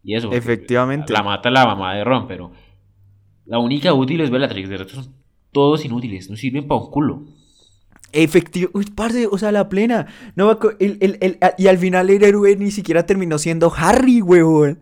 Y 0.05 0.15
eso. 0.15 0.31
Efectivamente. 0.33 1.13
La 1.13 1.25
mata 1.25 1.51
la 1.51 1.67
mamá 1.67 1.95
de 1.95 2.05
Ron, 2.05 2.29
pero. 2.29 2.53
La 3.47 3.59
única 3.59 3.93
útil 3.93 4.21
es 4.21 4.31
Bellatrix. 4.31 4.69
De 4.69 4.77
resto 4.77 5.03
son 5.03 5.13
todos 5.51 5.85
inútiles. 5.85 6.31
No 6.31 6.37
sirven 6.37 6.69
para 6.69 6.81
un 6.81 6.91
culo. 6.93 7.23
Efectivo, 8.13 8.71
uy, 8.75 8.87
parce, 8.95 9.27
o 9.31 9.37
sea, 9.39 9.53
la 9.53 9.69
plena. 9.69 10.07
No, 10.35 10.59
el- 10.79 10.97
el- 11.01 11.19
el- 11.21 11.39
y 11.59 11.67
al 11.67 11.79
final 11.79 12.09
el 12.11 12.23
héroe 12.23 12.57
ni 12.57 12.71
siquiera 12.71 13.05
terminó 13.05 13.39
siendo 13.39 13.73
Harry, 13.77 14.23
huevón. 14.23 14.79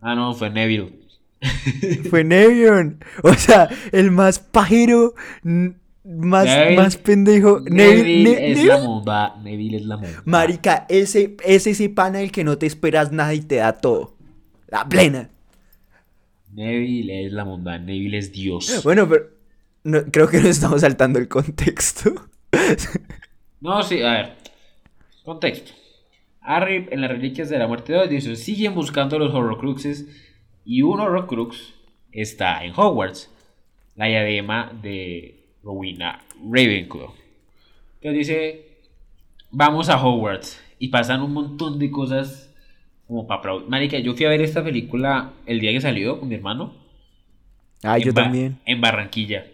Ah, 0.00 0.14
no, 0.14 0.34
fue 0.34 0.50
Neville. 0.50 0.92
Fue 2.10 2.24
Nevion. 2.24 2.98
O 3.22 3.32
sea, 3.34 3.68
el 3.92 4.10
más 4.10 4.40
pajero, 4.40 5.14
más, 5.44 6.46
Neville- 6.46 6.76
más 6.76 6.96
pendejo. 6.96 7.60
Neville, 7.60 7.96
Neville, 8.02 8.24
Ne- 8.24 8.50
es 8.50 8.56
Neville. 8.56 8.66
la 8.74 8.78
monda. 8.82 9.36
Neville 9.44 9.76
es 9.76 9.84
la 9.84 9.96
monda. 9.98 10.22
Marica, 10.24 10.86
ese, 10.88 11.36
ese 11.44 11.70
ese 11.70 11.88
pana 11.90 12.18
del 12.18 12.32
que 12.32 12.42
no 12.42 12.58
te 12.58 12.66
esperas 12.66 13.12
nada 13.12 13.34
y 13.34 13.40
te 13.40 13.56
da 13.56 13.72
todo. 13.74 14.16
La 14.66 14.88
plena. 14.88 15.30
Neville 16.52 17.26
es 17.26 17.32
la 17.32 17.44
monda. 17.44 17.78
Neville 17.78 18.18
es 18.18 18.32
Dios. 18.32 18.80
Bueno, 18.82 19.08
pero 19.08 19.26
no- 19.84 20.04
creo 20.10 20.28
que 20.28 20.38
nos 20.38 20.46
estamos 20.48 20.80
saltando 20.80 21.18
el 21.20 21.28
contexto. 21.28 22.27
No, 23.60 23.82
sí, 23.82 24.02
a 24.02 24.12
ver. 24.12 24.32
Contexto. 25.24 25.72
Harry 26.40 26.86
en 26.90 27.00
las 27.00 27.10
Reliquias 27.10 27.50
de 27.50 27.58
la 27.58 27.66
Muerte 27.66 27.92
2 27.92 28.08
dice, 28.08 28.36
siguen 28.36 28.74
buscando 28.74 29.18
los 29.18 29.34
Horrocruxes 29.34 30.06
y 30.64 30.82
un 30.82 31.00
Horrocrux 31.00 31.74
está 32.12 32.64
en 32.64 32.72
Hogwarts, 32.74 33.30
la 33.96 34.06
diadema 34.06 34.72
de 34.80 35.44
Rowena 35.62 36.22
Ravenclaw. 36.40 37.12
Entonces 38.00 38.18
dice, 38.28 38.66
vamos 39.50 39.88
a 39.88 40.02
Hogwarts 40.02 40.62
y 40.78 40.88
pasan 40.88 41.22
un 41.22 41.32
montón 41.32 41.78
de 41.78 41.90
cosas 41.90 42.54
como 43.08 43.26
para 43.26 43.40
aplaudir. 43.40 43.68
Marica, 43.68 43.98
yo 43.98 44.14
fui 44.14 44.24
a 44.26 44.30
ver 44.30 44.40
esta 44.40 44.62
película 44.62 45.32
el 45.46 45.60
día 45.60 45.72
que 45.72 45.80
salió 45.80 46.20
con 46.20 46.28
mi 46.28 46.36
hermano. 46.36 46.74
Ah, 47.82 47.98
yo 47.98 48.12
Ba- 48.12 48.22
también. 48.22 48.58
En 48.64 48.80
Barranquilla. 48.80 49.46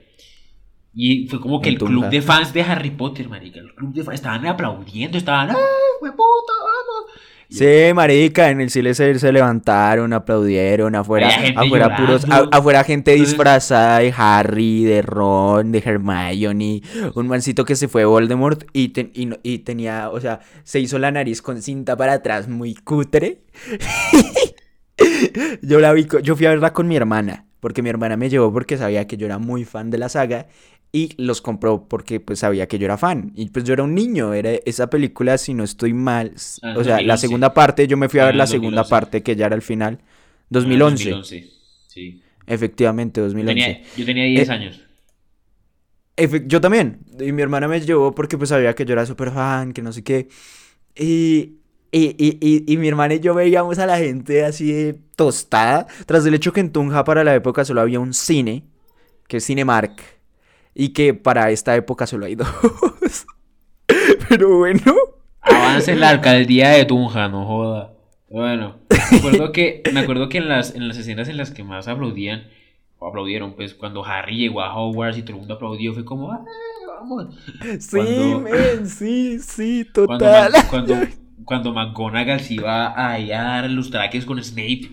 Y 0.96 1.26
fue 1.28 1.40
como 1.40 1.60
que 1.60 1.68
el 1.70 1.78
club 1.78 2.08
de 2.08 2.22
fans 2.22 2.52
de 2.52 2.62
Harry 2.62 2.90
Potter, 2.90 3.28
marica. 3.28 3.58
El 3.60 3.74
club 3.74 3.92
de 3.92 4.04
fans 4.04 4.16
estaban 4.16 4.46
aplaudiendo, 4.46 5.18
estaban, 5.18 5.50
¡ay, 5.50 5.56
hueputa, 6.00 6.52
vamos! 6.60 7.20
Sí, 7.50 7.92
marica, 7.94 8.50
en 8.50 8.60
el 8.60 8.70
cine 8.70 8.94
se, 8.94 9.16
se 9.18 9.32
levantaron, 9.32 10.12
aplaudieron, 10.12 10.94
afuera, 10.96 11.28
afuera 11.56 11.96
puros, 11.96 12.24
a- 12.28 12.48
afuera 12.50 12.82
gente 12.84 13.12
Entonces- 13.12 13.32
disfrazada 13.32 13.98
de 13.98 14.12
Harry, 14.16 14.82
de 14.84 15.02
Ron, 15.02 15.70
de 15.70 15.78
Hermione, 15.84 16.82
un 17.14 17.28
mancito 17.28 17.64
que 17.64 17.76
se 17.76 17.86
fue 17.86 18.04
Voldemort 18.06 18.64
y, 18.72 18.88
ten- 18.88 19.12
y, 19.14 19.58
tenía, 19.58 20.10
o 20.10 20.20
sea, 20.20 20.40
se 20.64 20.80
hizo 20.80 20.98
la 20.98 21.12
nariz 21.12 21.42
con 21.42 21.60
cinta 21.62 21.96
para 21.96 22.14
atrás 22.14 22.48
muy 22.48 22.74
cutre. 22.74 23.42
yo 25.62 25.80
la 25.80 25.92
vi, 25.92 26.06
yo 26.22 26.36
fui 26.36 26.46
a 26.46 26.50
verla 26.50 26.72
con 26.72 26.86
mi 26.88 26.96
hermana, 26.96 27.46
porque 27.60 27.82
mi 27.82 27.90
hermana 27.90 28.16
me 28.16 28.30
llevó 28.30 28.52
porque 28.52 28.76
sabía 28.78 29.06
que 29.06 29.16
yo 29.16 29.26
era 29.26 29.38
muy 29.38 29.64
fan 29.64 29.90
de 29.90 29.98
la 29.98 30.08
saga 30.08 30.46
y 30.94 31.10
los 31.18 31.42
compró 31.42 31.88
porque 31.88 32.20
pues 32.20 32.38
sabía 32.38 32.68
que 32.68 32.78
yo 32.78 32.84
era 32.86 32.96
fan 32.96 33.32
y 33.34 33.50
pues 33.50 33.64
yo 33.64 33.72
era 33.74 33.82
un 33.82 33.94
niño, 33.96 34.32
era 34.32 34.52
esa 34.64 34.88
película 34.88 35.38
si 35.38 35.52
no 35.52 35.64
estoy 35.64 35.92
mal, 35.92 36.34
Ah, 36.62 36.74
o 36.78 36.84
sea, 36.84 37.02
la 37.02 37.14
2011. 37.16 37.18
segunda 37.18 37.52
parte 37.54 37.86
yo 37.88 37.96
me 37.96 38.08
fui 38.08 38.20
a 38.20 38.24
Ah, 38.24 38.26
ver 38.26 38.36
la 38.36 38.44
2011. 38.44 38.52
segunda 38.52 38.84
parte 38.88 39.22
que 39.24 39.34
ya 39.36 39.46
era 39.46 39.56
el 39.56 39.62
final. 39.62 39.98
Ah, 40.02 40.06
2011, 40.50 41.10
2011, 41.10 41.50
sí. 41.88 42.22
efectivamente, 42.46 43.20
2011. 43.20 43.54
Tenía- 43.64 43.82
yo 43.96 44.04
tenía 44.04 44.24
10 44.24 44.48
Eh, 44.48 44.52
años. 44.52 44.80
Efe- 46.16 46.44
yo 46.46 46.60
también. 46.60 47.00
Y 47.18 47.32
mi 47.32 47.42
hermana 47.42 47.66
me 47.68 47.80
llevó 47.80 48.14
porque 48.14 48.38
pues 48.38 48.50
sabía 48.50 48.74
que 48.74 48.84
yo 48.84 48.92
era 48.92 49.04
súper 49.06 49.30
fan, 49.32 49.72
que 49.72 49.82
no 49.82 49.92
sé 49.92 50.04
qué. 50.04 50.28
Y, 50.96 51.58
y, 51.92 52.14
y, 52.18 52.38
y, 52.40 52.72
y 52.72 52.76
mi 52.76 52.88
hermana 52.88 53.14
y 53.14 53.20
yo 53.20 53.34
veíamos 53.34 53.78
a 53.80 53.86
la 53.86 53.98
gente 53.98 54.44
así 54.44 54.72
de 54.72 54.94
tostada. 55.16 55.86
Tras 56.06 56.24
el 56.26 56.34
hecho 56.34 56.52
que 56.52 56.60
en 56.60 56.70
Tunja 56.72 57.04
para 57.04 57.24
la 57.24 57.34
época 57.34 57.64
solo 57.64 57.80
había 57.80 58.00
un 58.00 58.14
cine, 58.14 58.64
que 59.28 59.38
es 59.38 59.46
Cinemark. 59.46 60.00
Y 60.74 60.88
que 60.90 61.14
para 61.14 61.50
esta 61.50 61.74
época 61.76 62.06
solo 62.06 62.26
hay 62.26 62.34
dos. 62.36 63.26
Pero 64.28 64.58
bueno. 64.58 64.80
Avance 65.40 65.94
la 65.94 66.08
alcaldía 66.10 66.70
de 66.70 66.84
Tunja, 66.84 67.28
no 67.28 67.44
joda. 67.46 67.92
Bueno, 68.30 68.78
me 69.12 69.18
acuerdo 69.18 69.52
que, 69.52 69.82
me 69.92 70.00
acuerdo 70.00 70.28
que 70.28 70.38
en, 70.38 70.48
las, 70.48 70.74
en 70.74 70.88
las 70.88 70.96
escenas 70.96 71.28
en 71.28 71.36
las 71.36 71.50
que 71.52 71.62
más 71.62 71.86
aplaudían, 71.86 72.48
o 72.98 73.06
aplaudieron, 73.06 73.54
pues 73.54 73.74
cuando 73.74 74.04
Harry 74.04 74.36
llegó 74.38 74.62
a 74.62 74.74
Hogwarts 74.74 75.18
y 75.18 75.22
todo 75.22 75.32
el 75.34 75.38
mundo 75.40 75.54
aplaudió, 75.54 75.92
fue 75.92 76.04
como, 76.04 76.32
¡ay, 76.32 76.38
vamos! 76.88 77.36
Sí, 77.78 77.96
Cuando- 77.96 78.40
men, 78.40 78.88
sí, 78.88 79.38
sí, 79.38 79.86
Cuando, 79.94 80.18
total. 80.18 80.52
Ma- 80.52 80.68
cuando, 80.68 80.94
cuando 81.44 81.72
McGonagall 81.74 82.40
se 82.40 82.54
iba 82.54 82.92
a 82.98 83.18
dar 83.20 83.70
los 83.70 83.90
traques 83.90 84.24
con 84.24 84.42
Snape 84.42 84.90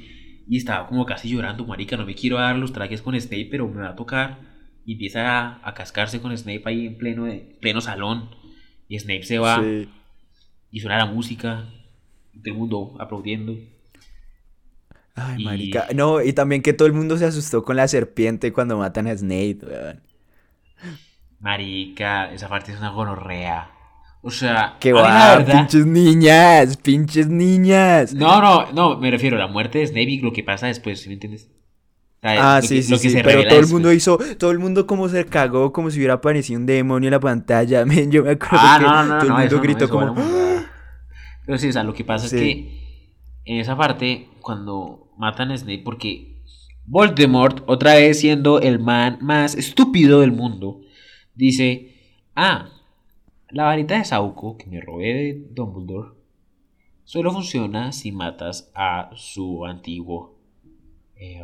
y 0.48 0.58
estaba 0.58 0.86
como 0.88 1.06
casi 1.06 1.30
llorando, 1.30 1.66
marica, 1.66 1.96
no 1.98 2.06
me 2.06 2.14
quiero 2.14 2.38
dar 2.38 2.58
los 2.58 2.74
traques 2.74 3.02
con 3.02 3.20
Snape, 3.20 3.48
pero 3.50 3.68
me 3.70 3.82
va 3.82 3.90
a 3.92 3.96
tocar. 3.96 4.51
Y 4.86 4.94
empieza 4.94 5.40
a, 5.40 5.62
a 5.68 5.74
cascarse 5.74 6.22
con 6.22 6.36
Snape 6.38 6.64
ahí 6.66 6.88
en 6.88 6.98
pleno, 6.98 7.28
pleno 7.60 7.82
salón. 7.82 8.30
Y 8.88 8.98
Snape 9.00 9.24
se 9.24 9.40
va 9.40 9.60
Sí. 9.62 9.90
y 10.72 10.80
suena 10.80 10.98
la 10.98 11.06
música. 11.06 11.66
Y 12.34 12.40
todo 12.40 12.54
el 12.54 12.60
mundo 12.60 12.96
aplaudiendo. 13.00 13.56
Ay, 15.16 15.42
Y- 15.42 15.46
marica. 15.46 15.88
No, 15.94 16.22
y 16.22 16.34
también 16.34 16.62
que 16.62 16.74
todo 16.74 16.88
el 16.88 16.94
mundo 16.94 17.18
se 17.18 17.26
asustó 17.26 17.64
con 17.64 17.76
la 17.76 17.88
serpiente 17.88 18.52
cuando 18.54 18.78
matan 18.78 19.08
a 19.08 19.16
Snape, 19.18 19.60
weón. 19.64 20.02
Marica, 21.40 22.32
esa 22.34 22.48
parte 22.48 22.72
es 22.72 22.78
una 22.80 22.90
gonorrea. 22.90 23.72
O 24.24 24.30
sea, 24.30 24.78
la 24.84 24.94
va, 24.94 25.38
verdad- 25.38 25.58
pinches 25.62 25.86
niñas, 25.88 26.78
pinches 26.78 27.28
niñas. 27.28 28.14
No, 28.14 28.40
no, 28.40 28.72
no, 28.72 28.98
me 28.98 29.10
refiero 29.10 29.36
a 29.38 29.40
la 29.40 29.48
muerte 29.48 29.80
de 29.80 29.88
Snape 29.88 30.04
y 30.12 30.20
lo 30.22 30.32
que 30.32 30.44
pasa 30.44 30.68
después, 30.68 31.02
¿sí 31.02 31.08
me 31.10 31.16
entiendes? 31.16 31.50
Ah, 32.24 32.60
lo 32.62 32.68
sí, 32.68 32.76
que- 32.76 32.82
sí, 32.84 32.92
lo 32.92 32.98
que 32.98 33.02
sí, 33.04 33.10
se 33.10 33.24
pero 33.24 33.48
todo 33.48 33.60
el 33.60 33.68
mundo 33.68 33.92
hizo, 33.92 34.20
todo 34.38 34.52
el 34.52 34.60
mundo 34.60 34.86
como 34.86 35.10
se 35.10 35.26
cagó, 35.26 35.72
como 35.74 35.90
si 35.90 35.98
hubiera 35.98 36.16
aparecido 36.16 36.60
un 36.60 36.66
demonio 36.68 37.08
en 37.08 37.12
la 37.14 37.20
pantalla, 37.20 37.84
yo 38.10 38.24
me 38.24 38.32
acuerdo 38.32 38.58
Ah, 38.62 38.76
que 38.78 38.86
no, 38.86 38.92
no, 38.92 39.04
no, 39.06 39.20
todo 39.20 39.28
el 39.38 39.42
mundo 39.42 39.62
gritó 39.62 39.90
como, 39.90 40.14
muy- 40.14 40.24
Pero 41.46 41.58
sí, 41.58 41.70
o 41.70 41.72
sea, 41.74 41.84
lo 41.84 41.94
que 41.94 42.04
pasa 42.04 42.28
es 42.28 42.32
que 42.34 42.80
en 43.46 43.58
esa 43.60 43.76
parte, 43.76 44.30
cuando 44.42 45.08
matan 45.18 45.52
a 45.52 45.58
Snape, 45.58 45.82
porque 45.84 46.38
Voldemort, 46.86 47.64
otra 47.68 47.96
vez 47.96 48.20
siendo 48.20 48.60
el 48.60 48.78
man 48.80 49.18
más 49.22 49.56
estúpido 49.56 50.22
del 50.22 50.32
mundo, 50.32 50.82
dice, 51.34 51.96
ah, 52.36 52.70
la 53.50 53.64
varita 53.64 53.98
de 53.98 54.06
Sauco 54.06 54.58
que 54.58 54.68
me 54.68 54.80
robé 54.80 55.14
de 55.14 55.46
Dumbledore 55.52 56.10
solo 57.04 57.32
funciona 57.32 57.92
si 57.92 58.12
matas 58.12 58.72
a 58.76 59.10
su 59.16 59.66
antiguo 59.66 60.36
eh, 61.16 61.44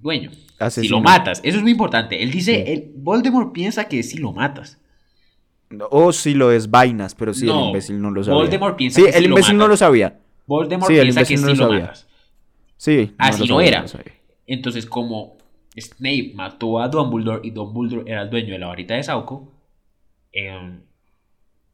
dueño. 0.00 0.30
Si 0.32 0.46
Asesino. 0.58 0.96
lo 0.98 1.02
matas, 1.02 1.40
eso 1.44 1.56
es 1.58 1.62
muy 1.62 1.72
importante. 1.72 2.22
Él 2.22 2.30
dice, 2.30 2.64
Sí. 2.66 2.72
el, 2.72 2.92
Voldemort 2.96 3.52
piensa 3.52 3.88
que 3.88 4.02
si 4.02 4.18
lo 4.18 4.32
matas. 4.32 4.78
o 5.90 6.12
si 6.12 6.34
lo 6.34 6.52
es 6.52 6.70
vainas, 6.70 7.14
pero 7.14 7.34
sí, 7.34 7.44
No, 7.46 7.60
el 7.60 7.66
imbécil 7.68 8.00
no 8.00 8.10
lo 8.10 8.22
sabía. 8.24 8.36
Voldemort 8.38 8.76
piensa 8.76 9.00
Sí, 9.00 9.06
que 9.06 9.12
sí 9.12 9.18
el 9.18 9.24
lo 9.24 9.28
imbécil 9.30 9.54
no 9.56 9.64
matas. 9.64 9.70
lo 9.70 9.76
sabía. 9.76 10.18
Voldemort 10.46 10.90
Sí, 10.92 11.00
piensa 11.00 11.20
que 11.20 11.26
sí 11.26 11.34
no 11.36 11.40
lo 11.48 11.54
lo 11.54 11.56
sabía. 11.66 11.80
matas. 11.80 12.06
Sí. 12.76 13.14
Así 13.18 13.46
lo 13.48 13.54
no 13.56 13.60
era. 13.60 13.82
lo. 13.82 13.88
Entonces, 14.46 14.86
como 14.86 15.36
Snape 15.78 16.32
mató 16.34 16.80
a 16.80 16.88
Dumbledore 16.88 17.40
y 17.42 17.50
Dumbledore 17.50 18.10
era 18.10 18.22
el 18.22 18.30
dueño 18.30 18.52
de 18.52 18.58
la 18.60 18.68
varita 18.68 18.94
de 18.94 19.02
Sauco, 19.02 19.52
em, 20.32 20.80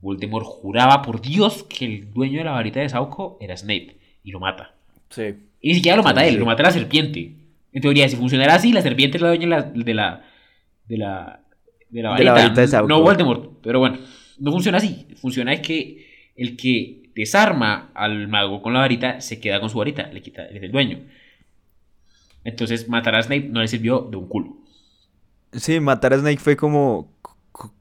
Voldemort 0.01 0.45
juraba 0.47 1.03
por 1.03 1.21
Dios 1.21 1.65
que 1.65 1.85
el 1.85 2.13
dueño 2.13 2.39
de 2.39 2.45
la 2.45 2.53
varita 2.53 2.81
de 2.81 2.89
Sauco 2.89 3.37
era 3.41 3.57
Snape 3.57 3.99
y 4.25 4.31
lo 4.33 4.41
mata. 4.41 4.75
Sí. 5.11 5.23
Y 5.61 5.69
ni 5.69 5.75
siquiera 5.77 5.97
lo 5.99 6.03
mata 6.03 6.23
Sí, 6.23 6.29
él, 6.29 6.33
sí. 6.35 6.41
lo 6.41 6.47
mata 6.47 6.63
la 6.65 6.71
serpiente. 6.73 7.37
En 7.73 7.81
teoría, 7.83 8.09
si 8.09 8.17
funcionara 8.17 8.55
así, 8.55 8.73
la 8.73 8.83
serpiente 8.83 9.17
es 9.17 9.23
la 9.23 9.29
dueña 9.29 9.47
de 9.47 9.49
la, 9.49 9.63
de 9.63 9.95
la, 9.95 10.23
de 10.87 10.97
la, 10.99 11.41
la 11.91 11.91
De 11.91 12.03
la 12.03 12.11
varita, 12.11 12.33
varita 12.33 12.67
de 12.67 12.89
no 12.89 13.01
Voldemort. 13.01 13.61
Pero 13.63 13.79
bueno, 13.79 13.99
no 14.39 14.53
funciona 14.53 14.79
así. 14.79 15.07
Funciona 15.21 15.53
es 15.53 15.61
que 15.61 16.33
el 16.37 16.57
que 16.57 17.11
desarma 17.15 17.91
al 17.95 18.29
mago 18.29 18.63
con 18.63 18.73
la 18.73 18.81
varita 18.81 19.21
se 19.21 19.41
queda 19.41 19.61
con 19.61 19.71
su 19.71 19.79
varita, 19.79 20.07
le 20.13 20.23
quita, 20.23 20.45
es 20.47 20.63
el 20.63 20.73
dueño. 20.73 21.01
Entonces, 22.45 22.89
matar 22.89 23.15
a 23.15 23.23
Snape 23.23 23.49
no 23.49 23.61
le 23.61 23.69
sirvió 23.69 24.01
de 24.11 24.17
un 24.17 24.29
culo. 24.29 24.57
Sí, 25.53 25.81
matar 25.81 26.15
a 26.15 26.19
Snake 26.19 26.41
fue 26.41 26.57
como, 26.57 27.13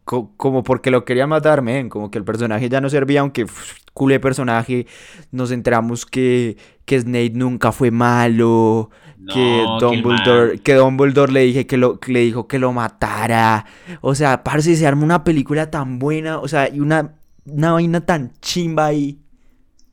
como 0.03 0.63
porque 0.63 0.91
lo 0.91 1.05
quería 1.05 1.25
matar, 1.25 1.61
men. 1.61 1.89
Como 1.89 2.11
que 2.11 2.17
el 2.17 2.23
personaje 2.23 2.69
ya 2.69 2.81
no 2.81 2.89
servía, 2.89 3.21
aunque 3.21 3.45
culé 3.93 4.19
personaje. 4.19 4.85
Nos 5.31 5.51
enteramos 5.51 6.05
que, 6.05 6.57
que 6.85 6.99
Snake 6.99 7.31
nunca 7.33 7.71
fue 7.71 7.91
malo. 7.91 8.91
Que, 9.27 9.65
Dumbledore, 9.79 10.59
que, 10.59 10.73
Dumbledore 10.73 11.31
le, 11.31 11.41
dije 11.41 11.67
que, 11.67 11.77
lo, 11.77 11.99
le 12.07 12.19
dijo 12.21 12.47
que 12.47 12.59
lo 12.59 12.73
matara. 12.73 13.65
O 14.01 14.15
sea, 14.15 14.43
parce, 14.43 14.75
se 14.75 14.87
arma 14.87 15.03
una 15.03 15.23
película 15.23 15.69
tan 15.69 15.99
buena. 15.99 16.39
O 16.39 16.47
sea, 16.47 16.69
y 16.73 16.79
una, 16.79 17.15
una 17.45 17.73
vaina 17.73 18.01
tan 18.05 18.31
chimba 18.41 18.87
ahí. 18.87 19.19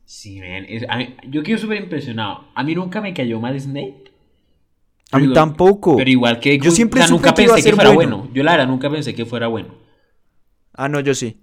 Sí, 0.05 0.39
man. 0.39 1.15
yo 1.27 1.43
quedo 1.43 1.57
súper 1.57 1.81
impresionado. 1.81 2.45
A 2.55 2.63
mí 2.63 2.73
nunca 2.73 3.01
me 3.01 3.13
cayó 3.13 3.39
mal 3.39 3.59
Snake. 3.59 4.11
A 5.11 5.19
mí 5.19 5.33
tampoco. 5.33 5.97
Pero 5.97 6.09
igual 6.09 6.39
que. 6.39 6.57
Yo 6.57 6.71
siempre 6.71 7.01
nunca 7.09 7.33
pensé 7.33 7.63
que, 7.63 7.75
fuera 7.75 7.91
bueno. 7.91 8.27
Yo 8.33 8.43
la 8.43 8.51
verdad 8.51 8.67
nunca 8.67 8.89
pensé 8.89 9.13
que 9.13 9.25
fuera 9.25 9.47
bueno. 9.47 9.75
Ah, 10.73 10.87
no, 10.87 10.99
yo 10.99 11.13
sí. 11.13 11.37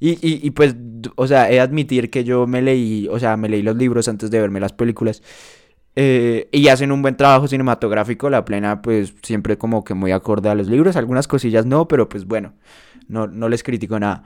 Y, 0.00 0.18
y, 0.20 0.50
pues, 0.50 0.74
o 1.14 1.28
sea, 1.28 1.48
he 1.48 1.54
de 1.54 1.60
admitir 1.60 2.10
que 2.10 2.24
yo 2.24 2.48
me 2.48 2.60
leí, 2.60 3.06
o 3.08 3.20
sea, 3.20 3.36
me 3.36 3.48
leí 3.48 3.62
los 3.62 3.76
libros 3.76 4.08
antes 4.08 4.32
de 4.32 4.40
verme 4.40 4.58
las 4.58 4.72
películas. 4.72 5.22
Eh, 5.94 6.48
y 6.52 6.68
hacen 6.68 6.90
un 6.90 7.02
buen 7.02 7.16
trabajo 7.16 7.48
cinematográfico. 7.48 8.30
La 8.30 8.44
plena, 8.44 8.82
pues, 8.82 9.14
siempre 9.22 9.58
como 9.58 9.84
que 9.84 9.94
muy 9.94 10.12
acorde 10.12 10.48
a 10.48 10.54
los 10.54 10.68
libros. 10.68 10.96
Algunas 10.96 11.28
cosillas 11.28 11.66
no, 11.66 11.88
pero 11.88 12.08
pues 12.08 12.26
bueno, 12.26 12.54
no, 13.08 13.26
no 13.26 13.48
les 13.48 13.62
critico 13.62 13.98
nada. 13.98 14.24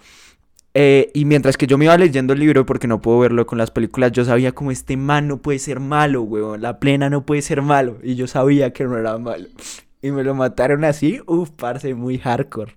Eh, 0.74 1.10
y 1.14 1.24
mientras 1.24 1.56
que 1.56 1.66
yo 1.66 1.78
me 1.78 1.86
iba 1.86 1.96
leyendo 1.96 2.34
el 2.34 2.38
libro, 2.38 2.66
porque 2.66 2.86
no 2.86 3.00
puedo 3.00 3.20
verlo 3.20 3.46
con 3.46 3.56
las 3.56 3.70
películas, 3.70 4.12
yo 4.12 4.26
sabía 4.26 4.52
como 4.52 4.70
este 4.70 4.98
man 4.98 5.26
no 5.26 5.38
puede 5.38 5.58
ser 5.58 5.80
malo, 5.80 6.22
weón. 6.22 6.60
La 6.60 6.78
plena 6.78 7.08
no 7.08 7.24
puede 7.24 7.42
ser 7.42 7.62
malo. 7.62 7.98
Y 8.02 8.14
yo 8.14 8.26
sabía 8.26 8.72
que 8.72 8.84
no 8.84 8.98
era 8.98 9.16
malo. 9.18 9.46
Y 10.02 10.10
me 10.10 10.22
lo 10.22 10.34
mataron 10.34 10.84
así, 10.84 11.20
uff, 11.26 11.50
parce, 11.50 11.94
muy 11.94 12.18
hardcore. 12.18 12.76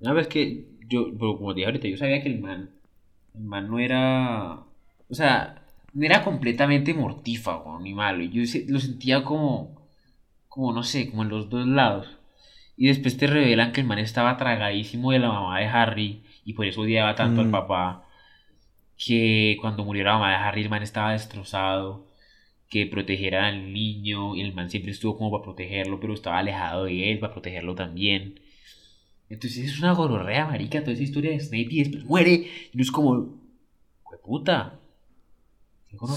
Una 0.00 0.12
vez 0.14 0.26
que 0.26 0.66
yo, 0.88 1.16
como 1.16 1.54
dije 1.54 1.66
ahorita, 1.66 1.88
yo 1.88 1.96
sabía 1.96 2.22
que 2.22 2.28
el 2.28 2.40
man, 2.40 2.70
el 3.34 3.44
man 3.44 3.68
no 3.68 3.78
era, 3.78 4.54
o 5.08 5.14
sea, 5.14 5.61
no 5.61 5.61
era 6.00 6.24
completamente 6.24 6.94
mortífago 6.94 7.78
ni 7.80 7.94
malo. 7.94 8.24
Yo 8.24 8.42
lo 8.68 8.80
sentía 8.80 9.24
como, 9.24 9.88
como 10.48 10.72
no 10.72 10.82
sé, 10.82 11.10
como 11.10 11.22
en 11.22 11.28
los 11.28 11.50
dos 11.50 11.66
lados. 11.66 12.18
Y 12.76 12.88
después 12.88 13.16
te 13.16 13.26
revelan 13.26 13.72
que 13.72 13.82
el 13.82 13.86
man 13.86 13.98
estaba 13.98 14.36
tragadísimo 14.36 15.12
de 15.12 15.18
la 15.18 15.28
mamá 15.28 15.60
de 15.60 15.66
Harry 15.66 16.22
y 16.44 16.54
por 16.54 16.66
eso 16.66 16.82
odiaba 16.82 17.14
tanto 17.14 17.40
al 17.40 17.48
mm. 17.48 17.52
papá. 17.52 18.08
Que 18.96 19.56
cuando 19.60 19.84
murió 19.84 20.04
la 20.04 20.14
mamá 20.14 20.30
de 20.30 20.36
Harry, 20.36 20.62
el 20.62 20.70
man 20.70 20.82
estaba 20.82 21.12
destrozado. 21.12 22.06
Que 22.68 22.86
protegiera 22.86 23.46
al 23.46 23.72
niño. 23.72 24.34
Y 24.34 24.40
el 24.40 24.54
man 24.54 24.70
siempre 24.70 24.92
estuvo 24.92 25.18
como 25.18 25.30
para 25.30 25.44
protegerlo, 25.44 26.00
pero 26.00 26.14
estaba 26.14 26.38
alejado 26.38 26.84
de 26.84 27.12
él 27.12 27.18
para 27.18 27.32
protegerlo 27.32 27.74
también. 27.74 28.40
Entonces 29.28 29.64
es 29.64 29.78
una 29.78 29.92
gororrea, 29.92 30.46
marica, 30.46 30.80
toda 30.80 30.92
esa 30.92 31.02
historia 31.02 31.30
de 31.30 31.40
Snape 31.40 31.68
y 31.70 31.78
después 31.84 32.04
muere. 32.04 32.32
Y 32.32 32.70
no 32.74 32.82
es 32.82 32.90
como, 32.90 33.40
puta. 34.24 34.78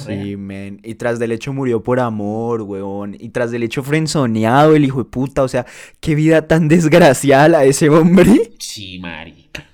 Sí, 0.06 0.36
men. 0.38 0.80
Y 0.84 0.96
tras 0.96 1.20
del 1.20 1.32
hecho 1.32 1.54
murió 1.54 1.84
por 1.84 2.00
amor, 2.00 2.62
weón. 2.64 3.16
Y 3.20 3.30
tras 3.30 3.52
del 3.52 3.64
hecho 3.64 3.84
frenzoneado 3.84 4.76
el 4.76 4.86
hijo 4.86 5.04
de 5.04 5.10
puta. 5.10 5.44
O 5.44 5.48
sea, 5.48 5.66
qué 6.00 6.16
vida 6.16 6.48
tan 6.48 6.68
desgraciada 6.70 7.60
a 7.60 7.64
ese 7.66 7.90
hombre. 7.90 8.54
Sí, 8.60 9.00
marica. 9.00 9.66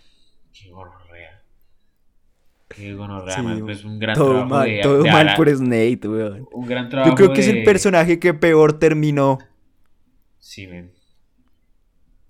Qué 2.82 2.94
gonorrea, 2.96 3.60
pues 3.64 3.84
un 3.84 4.00
gran 4.00 4.16
todo 4.16 4.30
trabajo 4.30 4.50
mal, 4.50 4.82
Todo 4.82 5.06
mal 5.06 5.36
por 5.36 5.50
Snape, 5.50 6.00
weón. 6.06 6.48
Un 6.52 6.66
gran 6.66 6.90
trabajo 6.90 7.12
Yo 7.12 7.16
creo 7.16 7.34
que 7.34 7.42
es 7.42 7.48
el 7.48 7.64
personaje 7.64 8.18
que 8.18 8.34
peor 8.34 8.80
terminó. 8.80 9.38
Sí, 10.40 10.68
men. 10.68 10.92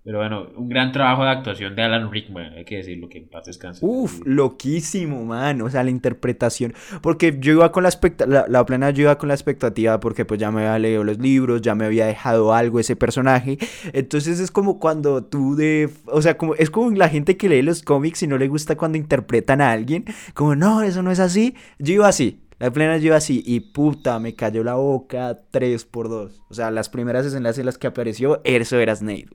Pero 0.04 0.18
bueno, 0.18 0.48
un 0.56 0.68
gran 0.68 0.92
trabajo 0.92 1.24
de 1.24 1.30
actuación 1.30 1.76
de 1.76 1.84
Alan 1.84 2.12
Rickman, 2.12 2.54
hay 2.54 2.66
que 2.66 2.78
decirlo, 2.78 3.08
que 3.08 3.20
en 3.20 3.30
paz 3.30 3.46
descanse. 3.46 3.86
Uf, 3.86 4.22
loquísimo, 4.26 5.24
man. 5.26 5.62
O 5.62 5.70
sea, 5.70 5.84
la 5.84 5.92
interpretación. 5.92 6.74
Porque 7.02 7.38
yo 7.40 7.54
iba 7.54 7.72
con 7.72 7.84
la 7.84 7.90
expectativa, 7.90 8.46
la, 8.48 8.66
plena 8.66 8.90
yo 8.90 9.04
iba 9.04 9.18
con 9.20 9.28
la 9.28 9.36
expectativa 9.36 10.00
porque 10.00 10.26
pues 10.26 10.40
ya 10.40 10.50
me 10.50 10.62
había 10.62 10.80
leído 10.80 11.04
los 11.04 11.20
libros, 11.20 11.62
ya 11.62 11.76
me 11.76 11.86
había 11.86 12.08
dejado 12.08 12.54
algo 12.54 12.80
ese 12.80 12.96
personaje. 12.96 13.60
Entonces 13.94 14.40
es 14.40 14.50
como 14.50 14.80
cuando 14.80 15.24
tú 15.24 15.56
de... 15.56 15.90
O 16.06 16.24
sea, 16.24 16.36
como 16.36 16.56
es 16.56 16.72
como 16.72 16.90
la 16.92 17.10
gente 17.10 17.38
que 17.38 17.48
lee 17.48 17.62
los 17.62 17.84
cómics 17.84 18.24
y 18.24 18.28
no 18.28 18.40
le 18.40 18.48
gusta 18.48 18.76
cuando 18.76 18.98
interpretan 18.98 19.62
a 19.62 19.72
alguien. 19.72 20.06
Como, 20.34 20.56
no, 20.56 20.82
eso 20.82 21.04
no 21.04 21.12
es 21.12 21.20
así. 21.20 21.56
Yo 21.78 21.94
iba 21.94 22.08
así. 22.08 22.40
La 22.58 22.72
plena 22.72 22.98
yo 22.98 23.16
así 23.16 23.44
y 23.46 23.60
puta, 23.60 24.20
me 24.20 24.36
cayó 24.36 24.64
la 24.64 24.76
boca 24.76 25.40
3 25.50 25.84
por 25.86 26.10
2 26.10 26.44
O 26.48 26.54
sea, 26.54 26.70
las 26.70 26.90
primeras 26.90 27.26
escenas 27.26 27.58
en 27.58 27.66
las 27.66 27.80
que 27.80 27.88
apareció, 27.88 28.40
eso 28.44 28.80
era 28.80 28.96
Snape. 28.96 29.30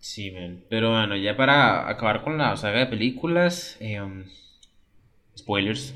Sí, 0.00 0.32
Pero 0.68 0.92
bueno, 0.92 1.16
ya 1.16 1.36
para 1.36 1.88
acabar 1.88 2.22
con 2.22 2.38
la 2.38 2.56
saga 2.56 2.78
de 2.80 2.86
películas, 2.86 3.76
eh, 3.80 4.00
spoilers, 5.36 5.94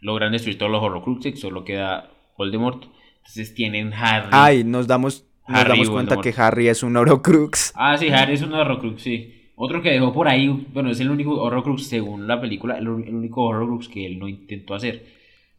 logran 0.00 0.32
destruir 0.32 0.58
todos 0.58 0.72
los 0.72 0.82
Horrocruxes, 0.82 1.40
solo 1.40 1.64
queda 1.64 2.10
Voldemort. 2.38 2.84
Entonces 3.18 3.54
tienen 3.54 3.92
Harry. 3.92 4.30
Ay, 4.32 4.64
nos 4.64 4.86
damos, 4.86 5.24
nos 5.46 5.68
damos 5.68 5.90
cuenta 5.90 6.20
que 6.20 6.34
Harry 6.36 6.68
es 6.68 6.82
un 6.82 6.96
Horrocrux. 6.96 7.72
Ah, 7.74 7.96
sí, 7.96 8.08
Harry 8.08 8.34
es 8.34 8.42
un 8.42 8.52
Horrocrux, 8.52 9.02
sí. 9.02 9.52
Otro 9.56 9.82
que 9.82 9.90
dejó 9.90 10.12
por 10.12 10.26
ahí, 10.26 10.48
bueno, 10.72 10.90
es 10.90 11.00
el 11.00 11.10
único 11.10 11.34
Horrocrux 11.34 11.86
según 11.86 12.26
la 12.26 12.40
película, 12.40 12.78
el, 12.78 12.88
único 12.88 13.42
Horrocrux 13.42 13.88
que 13.88 14.06
él 14.06 14.18
no 14.18 14.26
intentó 14.26 14.74
hacer. 14.74 15.04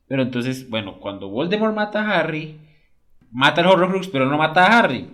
Pero 0.07 0.23
entonces, 0.23 0.69
bueno, 0.69 0.97
cuando 0.99 1.29
Voldemort 1.29 1.75
mata 1.75 2.01
a 2.01 2.19
Harry, 2.19 2.57
mata 3.31 3.61
al 3.61 3.67
Horrocrux, 3.67 4.07
pero 4.07 4.25
no 4.25 4.37
mata 4.37 4.65
a 4.65 4.79
Harry. 4.79 5.07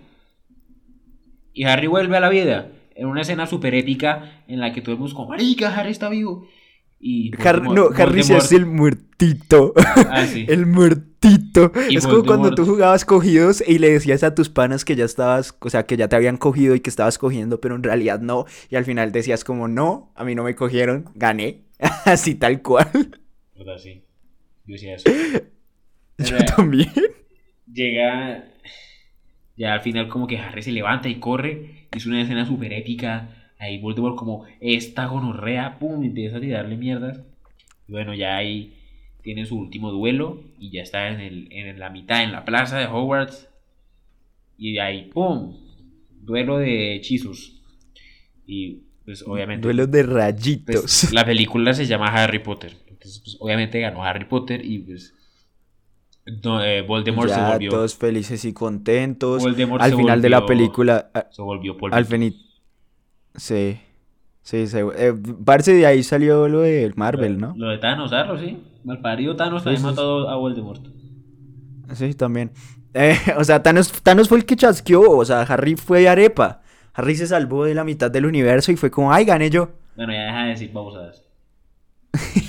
Y 1.58 1.64
Harry 1.64 1.88
vuelve 1.88 2.16
a 2.16 2.20
la 2.20 2.30
vida 2.30 2.70
en 2.94 3.08
una 3.08 3.22
escena 3.22 3.48
súper 3.48 3.74
épica 3.74 4.44
en 4.48 4.60
la 4.60 4.72
que 4.72 4.82
todos 4.82 5.00
vemos 5.00 5.16
como, 5.16 5.30
marica, 5.30 5.76
Harry 5.76 5.90
está 5.90 6.08
vivo. 6.08 6.48
Y 7.00 7.32
no, 7.32 7.90
Harry 7.98 8.22
se 8.22 8.36
hace 8.36 8.58
el 8.58 8.68
muertito. 8.68 9.74
Ah, 9.76 10.24
el 10.48 10.68
muertito. 10.68 11.72
es 11.90 12.06
como 12.06 12.24
cuando 12.24 12.54
tú 12.54 12.64
jugabas 12.64 13.06
cogidos 13.06 13.64
y 13.66 13.80
le 13.80 13.90
decías 13.90 14.24
a 14.24 14.36
tus 14.36 14.50
panas 14.50 14.86
que 14.86 14.96
ya 14.96 15.06
estabas, 15.06 15.58
o 15.60 15.70
sea, 15.72 15.88
que 15.88 15.98
ya 15.98 16.08
te 16.08 16.16
habían 16.16 16.38
cogido 16.38 16.76
y 16.76 16.80
que 16.80 16.92
estabas 16.92 17.18
cogiendo, 17.18 17.60
pero 17.60 17.76
en 17.76 17.82
realidad 17.82 18.20
no. 18.20 18.46
Y 18.70 18.76
al 18.76 18.86
final 18.86 19.12
decías 19.12 19.44
como, 19.44 19.68
no, 19.68 20.12
a 20.16 20.24
mí 20.24 20.36
no 20.36 20.44
me 20.44 20.54
cogieron, 20.54 21.10
gané. 21.16 21.64
Así 22.06 22.36
tal 22.36 22.62
cual. 22.62 23.20
¿Verdad? 23.58 23.80
Sí. 23.82 24.04
Yo 24.68 24.74
decía 24.74 24.94
eso. 24.94 25.10
Yo 26.20 26.38
también. 26.56 26.92
Llega 27.66 28.46
ya 29.58 29.74
al 29.74 29.82
final 29.82 30.08
como 30.08 30.28
que 30.28 30.38
Harry 30.38 30.62
se 30.62 30.72
levanta 30.72 31.10
y 31.10 31.16
corre. 31.16 31.88
Es 31.92 32.06
una 32.06 32.22
escena 32.22 32.46
súper 32.46 32.74
épica. 32.74 33.54
Ahí 33.60 33.80
Voldemort 33.80 34.16
como 34.16 34.46
esta 34.62 35.08
gonorrea, 35.08 35.80
pum, 35.80 36.04
empieza 36.04 36.38
a 36.38 36.42
tirarle 36.42 36.78
mierdas. 36.78 37.22
Y 37.88 37.92
bueno, 37.92 38.14
ya 38.14 38.38
ahí 38.38 38.76
tiene 39.24 39.46
su 39.46 39.58
último 39.58 39.92
duelo 39.92 40.44
y 40.60 40.70
ya 40.70 40.84
está 40.84 41.10
en, 41.10 41.20
el, 41.20 41.48
en 41.52 41.80
la 41.80 41.90
mitad, 41.90 42.24
en 42.24 42.32
la 42.32 42.46
plaza 42.46 42.78
de 42.78 42.86
Hogwarts. 42.86 43.50
Y 44.60 44.78
ahí, 44.78 45.10
pum, 45.12 45.56
duelo 46.22 46.60
de 46.60 46.96
hechizos. 46.96 47.60
Y 48.46 48.84
pues 49.06 49.24
obviamente... 49.26 49.64
Duelo 49.64 49.88
de 49.88 50.04
rayitos. 50.04 50.82
Pues, 50.82 51.14
la 51.14 51.26
película 51.26 51.74
se 51.74 51.88
llama 51.88 52.08
Harry 52.08 52.40
Potter. 52.40 52.74
Entonces, 52.88 53.22
pues 53.24 53.38
obviamente 53.40 53.80
ganó 53.80 54.04
Harry 54.04 54.26
Potter 54.26 54.64
y 54.64 54.80
pues 54.80 55.17
no, 56.44 56.64
eh, 56.64 56.82
Voldemort 56.82 57.30
se 57.30 57.42
volvió. 57.42 57.70
Todos 57.70 57.96
felices 57.96 58.44
y 58.46 58.54
contentos. 58.54 59.46
al 59.46 59.96
final 59.96 60.22
de 60.22 60.30
la 60.30 60.46
película. 60.46 61.10
Se 61.32 61.42
volvió 61.42 61.76
Al 61.92 62.06
final. 62.06 62.36
Sí. 63.36 63.80
Sí, 64.42 64.64
eh, 64.74 65.14
parece 65.44 65.74
de 65.74 65.86
ahí 65.86 66.04
salió 66.04 66.48
lo 66.48 66.62
de 66.62 66.94
Marvel, 66.96 67.38
¿no? 67.38 67.54
Lo 67.58 67.68
de 67.68 67.80
Thanos, 67.80 68.12
¿sabes? 68.12 68.40
Sí. 68.40 68.58
Malparido 68.86 69.36
Thanos 69.36 69.66
también 69.66 69.84
mató 69.84 70.30
a 70.30 70.38
Voldemort. 70.38 70.88
Sí, 71.94 72.14
también. 72.14 72.52
Eh, 72.94 73.18
o 73.38 73.44
sea, 73.44 73.62
Thanos, 73.62 73.92
Thanos 74.02 74.30
fue 74.30 74.38
el 74.38 74.46
que 74.46 74.56
chasqueó. 74.56 75.18
O 75.18 75.26
sea, 75.26 75.42
Harry 75.42 75.76
fue 75.76 76.08
arepa. 76.08 76.62
Harry 76.94 77.16
se 77.16 77.28
salvó 77.28 77.66
de 77.66 77.76
la 77.76 77.84
mitad 77.84 78.10
del 78.10 78.26
universo 78.26 78.72
y 78.72 78.78
fue 78.78 78.90
como, 78.90 79.12
ay, 79.12 79.26
gané 79.26 79.50
yo. 79.50 79.70
Bueno, 79.98 80.14
ya 80.14 80.26
deja 80.26 80.44
de 80.44 80.50
decir 80.50 80.72
vamos 80.74 80.96
a 80.96 81.02
ver. 81.02 81.27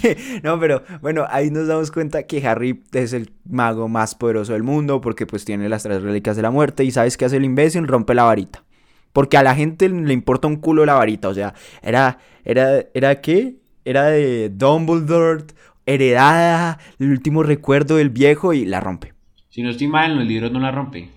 no, 0.42 0.58
pero 0.58 0.82
bueno, 1.00 1.26
ahí 1.28 1.50
nos 1.50 1.66
damos 1.66 1.90
cuenta 1.90 2.24
que 2.24 2.46
Harry 2.46 2.82
es 2.92 3.12
el 3.12 3.32
mago 3.44 3.88
más 3.88 4.14
poderoso 4.14 4.52
del 4.52 4.62
mundo 4.62 5.00
porque 5.00 5.26
pues 5.26 5.44
tiene 5.44 5.68
las 5.68 5.82
tres 5.82 6.02
reliquias 6.02 6.36
de 6.36 6.42
la 6.42 6.50
muerte 6.50 6.84
y 6.84 6.90
sabes 6.90 7.16
qué 7.16 7.24
hace 7.24 7.36
el 7.36 7.44
imbécil, 7.44 7.86
rompe 7.86 8.14
la 8.14 8.24
varita. 8.24 8.64
Porque 9.12 9.36
a 9.36 9.42
la 9.42 9.54
gente 9.54 9.88
le 9.88 10.12
importa 10.12 10.48
un 10.48 10.56
culo 10.56 10.84
la 10.84 10.94
varita, 10.94 11.28
o 11.28 11.34
sea, 11.34 11.54
era, 11.82 12.18
era, 12.44 12.84
era 12.94 13.20
qué? 13.20 13.56
Era 13.84 14.04
de 14.04 14.50
Dumbledore, 14.50 15.44
heredada, 15.86 16.78
el 16.98 17.10
último 17.10 17.42
recuerdo 17.42 17.96
del 17.96 18.10
viejo 18.10 18.52
y 18.52 18.64
la 18.64 18.80
rompe. 18.80 19.14
Si 19.48 19.62
no 19.62 19.70
estoy 19.70 19.88
mal, 19.88 20.12
en 20.12 20.18
los 20.18 20.26
libros 20.26 20.52
no 20.52 20.60
la 20.60 20.70
rompe, 20.70 21.08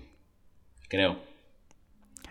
creo. 0.88 1.18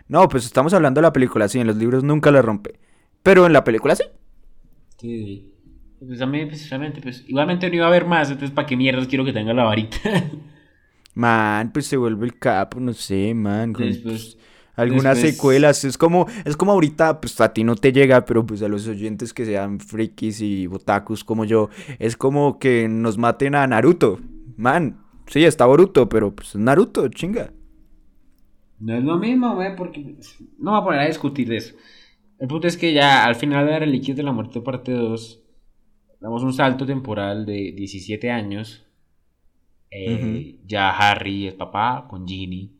No, 0.08 0.28
pues 0.28 0.44
estamos 0.44 0.74
hablando 0.74 1.00
de 1.00 1.02
la 1.02 1.12
película, 1.12 1.48
sí, 1.48 1.60
en 1.60 1.68
los 1.68 1.76
libros 1.76 2.04
nunca 2.04 2.30
la 2.30 2.42
rompe. 2.42 2.78
Pero 3.22 3.46
en 3.46 3.52
la 3.52 3.64
película 3.64 3.94
sí. 3.94 4.04
Sí. 4.98 5.51
Pues 6.06 6.20
a 6.20 6.26
mí, 6.26 6.44
precisamente, 6.46 7.00
pues 7.00 7.24
igualmente 7.28 7.68
no 7.68 7.76
iba 7.76 7.84
a 7.84 7.88
haber 7.88 8.06
más, 8.06 8.28
entonces 8.30 8.50
¿para 8.54 8.66
qué 8.66 8.76
mierdas 8.76 9.06
quiero 9.06 9.24
que 9.24 9.32
tenga 9.32 9.54
la 9.54 9.64
varita? 9.64 9.98
man, 11.14 11.72
pues 11.72 11.86
se 11.86 11.96
vuelve 11.96 12.26
el 12.26 12.38
capo, 12.38 12.80
no 12.80 12.92
sé, 12.92 13.34
man. 13.34 13.72
Pues, 13.72 14.36
algunas 14.74 15.18
Después- 15.18 15.34
secuelas. 15.36 15.84
Es 15.84 15.98
como, 15.98 16.26
es 16.44 16.56
como 16.56 16.72
ahorita, 16.72 17.20
pues 17.20 17.40
a 17.40 17.52
ti 17.52 17.62
no 17.62 17.76
te 17.76 17.92
llega, 17.92 18.24
pero 18.24 18.44
pues 18.44 18.62
a 18.62 18.68
los 18.68 18.88
oyentes 18.88 19.32
que 19.32 19.44
sean 19.44 19.78
frikis 19.80 20.40
y 20.40 20.66
otakus 20.66 21.24
como 21.24 21.44
yo, 21.44 21.68
es 21.98 22.16
como 22.16 22.58
que 22.58 22.88
nos 22.88 23.18
maten 23.18 23.54
a 23.54 23.66
Naruto. 23.66 24.18
Man, 24.56 24.98
sí, 25.26 25.44
está 25.44 25.66
Boruto, 25.66 26.08
pero 26.08 26.34
pues 26.34 26.56
Naruto, 26.56 27.06
chinga. 27.08 27.52
No 28.80 28.96
es 28.96 29.04
lo 29.04 29.18
mismo, 29.18 29.54
güey, 29.54 29.76
porque 29.76 30.00
no 30.58 30.70
me 30.72 30.78
voy 30.78 30.80
a 30.80 30.84
poner 30.84 31.00
a 31.00 31.06
discutir 31.06 31.48
de 31.48 31.58
eso. 31.58 31.74
El 32.40 32.48
punto 32.48 32.66
es 32.66 32.76
que 32.76 32.92
ya 32.92 33.24
al 33.24 33.36
final 33.36 33.66
de 33.66 33.78
Reliquias 33.78 34.16
de 34.16 34.24
la 34.24 34.32
Muerte 34.32 34.60
parte 34.60 34.90
2, 34.90 35.41
damos 36.22 36.42
un 36.42 36.52
salto 36.52 36.86
temporal 36.86 37.44
de 37.44 37.72
17 37.72 38.30
años. 38.30 38.86
Eh, 39.90 40.60
Ya 40.66 40.90
Harry 40.90 41.48
es 41.48 41.54
papá 41.54 42.06
con 42.08 42.26
Ginny. 42.26 42.70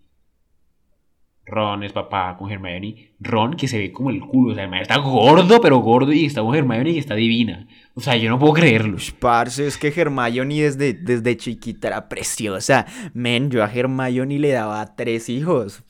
Ron 1.44 1.82
es 1.82 1.92
papá 1.92 2.36
con 2.38 2.50
Hermione. 2.50 3.10
Ron 3.20 3.54
que 3.54 3.66
se 3.68 3.76
ve 3.78 3.90
como 3.92 4.10
el 4.10 4.20
culo. 4.20 4.52
O 4.52 4.54
sea, 4.54 4.62
Hermione 4.64 4.82
está 4.82 4.98
gordo, 4.98 5.60
pero 5.60 5.78
gordo. 5.78 6.12
Y 6.12 6.24
está 6.26 6.40
con 6.40 6.54
Hermione 6.54 6.90
y 6.90 6.98
está 6.98 7.14
divina. 7.14 7.66
O 7.94 8.00
sea, 8.00 8.16
yo 8.16 8.30
no 8.30 8.38
puedo 8.38 8.52
creerlo. 8.54 8.96
Parce, 9.18 9.66
es 9.66 9.76
que 9.76 9.88
Hermione 9.88 10.62
desde, 10.62 10.94
desde 10.94 11.36
chiquita 11.36 11.88
era 11.88 12.08
preciosa. 12.08 12.86
Men, 13.12 13.50
yo 13.50 13.62
a 13.64 13.70
Hermione 13.70 14.38
le 14.38 14.52
daba 14.52 14.94
tres 14.96 15.28
hijos. 15.28 15.82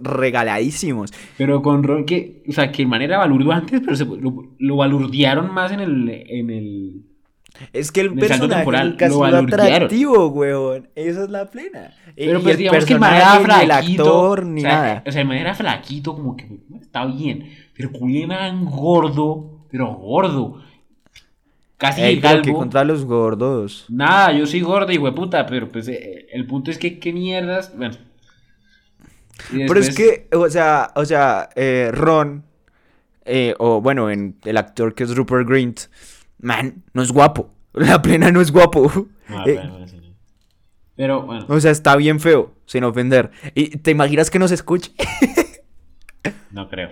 regaladísimos. 0.00 1.12
Pero 1.36 1.62
con 1.62 1.82
Ron 1.82 2.04
que... 2.04 2.42
O 2.48 2.52
sea, 2.52 2.70
que 2.72 2.82
Hermione 2.82 3.04
era 3.06 3.18
balurdo 3.18 3.52
antes, 3.52 3.80
pero 3.80 3.96
se- 3.96 4.04
lo, 4.04 4.54
lo 4.58 4.76
balurdearon 4.76 5.52
más 5.52 5.72
en 5.72 5.80
el... 5.80 6.08
En 6.28 6.50
el 6.50 7.02
Es 7.72 7.92
que 7.92 8.00
el 8.00 8.08
el 8.08 8.14
personaje 8.18 8.64
nunca 8.64 9.08
balurdearon. 9.08 9.74
atractivo, 9.74 10.28
weón. 10.28 10.88
Esa 10.94 11.24
es 11.24 11.30
la 11.30 11.50
plena. 11.50 11.94
Y- 12.16 12.26
Pero 12.26 12.38
y 12.38 12.42
pues 12.42 12.52
el 12.54 12.58
digamos 12.58 12.84
que 12.84 12.94
el 12.94 13.70
actor, 13.70 14.46
ni 14.46 14.60
o 14.60 14.62
sea, 14.62 14.72
nada. 14.72 15.02
O 15.06 15.12
sea, 15.12 15.20
el 15.22 15.28
man 15.28 15.36
era 15.38 15.54
flaquito, 15.54 16.14
como 16.14 16.36
que 16.36 16.46
está 16.80 17.04
bien. 17.06 17.48
Pero 17.74 17.90
era 18.04 18.52
gordo, 18.64 19.66
pero 19.70 19.94
gordo. 19.94 20.62
Casi 21.78 22.00
Ey, 22.00 22.20
pero 22.20 22.42
que 22.42 22.48
calvo. 22.50 22.58
contra 22.58 22.84
los 22.84 23.04
gordos. 23.04 23.86
Nada, 23.88 24.32
yo 24.32 24.46
soy 24.46 24.60
gordo, 24.60 24.92
hijo 24.92 25.06
de 25.06 25.12
puta, 25.12 25.44
pero 25.46 25.70
pues 25.70 25.88
eh, 25.88 26.26
el 26.32 26.46
punto 26.46 26.70
es 26.70 26.78
que 26.78 26.98
qué 27.00 27.12
mierdas. 27.12 27.76
Bueno. 27.76 27.96
Y 29.52 29.66
Pero 29.66 29.80
es 29.80 29.94
que, 29.94 30.28
o 30.32 30.48
sea, 30.48 30.92
o 30.94 31.04
sea, 31.04 31.48
eh, 31.56 31.90
Ron, 31.92 32.44
eh, 33.24 33.54
o 33.58 33.80
bueno, 33.80 34.10
en 34.10 34.36
el 34.44 34.56
actor 34.56 34.94
que 34.94 35.02
es 35.02 35.16
Rupert 35.16 35.48
Grint, 35.48 35.80
man, 36.42 36.84
no 36.92 37.02
es 37.02 37.10
guapo. 37.10 37.50
La 37.72 38.02
plena 38.02 38.30
no 38.30 38.40
es 38.40 38.52
guapo. 38.52 39.08
Ah, 39.28 39.44
Eh, 39.46 39.54
bueno, 39.54 39.88
sí. 39.88 39.96
Pero 40.94 41.22
bueno, 41.22 41.46
o 41.48 41.58
sea, 41.58 41.70
está 41.70 41.96
bien 41.96 42.20
feo, 42.20 42.52
sin 42.66 42.84
ofender. 42.84 43.30
¿Y 43.54 43.78
te 43.78 43.90
imaginas 43.90 44.30
que 44.30 44.38
nos 44.38 44.52
escuche? 44.52 44.92
no 46.50 46.68
creo. 46.68 46.90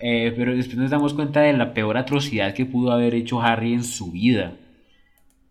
Eh, 0.00 0.34
pero 0.36 0.54
después 0.54 0.76
nos 0.76 0.90
damos 0.90 1.14
cuenta 1.14 1.40
de 1.40 1.54
la 1.54 1.72
peor 1.72 1.96
atrocidad 1.96 2.52
que 2.52 2.66
pudo 2.66 2.92
haber 2.92 3.14
hecho 3.14 3.40
Harry 3.40 3.72
en 3.72 3.82
su 3.82 4.12
vida. 4.12 4.56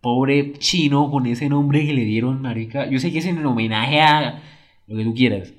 Pobre 0.00 0.52
chino 0.58 1.10
con 1.10 1.26
ese 1.26 1.48
nombre 1.48 1.84
que 1.84 1.94
le 1.94 2.04
dieron, 2.04 2.40
marica. 2.42 2.88
Yo 2.88 3.00
sé 3.00 3.10
que 3.10 3.18
es 3.18 3.26
en 3.26 3.44
homenaje 3.44 4.00
a 4.00 4.40
lo 4.86 4.96
que 4.96 5.04
tú 5.04 5.14
quieras. 5.14 5.52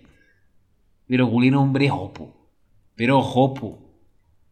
Pero 1.08 1.28
Juli 1.28 1.52
nombre 1.52 1.90
Jopo. 1.90 2.34
Pero 2.96 3.22
Jopo. 3.22 3.80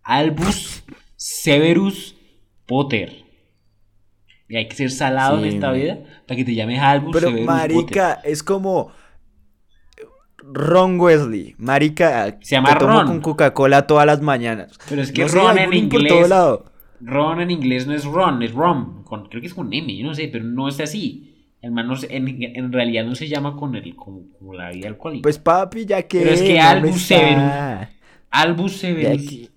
Albus 0.02 0.84
Severus 1.16 2.13
Potter. 2.74 3.24
Y 4.50 4.56
hay 4.58 4.68
que 4.68 4.76
ser 4.76 4.90
salado 4.92 5.38
Sí, 5.40 5.48
en 5.48 5.54
esta 5.56 5.68
man. 5.68 5.80
vida 5.80 5.98
para 6.28 6.36
que 6.38 6.44
te 6.46 6.56
llames 6.56 6.80
Albus 6.80 7.12
Pero, 7.14 7.30
Severus 7.30 7.46
Potter. 7.48 7.62
marica, 7.70 8.14
es 8.24 8.42
como 8.44 8.92
Ron 10.38 11.00
Wesley. 11.00 11.56
Marica, 11.58 12.38
Se 12.42 12.56
llama 12.56 12.78
tomo 12.78 12.94
Ron. 12.94 13.08
con 13.08 13.22
Coca-Cola 13.22 13.88
todas 13.88 14.06
las 14.06 14.22
mañanas. 14.22 14.78
Pero 14.90 15.02
es 15.02 15.12
que 15.12 15.22
No 15.26 15.28
Ron 15.30 15.58
en 15.60 15.74
inglés. 15.74 16.08
todo 16.12 16.28
lado. 16.28 16.66
Ron 17.00 17.42
en 17.42 17.52
inglés 17.52 17.86
no 17.88 17.94
es 17.94 18.06
Ron, 18.06 18.42
es 18.44 18.54
Rom. 18.54 19.04
Con, 19.04 19.28
creo 19.30 19.40
que 19.42 19.48
es 19.48 19.54
con 19.54 19.72
M, 19.74 19.96
yo 19.96 20.06
no 20.06 20.14
sé, 20.14 20.28
pero 20.32 20.44
no 20.44 20.68
es 20.68 20.80
así. 20.80 21.30
El 21.62 21.72
man 21.72 21.88
no 21.88 21.96
se- 21.96 22.14
en, 22.16 22.28
en 22.44 22.72
realidad 22.74 23.06
no 23.06 23.16
se 23.16 23.28
llama 23.30 23.56
con 23.56 23.76
el, 23.76 23.96
como, 23.96 24.24
como 24.38 24.54
la 24.54 24.70
vida 24.72 24.90
alcohólica. 24.90 25.22
Pues 25.24 25.40
papi, 25.40 25.86
ya 25.86 26.02
que. 26.04 26.20
Pero 26.20 26.32
es 26.32 26.42
que 26.42 26.48
¿dónde 26.48 26.60
Albus 26.62 27.12
está? 27.12 27.90
Albus 28.30 28.74
Severus. 28.78 29.50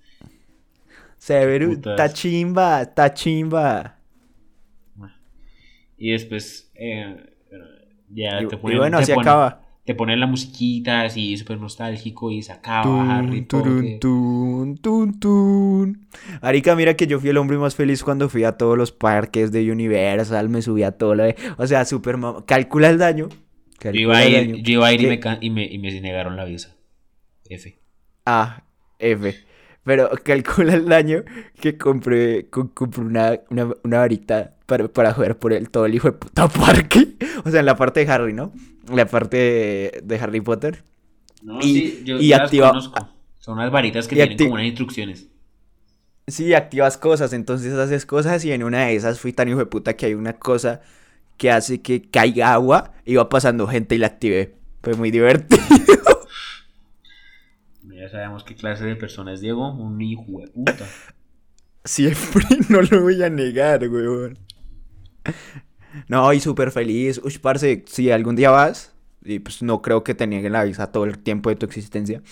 Severus, 1.26 1.78
está 1.78 2.08
chimba, 2.12 2.82
está 2.82 3.12
chimba. 3.12 3.96
Y 5.98 6.12
después 6.12 6.70
eh, 6.74 7.16
ya 8.10 8.42
Y, 8.42 8.46
te 8.46 8.54
y 8.54 8.58
ponen, 8.58 8.78
bueno, 8.78 8.98
te 8.98 9.02
así 9.02 9.12
ponen- 9.12 9.20
acaba. 9.22 9.62
Te 9.84 9.94
ponen 9.94 10.18
la 10.18 10.26
musiquita 10.26 11.02
así 11.02 11.36
súper 11.36 11.60
nostálgico 11.60 12.30
y 12.32 12.42
se 12.42 12.50
acaba 12.52 13.18
Harry 13.18 13.42
Tun, 13.42 13.46
turun, 13.46 13.98
Potter. 14.00 14.00
tun, 14.82 15.20
tun. 15.20 16.08
Arica, 16.42 16.74
mira 16.74 16.94
que 16.94 17.06
yo 17.06 17.20
fui 17.20 17.30
el 17.30 17.36
hombre 17.36 17.56
más 17.56 17.76
feliz 17.76 18.02
cuando 18.02 18.28
fui 18.28 18.42
a 18.42 18.52
todos 18.52 18.76
los 18.76 18.90
parques 18.90 19.52
de 19.52 19.70
Universal, 19.70 20.48
me 20.48 20.60
subí 20.60 20.82
a 20.82 20.90
todo 20.92 21.14
lo 21.14 21.22
de... 21.22 21.36
O 21.56 21.66
sea, 21.68 21.84
super... 21.84 22.16
mam- 22.16 22.44
Calcula 22.44 22.88
el 22.90 22.98
daño. 22.98 23.28
Yo 23.80 23.90
iba 23.92 24.18
a 24.18 24.26
ir, 24.26 24.48
daño. 24.48 24.56
yo 24.64 24.72
iba 24.72 24.86
a 24.88 24.92
ir 24.92 25.02
y, 25.02 25.06
me, 25.06 25.20
y, 25.40 25.50
me, 25.50 25.64
y 25.66 25.78
me 25.78 26.00
negaron 26.00 26.36
la 26.36 26.44
visa. 26.44 26.74
F. 27.48 27.78
Ah, 28.24 28.64
F. 28.98 29.34
Pero 29.86 30.10
calcula 30.24 30.74
el 30.74 30.86
daño 30.86 31.22
que 31.60 31.78
compré, 31.78 32.48
co- 32.50 32.70
compré 32.74 33.02
una, 33.04 33.40
una, 33.50 33.68
una 33.84 33.98
varita 34.00 34.52
para, 34.66 34.88
para 34.88 35.14
jugar 35.14 35.38
por 35.38 35.52
el, 35.54 35.70
todo 35.70 35.86
el 35.86 35.94
hijo 35.94 36.08
de 36.08 36.12
puta 36.12 36.48
parque. 36.48 37.14
O 37.46 37.50
sea, 37.50 37.60
en 37.60 37.66
la 37.66 37.76
parte 37.76 38.04
de 38.04 38.10
Harry, 38.12 38.32
¿no? 38.32 38.52
En 38.88 38.96
la 38.96 39.06
parte 39.06 39.36
de, 39.36 40.00
de 40.02 40.18
Harry 40.18 40.40
Potter. 40.40 40.82
No, 41.42 41.60
Y- 41.60 41.62
sí, 41.62 42.02
yo, 42.04 42.18
y 42.18 42.28
yo 42.28 42.36
las 42.36 42.46
activa- 42.50 42.68
conozco. 42.70 43.08
Son 43.38 43.54
unas 43.58 43.70
varitas 43.70 44.08
que 44.08 44.16
tienen 44.16 44.36
acti- 44.36 44.42
como 44.42 44.54
unas 44.54 44.66
instrucciones. 44.66 45.28
Sí, 46.26 46.54
activas 46.54 46.98
cosas, 46.98 47.32
entonces 47.32 47.72
haces 47.74 48.04
cosas 48.04 48.44
y 48.44 48.50
en 48.50 48.64
una 48.64 48.86
de 48.86 48.96
esas 48.96 49.20
fui 49.20 49.32
tan 49.32 49.48
hijo 49.48 49.58
de 49.60 49.66
puta 49.66 49.94
que 49.94 50.06
hay 50.06 50.14
una 50.14 50.32
cosa 50.32 50.80
que 51.36 51.52
hace 51.52 51.80
que 51.82 52.02
caiga 52.10 52.52
agua 52.52 52.94
y 53.04 53.14
va 53.14 53.28
pasando 53.28 53.68
gente 53.68 53.94
y 53.94 53.98
la 53.98 54.08
activé. 54.08 54.54
Fue 54.82 54.94
muy 54.94 55.12
divertido. 55.12 55.62
Ya 57.94 58.08
sabemos 58.08 58.44
qué 58.44 58.54
clase 58.54 58.84
de 58.84 58.96
persona 58.96 59.32
es 59.32 59.40
Diego, 59.40 59.72
un 59.72 60.00
hijo 60.00 60.40
de 60.40 60.48
puta. 60.48 60.86
Siempre, 61.84 62.44
no 62.68 62.82
lo 62.82 63.02
voy 63.02 63.22
a 63.22 63.30
negar, 63.30 63.88
weón. 63.88 64.38
No, 66.08 66.32
y 66.32 66.40
súper 66.40 66.70
feliz. 66.72 67.20
Uy, 67.22 67.38
parce, 67.38 67.84
si 67.86 68.10
algún 68.10 68.36
día 68.36 68.50
vas, 68.50 68.92
y 69.24 69.38
pues 69.38 69.62
no 69.62 69.82
creo 69.82 70.04
que 70.04 70.14
te 70.14 70.26
nieguen 70.26 70.52
la 70.52 70.64
visa 70.64 70.90
todo 70.90 71.04
el 71.04 71.18
tiempo 71.18 71.48
de 71.50 71.56
tu 71.56 71.66
existencia. 71.66 72.22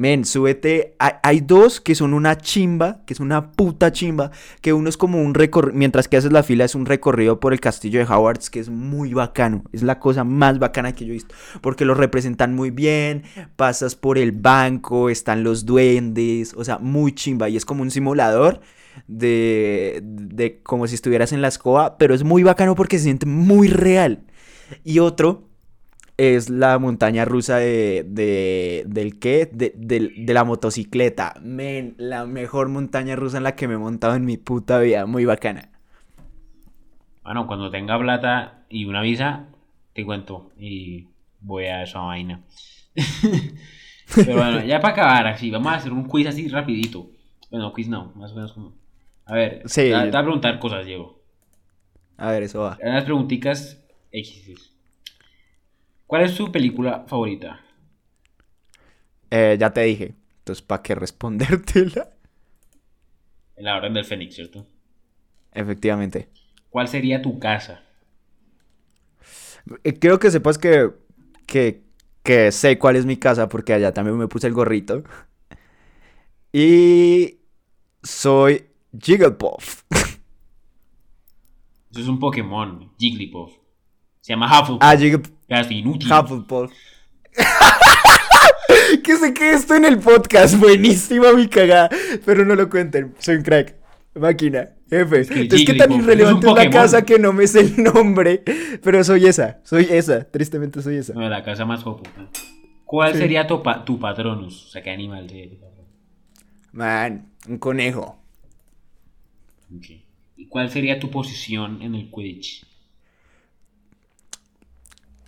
Men, 0.00 0.24
súbete. 0.24 0.96
Hay, 0.98 1.12
hay 1.22 1.40
dos 1.40 1.78
que 1.78 1.94
son 1.94 2.14
una 2.14 2.38
chimba, 2.38 3.02
que 3.04 3.12
es 3.12 3.20
una 3.20 3.52
puta 3.52 3.92
chimba, 3.92 4.30
que 4.62 4.72
uno 4.72 4.88
es 4.88 4.96
como 4.96 5.20
un 5.20 5.34
recorrido, 5.34 5.76
mientras 5.76 6.08
que 6.08 6.16
haces 6.16 6.32
la 6.32 6.42
fila 6.42 6.64
es 6.64 6.74
un 6.74 6.86
recorrido 6.86 7.38
por 7.38 7.52
el 7.52 7.60
castillo 7.60 7.98
de 7.98 8.10
Howards, 8.10 8.48
que 8.48 8.60
es 8.60 8.70
muy 8.70 9.12
bacano. 9.12 9.62
Es 9.72 9.82
la 9.82 9.98
cosa 9.98 10.24
más 10.24 10.58
bacana 10.58 10.94
que 10.94 11.04
yo 11.04 11.10
he 11.10 11.14
visto, 11.14 11.34
porque 11.60 11.84
lo 11.84 11.92
representan 11.92 12.54
muy 12.54 12.70
bien, 12.70 13.24
pasas 13.56 13.94
por 13.94 14.16
el 14.16 14.32
banco, 14.32 15.10
están 15.10 15.44
los 15.44 15.66
duendes, 15.66 16.54
o 16.56 16.64
sea, 16.64 16.78
muy 16.78 17.12
chimba, 17.12 17.50
y 17.50 17.58
es 17.58 17.66
como 17.66 17.82
un 17.82 17.90
simulador 17.90 18.62
de, 19.06 20.00
de 20.02 20.62
como 20.62 20.86
si 20.86 20.94
estuvieras 20.94 21.34
en 21.34 21.42
la 21.42 21.48
escoba, 21.48 21.98
pero 21.98 22.14
es 22.14 22.24
muy 22.24 22.42
bacano 22.42 22.74
porque 22.74 22.96
se 22.96 23.04
siente 23.04 23.26
muy 23.26 23.68
real. 23.68 24.24
Y 24.82 25.00
otro 25.00 25.49
es 26.20 26.50
la 26.50 26.78
montaña 26.78 27.24
rusa 27.24 27.56
de, 27.56 28.04
de 28.06 28.84
del 28.86 29.18
qué, 29.18 29.48
de, 29.52 29.72
de 29.76 30.34
la 30.34 30.44
motocicleta. 30.44 31.34
Men, 31.42 31.94
la 31.98 32.26
mejor 32.26 32.68
montaña 32.68 33.16
rusa 33.16 33.38
en 33.38 33.44
la 33.44 33.56
que 33.56 33.68
me 33.68 33.74
he 33.74 33.78
montado 33.78 34.14
en 34.16 34.24
mi 34.24 34.36
puta 34.36 34.78
vida, 34.80 35.06
muy 35.06 35.24
bacana. 35.24 35.70
Bueno, 37.22 37.46
cuando 37.46 37.70
tenga 37.70 37.98
plata 37.98 38.64
y 38.68 38.84
una 38.86 39.02
visa, 39.02 39.46
te 39.92 40.04
cuento 40.04 40.52
y 40.58 41.08
voy 41.40 41.66
a 41.66 41.82
esa 41.82 42.00
vaina. 42.00 42.42
Pero 44.14 44.36
bueno, 44.36 44.64
ya 44.64 44.80
para 44.80 44.92
acabar 44.94 45.26
así, 45.28 45.50
vamos 45.50 45.72
a 45.72 45.76
hacer 45.76 45.92
un 45.92 46.06
quiz 46.08 46.26
así 46.26 46.48
rapidito. 46.48 47.10
Bueno, 47.50 47.72
quiz 47.72 47.88
no, 47.88 48.12
más 48.16 48.32
o 48.32 48.34
menos 48.34 48.52
como... 48.52 48.74
A 49.26 49.34
ver, 49.34 49.62
Sí. 49.64 49.82
te, 49.82 49.90
te 49.90 50.10
voy 50.10 50.16
a 50.20 50.22
preguntar 50.22 50.58
cosas, 50.58 50.86
Diego. 50.86 51.20
A 52.16 52.30
ver, 52.30 52.42
eso 52.44 52.60
va. 52.60 52.78
Unas 52.82 53.04
preguntitas 53.04 53.78
X. 54.12 54.69
¿Cuál 56.10 56.24
es 56.24 56.34
tu 56.36 56.52
película 56.52 57.04
favorita? 57.06 57.58
Eh, 59.30 59.56
ya 59.60 59.72
te 59.72 59.82
dije. 59.82 60.14
Entonces, 60.38 60.62
¿para 60.62 60.82
qué 60.82 60.94
respondértela? 60.94 62.10
La 63.58 63.76
Orden 63.76 63.94
del 63.94 64.04
Fénix, 64.04 64.34
¿cierto? 64.34 64.66
Efectivamente. 65.52 66.28
¿Cuál 66.70 66.88
sería 66.88 67.20
tu 67.22 67.38
casa? 67.38 67.82
Eh, 69.84 69.98
Creo 69.98 70.18
que 70.18 70.30
sepas 70.30 70.58
que, 70.58 70.90
que, 71.46 71.82
que 72.22 72.52
sé 72.52 72.78
cuál 72.78 72.96
es 72.96 73.06
mi 73.06 73.16
casa 73.16 73.48
porque 73.48 73.72
allá 73.74 73.92
también 73.92 74.16
me 74.18 74.28
puse 74.28 74.46
el 74.46 74.54
gorrito. 74.54 75.02
Y 76.52 77.38
soy 78.02 78.66
Jigglypuff. 78.98 79.84
Eso 81.92 82.00
es 82.00 82.08
un 82.08 82.18
Pokémon, 82.18 82.92
Jigglypuff. 82.98 83.59
Se 84.30 84.34
llama 84.34 84.46
Hufflepuff. 84.46 84.78
Ah, 84.80 84.96
Jigglypuff. 84.96 85.32
Pedazo 85.48 85.72
inútil. 85.72 86.12
Hufflepuff. 86.12 86.72
¿Qué 89.02 89.16
sé 89.16 89.34
que 89.34 89.50
esto 89.50 89.74
en 89.74 89.84
el 89.84 89.98
podcast. 89.98 90.56
Buenísima 90.56 91.32
mi 91.32 91.48
cagada. 91.48 91.88
Pero 92.24 92.44
no 92.44 92.54
lo 92.54 92.70
cuenten. 92.70 93.12
Soy 93.18 93.38
un 93.38 93.42
crack. 93.42 93.74
Máquina. 94.14 94.68
Jefe. 94.88 95.22
Es 95.22 95.28
que, 95.30 95.40
es 95.50 95.64
que 95.64 95.74
tan 95.74 95.90
irrelevante 95.90 96.46
es, 96.46 96.54
la 96.54 96.70
casa 96.70 97.04
que 97.04 97.18
no 97.18 97.32
me 97.32 97.48
sé 97.48 97.62
el 97.62 97.82
nombre. 97.82 98.44
Pero 98.84 99.02
soy 99.02 99.26
esa. 99.26 99.58
Soy 99.64 99.88
esa. 99.90 100.22
Tristemente 100.22 100.80
soy 100.80 100.98
esa. 100.98 101.12
No, 101.12 101.28
la 101.28 101.42
casa 101.42 101.64
más 101.64 101.82
jopo. 101.82 102.04
¿Cuál 102.84 103.14
sí. 103.14 103.18
sería 103.18 103.48
tu, 103.48 103.64
pa 103.64 103.84
tu 103.84 103.98
patronus? 103.98 104.66
O 104.66 104.68
sea, 104.68 104.80
¿qué 104.80 104.92
animal 104.92 105.28
sería? 105.28 105.58
Man, 106.70 107.32
un 107.48 107.58
conejo. 107.58 108.16
Okay. 109.76 110.04
¿Y 110.36 110.46
cuál 110.46 110.70
sería 110.70 111.00
tu 111.00 111.10
posición 111.10 111.82
en 111.82 111.96
el 111.96 112.12
Quidditch? 112.12 112.69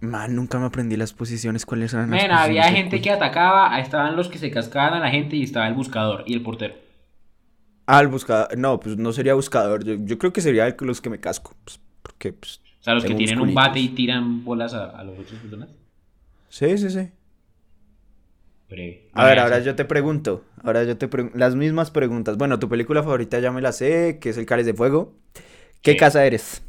Man, 0.03 0.34
nunca 0.34 0.59
me 0.59 0.66
aprendí 0.66 0.96
las 0.96 1.12
posiciones. 1.12 1.64
¿Cuáles 1.64 1.94
eran 1.94 2.11
las 2.11 2.20
Man, 2.20 2.32
había 2.32 2.64
gente 2.64 3.00
que 3.00 3.09
atacaba, 3.09 3.78
estaban 3.78 4.16
los 4.16 4.28
que 4.28 4.36
se 4.36 4.50
cascaban 4.50 4.94
a 4.94 4.98
la 4.98 5.11
gente 5.11 5.36
y 5.36 5.44
estaba 5.44 5.68
el 5.68 5.74
buscador 5.74 6.24
y 6.26 6.34
el 6.34 6.42
portero. 6.42 6.74
Ah, 7.86 8.00
el 8.00 8.09
buscador. 8.09 8.59
No, 8.59 8.80
pues 8.80 8.96
no 8.96 9.12
sería 9.12 9.34
buscador. 9.34 9.84
Yo, 9.84 9.94
yo 10.00 10.18
creo 10.18 10.32
que 10.32 10.40
sería 10.40 10.74
los 10.80 11.00
que 11.00 11.09
me 11.09 11.20
casco. 11.20 11.55
Pues, 11.64 11.80
porque, 12.03 12.32
pues, 12.32 12.61
o 12.80 12.82
sea, 12.82 12.94
los 12.94 13.05
que 13.05 13.14
tienen 13.14 13.40
un 13.40 13.55
bate 13.55 13.78
y 13.78 13.90
tiran 13.90 14.44
bolas 14.44 14.74
a, 14.74 14.86
a 14.86 15.05
los 15.05 15.16
otros 15.20 15.38
personas. 15.38 15.68
Sí, 16.48 16.76
sí, 16.78 16.90
sí. 16.90 17.09
Breve. 18.68 19.09
A 19.12 19.24
ver, 19.24 19.38
ahora 19.38 19.61
yo 19.61 19.76
te 19.76 19.84
pregunto. 19.84 20.44
Ahora 20.64 20.82
yo 20.82 20.98
te 20.98 21.07
pregunto. 21.07 21.38
Las 21.38 21.55
mismas 21.55 21.92
preguntas. 21.92 22.36
Bueno, 22.36 22.59
tu 22.59 22.68
película 22.68 23.05
favorita 23.05 23.38
ya 23.38 23.53
me 23.53 23.61
la 23.61 23.70
sé, 23.70 24.18
que 24.20 24.30
es 24.30 24.36
El 24.36 24.46
Cáliz 24.46 24.66
de 24.66 24.74
Fuego. 24.74 25.14
¿Qué 25.80 25.92
sí. 25.92 25.96
casa 25.96 26.26
eres? 26.26 26.64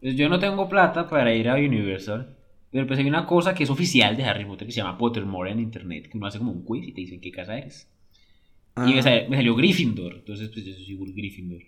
Yo 0.00 0.28
no 0.28 0.38
tengo 0.38 0.68
plata 0.68 1.08
para 1.08 1.34
ir 1.34 1.48
a 1.48 1.54
Universal. 1.54 2.34
Pero 2.70 2.86
pues 2.86 2.98
hay 2.98 3.06
una 3.06 3.26
cosa 3.26 3.54
que 3.54 3.64
es 3.64 3.70
oficial 3.70 4.16
de 4.16 4.24
Harry 4.24 4.44
Potter 4.44 4.66
que 4.66 4.72
se 4.72 4.80
llama 4.80 4.98
Pottermore 4.98 5.50
en 5.50 5.60
internet. 5.60 6.08
Que 6.08 6.18
uno 6.18 6.26
hace 6.26 6.38
como 6.38 6.52
un 6.52 6.64
quiz 6.64 6.86
y 6.86 6.92
te 6.92 7.00
dicen 7.00 7.20
qué 7.20 7.32
casa 7.32 7.56
eres. 7.56 7.88
Ah. 8.76 8.86
Y 8.88 8.94
me 8.94 9.02
salió, 9.02 9.28
me 9.28 9.36
salió, 9.36 9.54
Gryffindor. 9.56 10.14
Entonces, 10.16 10.50
pues 10.50 10.64
yo 10.64 10.74
soy 10.74 11.12
Gryffindor. 11.14 11.62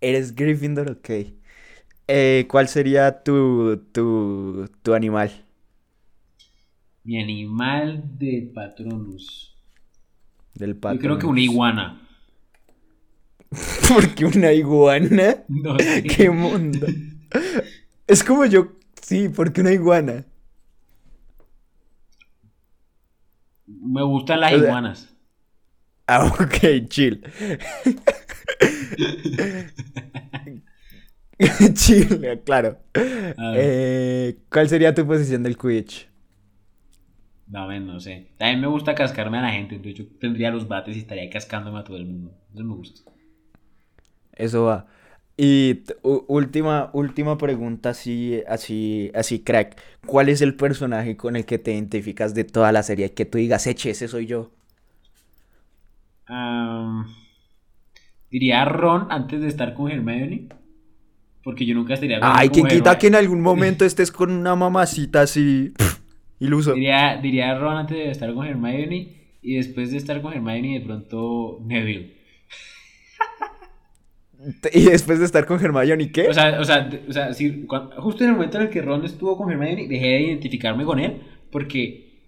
Eres 0.00 0.34
Gryffindor, 0.34 0.90
ok. 0.90 1.10
Eh, 2.08 2.46
¿Cuál 2.48 2.68
sería 2.68 3.22
tu, 3.22 3.78
tu, 3.92 4.68
tu 4.82 4.94
animal? 4.94 5.30
Mi 7.04 7.20
animal 7.22 8.02
de 8.18 8.50
Patronus. 8.54 9.56
Del 10.54 10.76
Patronus. 10.76 11.02
Yo 11.02 11.08
creo 11.08 11.18
que 11.18 11.26
una 11.26 11.40
iguana. 11.40 12.00
¿Por 13.88 14.14
qué 14.14 14.24
una 14.24 14.52
iguana? 14.52 15.44
No 15.48 15.78
sé. 15.78 16.02
¿Qué 16.02 16.30
mundo? 16.30 16.86
es 18.06 18.24
como 18.24 18.44
yo. 18.46 18.72
Sí, 19.02 19.28
porque 19.28 19.60
una 19.60 19.72
iguana. 19.72 20.24
Me 23.66 24.02
gustan 24.02 24.40
las 24.40 24.52
o 24.52 24.58
sea, 24.60 24.64
iguanas. 24.64 25.12
Ah, 26.08 26.24
ok, 26.26 26.86
chill. 26.88 27.20
chill, 31.74 32.42
claro. 32.44 32.78
Eh, 32.94 34.38
¿Cuál 34.50 34.68
sería 34.68 34.94
tu 34.94 35.04
posición 35.06 35.42
del 35.42 35.56
Quidditch? 35.58 36.08
No, 37.48 37.68
no 37.80 37.98
sé. 38.00 38.34
También 38.38 38.60
me 38.60 38.66
gusta 38.68 38.94
cascarme 38.94 39.38
a 39.38 39.42
la 39.42 39.50
gente. 39.50 39.76
Entonces 39.76 39.98
yo 39.98 40.18
tendría 40.18 40.50
los 40.50 40.68
bates 40.68 40.96
y 40.96 41.00
estaría 41.00 41.28
cascándome 41.30 41.78
a 41.80 41.84
todo 41.84 41.96
el 41.96 42.06
mundo. 42.06 42.36
Eso 42.54 42.64
me 42.64 42.74
gusta. 42.74 43.02
Eso 44.32 44.64
va. 44.64 44.86
Y 45.38 45.82
última, 46.02 46.88
última 46.94 47.36
pregunta 47.36 47.90
así, 47.90 48.40
así, 48.48 49.10
así, 49.14 49.40
crack. 49.40 49.76
¿Cuál 50.06 50.30
es 50.30 50.40
el 50.40 50.54
personaje 50.54 51.16
con 51.16 51.36
el 51.36 51.44
que 51.44 51.58
te 51.58 51.74
identificas 51.74 52.34
de 52.34 52.44
toda 52.44 52.72
la 52.72 52.82
serie? 52.82 53.12
Que 53.12 53.26
tú 53.26 53.36
digas, 53.36 53.66
eche, 53.66 53.90
ese 53.90 54.08
soy 54.08 54.24
yo. 54.24 54.50
Um, 56.28 57.04
diría 58.30 58.64
Ron 58.64 59.08
antes 59.10 59.42
de 59.42 59.48
estar 59.48 59.74
con 59.74 59.90
Hermione. 59.90 60.48
Porque 61.44 61.66
yo 61.66 61.74
nunca 61.74 61.94
estaría 61.94 62.18
con 62.18 62.30
Ay, 62.32 62.48
quien 62.48 62.66
quita 62.66 62.98
que 62.98 63.08
en 63.08 63.14
algún 63.14 63.40
momento 63.42 63.84
estés 63.84 64.10
con 64.10 64.32
una 64.32 64.56
mamacita 64.56 65.20
así. 65.20 65.74
Iluso. 66.40 66.72
Diría, 66.72 67.20
diría 67.22 67.58
Ron 67.58 67.76
antes 67.76 67.98
de 67.98 68.10
estar 68.10 68.32
con 68.32 68.46
Hermione. 68.46 69.36
Y 69.42 69.56
después 69.56 69.90
de 69.90 69.98
estar 69.98 70.22
con 70.22 70.32
Hermione, 70.32 70.80
de 70.80 70.84
pronto 70.86 71.60
Neville. 71.62 72.15
Y 74.72 74.84
después 74.84 75.18
de 75.18 75.24
estar 75.24 75.46
con 75.46 75.62
Hermione, 75.62 76.10
¿qué? 76.12 76.28
O 76.28 76.34
sea, 76.34 76.60
o 76.60 76.64
sea, 76.64 76.88
o 77.08 77.12
sea 77.12 77.30
cuando, 77.66 78.00
justo 78.00 78.24
en 78.24 78.30
el 78.30 78.36
momento 78.36 78.58
en 78.58 78.64
el 78.64 78.70
que 78.70 78.82
Ron 78.82 79.04
estuvo 79.04 79.36
con 79.36 79.50
Hermione, 79.50 79.88
dejé 79.88 80.06
de 80.06 80.20
identificarme 80.22 80.84
con 80.84 80.98
él 80.98 81.20
porque, 81.50 82.20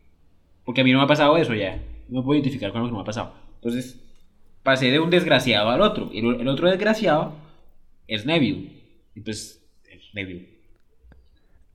porque 0.64 0.80
a 0.80 0.84
mí 0.84 0.92
no 0.92 0.98
me 0.98 1.04
ha 1.04 1.08
pasado 1.08 1.36
eso 1.36 1.54
ya. 1.54 1.82
No 2.08 2.20
me 2.20 2.24
puedo 2.24 2.40
identificar 2.40 2.72
con 2.72 2.82
lo 2.82 2.88
que 2.88 2.94
me 2.94 3.00
ha 3.00 3.04
pasado. 3.04 3.34
Entonces, 3.56 4.00
pasé 4.62 4.90
de 4.90 5.00
un 5.00 5.10
desgraciado 5.10 5.68
al 5.68 5.82
otro. 5.82 6.10
Y 6.12 6.20
el, 6.20 6.40
el 6.40 6.48
otro 6.48 6.70
desgraciado 6.70 7.34
es 8.06 8.24
Neville. 8.24 8.70
Y 9.14 9.20
pues, 9.20 9.62
Neville. 10.14 10.58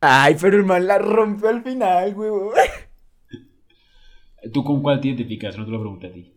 Ay, 0.02 0.36
pero 0.42 0.58
el 0.58 0.66
man 0.66 0.86
la 0.86 0.98
rompió 0.98 1.50
al 1.50 1.64
final, 1.64 2.14
huevo. 2.14 2.52
¿Tú 4.54 4.64
con 4.64 4.82
cuál 4.82 5.00
te 5.00 5.08
identificas? 5.08 5.58
No 5.58 5.66
te 5.66 5.72
lo 5.72 5.80
pregunto 5.80 6.08
a 6.08 6.12
ti. 6.12 6.34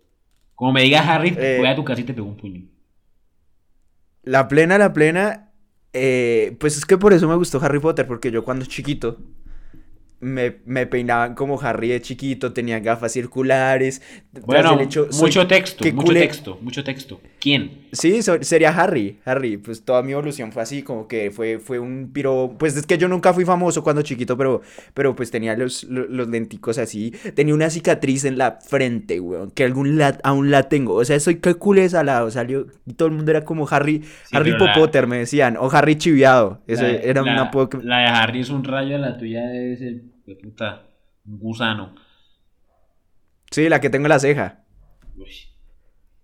Como 0.54 0.72
me 0.72 0.82
digas 0.82 1.06
Harry, 1.08 1.34
eh, 1.36 1.56
voy 1.58 1.66
a 1.66 1.74
tu 1.74 1.84
casa 1.84 2.00
y 2.00 2.04
te 2.04 2.14
pego 2.14 2.28
un 2.28 2.36
puño. 2.36 2.62
La 4.26 4.48
plena, 4.48 4.76
la 4.76 4.92
plena. 4.92 5.52
Eh, 5.94 6.56
pues 6.60 6.76
es 6.76 6.84
que 6.84 6.98
por 6.98 7.14
eso 7.14 7.26
me 7.26 7.36
gustó 7.36 7.58
Harry 7.62 7.78
Potter, 7.78 8.06
porque 8.06 8.30
yo 8.30 8.44
cuando 8.44 8.66
chiquito 8.66 9.16
me, 10.20 10.58
me 10.66 10.86
peinaban 10.86 11.34
como 11.34 11.60
Harry 11.60 11.88
de 11.88 12.02
chiquito, 12.02 12.52
tenía 12.52 12.80
gafas 12.80 13.12
circulares. 13.12 14.02
Bueno, 14.44 14.78
hecho, 14.80 15.08
mucho 15.12 15.46
texto, 15.46 15.84
mucho 15.84 16.06
culé... 16.06 16.20
texto, 16.20 16.58
mucho 16.60 16.84
texto. 16.84 17.20
¿Quién? 17.46 17.86
Sí, 17.92 18.22
so, 18.22 18.42
sería 18.42 18.70
Harry, 18.70 19.20
Harry. 19.24 19.56
Pues 19.56 19.84
toda 19.84 20.02
mi 20.02 20.10
evolución 20.10 20.50
fue 20.50 20.62
así, 20.62 20.82
como 20.82 21.06
que 21.06 21.30
fue, 21.30 21.60
fue 21.60 21.78
un 21.78 22.10
piro. 22.12 22.56
Pues 22.58 22.76
es 22.76 22.84
que 22.84 22.98
yo 22.98 23.06
nunca 23.06 23.32
fui 23.32 23.44
famoso 23.44 23.84
cuando 23.84 24.02
chiquito, 24.02 24.36
pero, 24.36 24.62
pero 24.94 25.14
pues 25.14 25.30
tenía 25.30 25.56
los, 25.56 25.84
los, 25.84 26.10
los 26.10 26.26
lenticos 26.26 26.76
así. 26.78 27.12
Tenía 27.36 27.54
una 27.54 27.70
cicatriz 27.70 28.24
en 28.24 28.36
la 28.36 28.58
frente, 28.60 29.20
weón, 29.20 29.52
que 29.52 29.62
algún 29.62 29.96
la, 29.96 30.18
aún 30.24 30.50
la 30.50 30.64
tengo. 30.64 30.94
O 30.94 31.04
sea, 31.04 31.20
soy 31.20 31.36
que 31.36 31.54
culé 31.54 31.88
salado. 31.88 32.32
Salió, 32.32 32.66
y 32.84 32.94
todo 32.94 33.06
el 33.06 33.14
mundo 33.14 33.30
era 33.30 33.44
como 33.44 33.68
Harry, 33.70 34.02
sí, 34.02 34.36
Harry 34.36 34.58
Popotter, 34.58 35.02
la... 35.02 35.06
me 35.06 35.18
decían, 35.18 35.56
o 35.56 35.70
Harry 35.70 35.94
Chiviado. 35.94 36.64
Eso 36.66 36.82
la, 36.82 36.88
era 36.88 37.22
la, 37.22 37.30
un 37.30 37.38
apodo 37.38 37.68
que... 37.68 37.78
La 37.78 37.98
de 37.98 38.06
Harry 38.06 38.40
es 38.40 38.50
un 38.50 38.64
rayo, 38.64 38.98
la 38.98 39.16
tuya 39.16 39.42
ser 39.78 40.02
de 40.26 40.34
puta, 40.34 40.88
un 41.24 41.38
gusano. 41.38 41.94
Sí, 43.52 43.68
la 43.68 43.80
que 43.80 43.88
tengo 43.88 44.06
en 44.06 44.10
la 44.10 44.18
ceja. 44.18 44.64
Uy. 45.16 45.30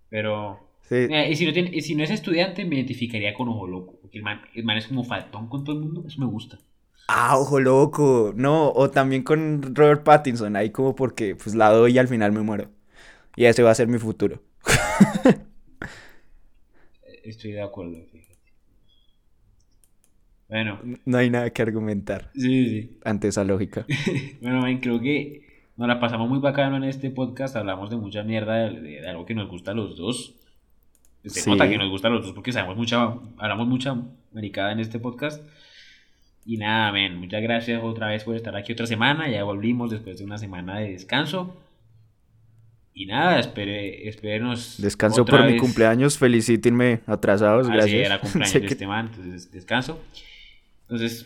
Pero. 0.09 0.72
Sí. 0.93 1.07
Mira, 1.07 1.27
y, 1.27 1.35
si 1.35 1.45
no 1.47 1.53
tiene, 1.53 1.71
y 1.73 1.81
si 1.81 1.95
no 1.95 2.03
es 2.03 2.11
estudiante, 2.11 2.65
me 2.65 2.75
identificaría 2.75 3.33
con 3.33 3.49
Ojo 3.49 3.67
Loco. 3.67 3.97
Porque 3.99 4.19
el 4.19 4.23
man, 4.23 4.41
el 4.53 4.63
man 4.63 4.77
es 4.77 4.87
como 4.87 5.03
faltón 5.03 5.47
con 5.47 5.63
todo 5.63 5.75
el 5.75 5.81
mundo. 5.81 6.03
Eso 6.07 6.19
me 6.19 6.27
gusta. 6.27 6.59
Ah, 7.07 7.35
Ojo 7.37 7.59
Loco. 7.59 8.31
No, 8.35 8.69
o 8.69 8.91
también 8.91 9.23
con 9.23 9.75
Robert 9.75 10.03
Pattinson. 10.03 10.55
Ahí 10.55 10.69
como 10.69 10.95
porque 10.95 11.35
pues 11.35 11.55
la 11.55 11.71
doy 11.71 11.93
y 11.93 11.97
al 11.97 12.07
final 12.07 12.31
me 12.31 12.41
muero. 12.41 12.69
Y 13.35 13.45
ese 13.45 13.63
va 13.63 13.71
a 13.71 13.75
ser 13.75 13.87
mi 13.87 13.97
futuro. 13.97 14.39
Estoy 17.23 17.53
de 17.53 17.63
acuerdo. 17.63 17.97
Fíjate. 18.11 18.37
Bueno. 20.47 20.79
No 21.05 21.17
hay 21.17 21.31
nada 21.31 21.49
que 21.49 21.63
argumentar. 21.63 22.29
Sí, 22.35 22.69
sí. 22.69 22.99
Ante 23.03 23.29
esa 23.29 23.43
lógica. 23.43 23.87
bueno, 24.41 24.61
man, 24.61 24.79
creo 24.79 25.01
que 25.01 25.41
nos 25.75 25.87
la 25.87 25.99
pasamos 25.99 26.29
muy 26.29 26.37
bacano 26.37 26.77
en 26.77 26.83
este 26.83 27.09
podcast. 27.09 27.55
Hablamos 27.55 27.89
de 27.89 27.97
mucha 27.97 28.21
mierda, 28.21 28.69
de, 28.69 28.79
de, 28.79 29.01
de 29.01 29.09
algo 29.09 29.25
que 29.25 29.33
nos 29.33 29.49
gusta 29.49 29.71
a 29.71 29.73
los 29.73 29.97
dos. 29.97 30.35
Se 31.23 31.41
sí. 31.41 31.49
nota 31.49 31.69
que 31.69 31.77
nos 31.77 31.89
gusta 31.89 32.09
a 32.09 32.11
los 32.11 32.23
dos 32.23 32.33
porque 32.33 32.51
sabemos 32.51 32.75
mucha, 32.75 33.13
hablamos 33.37 33.67
mucha 33.67 33.95
americana 34.31 34.73
en 34.73 34.79
este 34.79 34.99
podcast. 34.99 35.43
Y 36.45 36.57
nada, 36.57 36.91
men, 36.91 37.17
muchas 37.17 37.41
gracias 37.41 37.81
otra 37.81 38.07
vez 38.07 38.25
por 38.25 38.35
estar 38.35 38.55
aquí 38.55 38.73
otra 38.73 38.85
semana. 38.85 39.29
Ya 39.29 39.43
volvimos 39.43 39.91
después 39.91 40.17
de 40.17 40.25
una 40.25 40.37
semana 40.37 40.79
de 40.79 40.91
descanso. 40.91 41.57
Y 42.93 43.05
nada, 43.05 43.39
espere, 43.39 44.07
espérenos. 44.07 44.75
Descanso 44.79 45.25
por 45.25 45.43
vez. 45.43 45.53
mi 45.53 45.59
cumpleaños, 45.59 46.17
felicítenme 46.17 46.99
atrasados, 47.07 47.67
ah, 47.67 47.73
gracias. 47.73 47.91
Sí, 47.91 48.05
era 48.05 48.19
cumpleaños 48.19 48.53
de 48.61 48.67
este 48.67 48.87
man, 48.87 49.09
entonces 49.09 49.51
descanso. 49.51 49.99
Entonces, 50.83 51.25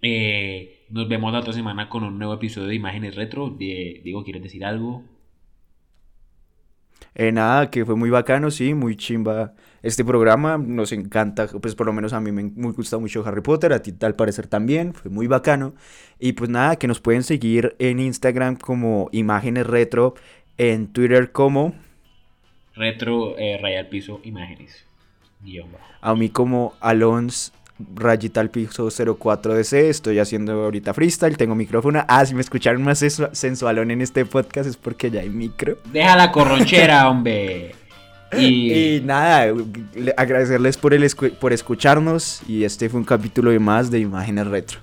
eh, 0.00 0.86
nos 0.88 1.08
vemos 1.08 1.32
la 1.32 1.40
otra 1.40 1.52
semana 1.52 1.88
con 1.88 2.04
un 2.04 2.18
nuevo 2.18 2.32
episodio 2.32 2.68
de 2.68 2.76
Imágenes 2.76 3.14
Retro. 3.14 3.50
De, 3.50 4.00
Diego, 4.02 4.24
¿quieres 4.24 4.42
decir 4.42 4.64
algo? 4.64 5.04
Eh, 7.20 7.32
nada, 7.32 7.68
que 7.70 7.84
fue 7.84 7.96
muy 7.96 8.08
bacano, 8.08 8.50
sí, 8.50 8.72
muy 8.72 8.96
chimba 8.96 9.52
este 9.82 10.06
programa. 10.06 10.56
Nos 10.56 10.90
encanta, 10.90 11.48
pues 11.48 11.74
por 11.74 11.84
lo 11.86 11.92
menos 11.92 12.14
a 12.14 12.20
mí 12.22 12.32
me, 12.32 12.44
gusta 12.72 12.96
mucho 12.96 13.22
Harry 13.26 13.42
Potter, 13.42 13.74
a 13.74 13.82
ti 13.82 13.94
al 14.00 14.14
parecer 14.14 14.46
también, 14.46 14.94
fue 14.94 15.10
muy 15.10 15.26
bacano. 15.26 15.74
Y 16.18 16.32
pues 16.32 16.48
nada, 16.48 16.76
que 16.76 16.86
nos 16.86 16.98
pueden 16.98 17.22
seguir 17.22 17.76
en 17.78 18.00
Instagram 18.00 18.56
como 18.56 19.10
Imágenes 19.12 19.66
Retro, 19.66 20.14
en 20.56 20.94
Twitter 20.94 21.30
como 21.30 21.74
Retro 22.74 23.36
eh, 23.36 23.58
Rayal 23.60 23.88
Piso 23.88 24.22
Imágenes. 24.24 24.86
Guión 25.42 25.70
bajo. 25.72 25.84
A 26.00 26.14
mí 26.14 26.30
como 26.30 26.72
Alons 26.80 27.52
rayita 27.94 28.40
al 28.40 28.50
piso 28.50 28.88
04DC, 28.88 29.74
estoy 29.74 30.18
haciendo 30.18 30.64
ahorita 30.64 30.94
freestyle, 30.94 31.36
tengo 31.36 31.54
micrófono. 31.54 32.04
Ah, 32.08 32.24
si 32.24 32.34
me 32.34 32.40
escucharon 32.40 32.82
más 32.82 33.04
sensualón 33.32 33.90
en 33.90 34.00
este 34.00 34.24
podcast 34.24 34.68
es 34.68 34.76
porque 34.76 35.10
ya 35.10 35.20
hay 35.20 35.30
micro. 35.30 35.78
Deja 35.92 36.16
la 36.16 36.32
corronchera, 36.32 37.08
hombre. 37.10 37.74
Y... 38.38 39.00
nada, 39.04 39.52
agradecerles 40.16 40.76
por, 40.76 40.94
el 40.94 41.04
por 41.40 41.52
escucharnos 41.52 42.42
y 42.46 42.62
este 42.64 42.88
fue 42.88 43.00
un 43.00 43.04
capítulo 43.04 43.50
de 43.50 43.58
más 43.58 43.90
de 43.90 43.98
Imágenes 43.98 44.46
Retro. 44.46 44.78